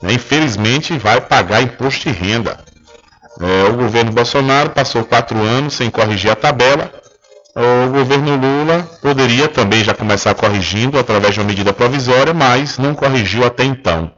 né, 0.00 0.14
infelizmente 0.14 0.96
vai 0.96 1.20
pagar 1.20 1.60
imposto 1.60 2.08
de 2.08 2.16
renda. 2.16 2.64
É, 3.40 3.70
o 3.70 3.76
governo 3.76 4.12
Bolsonaro 4.12 4.70
passou 4.70 5.04
quatro 5.04 5.38
anos 5.38 5.74
sem 5.74 5.90
corrigir 5.90 6.30
a 6.30 6.36
tabela. 6.36 6.92
O 7.56 7.90
governo 7.90 8.36
Lula 8.36 8.82
poderia 9.00 9.48
também 9.48 9.84
já 9.84 9.94
começar 9.94 10.34
corrigindo 10.34 10.98
através 10.98 11.34
de 11.34 11.40
uma 11.40 11.46
medida 11.46 11.72
provisória, 11.72 12.34
mas 12.34 12.78
não 12.78 12.94
corrigiu 12.94 13.44
até 13.44 13.64
então. 13.64 14.12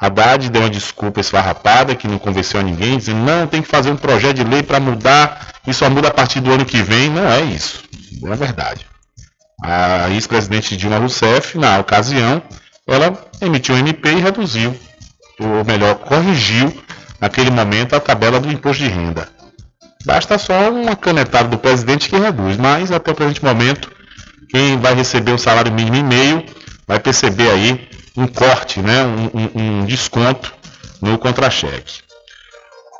Haddad 0.00 0.50
deu 0.50 0.62
uma 0.62 0.70
desculpa 0.70 1.20
esfarrapada 1.20 1.94
que 1.94 2.08
não 2.08 2.18
convenceu 2.18 2.58
a 2.58 2.62
ninguém, 2.62 2.98
dizendo 2.98 3.20
não, 3.20 3.46
tem 3.46 3.62
que 3.62 3.68
fazer 3.68 3.90
um 3.90 3.96
projeto 3.96 4.36
de 4.36 4.44
lei 4.44 4.62
para 4.62 4.80
mudar, 4.80 5.54
e 5.66 5.72
só 5.72 5.88
muda 5.88 6.08
a 6.08 6.10
partir 6.10 6.40
do 6.40 6.50
ano 6.50 6.64
que 6.64 6.82
vem. 6.82 7.08
Não 7.08 7.30
é 7.30 7.42
isso, 7.42 7.84
não 8.20 8.32
é 8.32 8.36
verdade. 8.36 8.86
A 9.62 10.10
ex-presidente 10.10 10.76
Dilma 10.76 10.98
Rousseff, 10.98 11.56
na 11.56 11.78
ocasião, 11.78 12.42
ela 12.86 13.16
emitiu 13.40 13.74
um 13.74 13.78
MP 13.78 14.10
e 14.10 14.20
reduziu, 14.20 14.74
ou 15.38 15.64
melhor, 15.64 15.94
corrigiu 15.96 16.72
naquele 17.22 17.52
momento 17.52 17.94
a 17.94 18.00
tabela 18.00 18.40
do 18.40 18.50
imposto 18.50 18.82
de 18.82 18.88
renda. 18.88 19.28
Basta 20.04 20.36
só 20.36 20.72
uma 20.72 20.96
canetada 20.96 21.48
do 21.48 21.56
presidente 21.56 22.08
que 22.08 22.16
reduz, 22.16 22.56
mas 22.56 22.90
até 22.90 23.12
o 23.12 23.14
presente 23.14 23.44
momento, 23.44 23.88
quem 24.50 24.76
vai 24.76 24.92
receber 24.92 25.30
o 25.30 25.38
salário 25.38 25.72
mínimo 25.72 25.96
e 25.96 26.02
meio 26.02 26.44
vai 26.86 26.98
perceber 26.98 27.48
aí 27.48 27.88
um 28.16 28.26
corte, 28.26 28.80
né, 28.80 29.04
um, 29.04 29.30
um, 29.38 29.50
um 29.54 29.86
desconto 29.86 30.52
no 31.00 31.16
contra-cheque. 31.16 32.02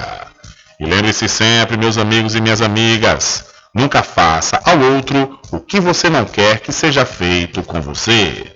E 0.80 0.86
lembre-se 0.86 1.28
sempre, 1.28 1.78
meus 1.78 1.98
amigos 1.98 2.34
e 2.34 2.42
minhas 2.42 2.62
amigas, 2.62 3.46
nunca 3.76 4.02
faça 4.02 4.60
ao 4.64 4.80
outro 4.80 5.40
o 5.52 5.60
que 5.60 5.80
você 5.80 6.10
não 6.10 6.26
quer 6.26 6.62
que 6.62 6.72
seja 6.72 7.06
feito 7.06 7.62
com 7.62 7.82
você. 7.82 8.56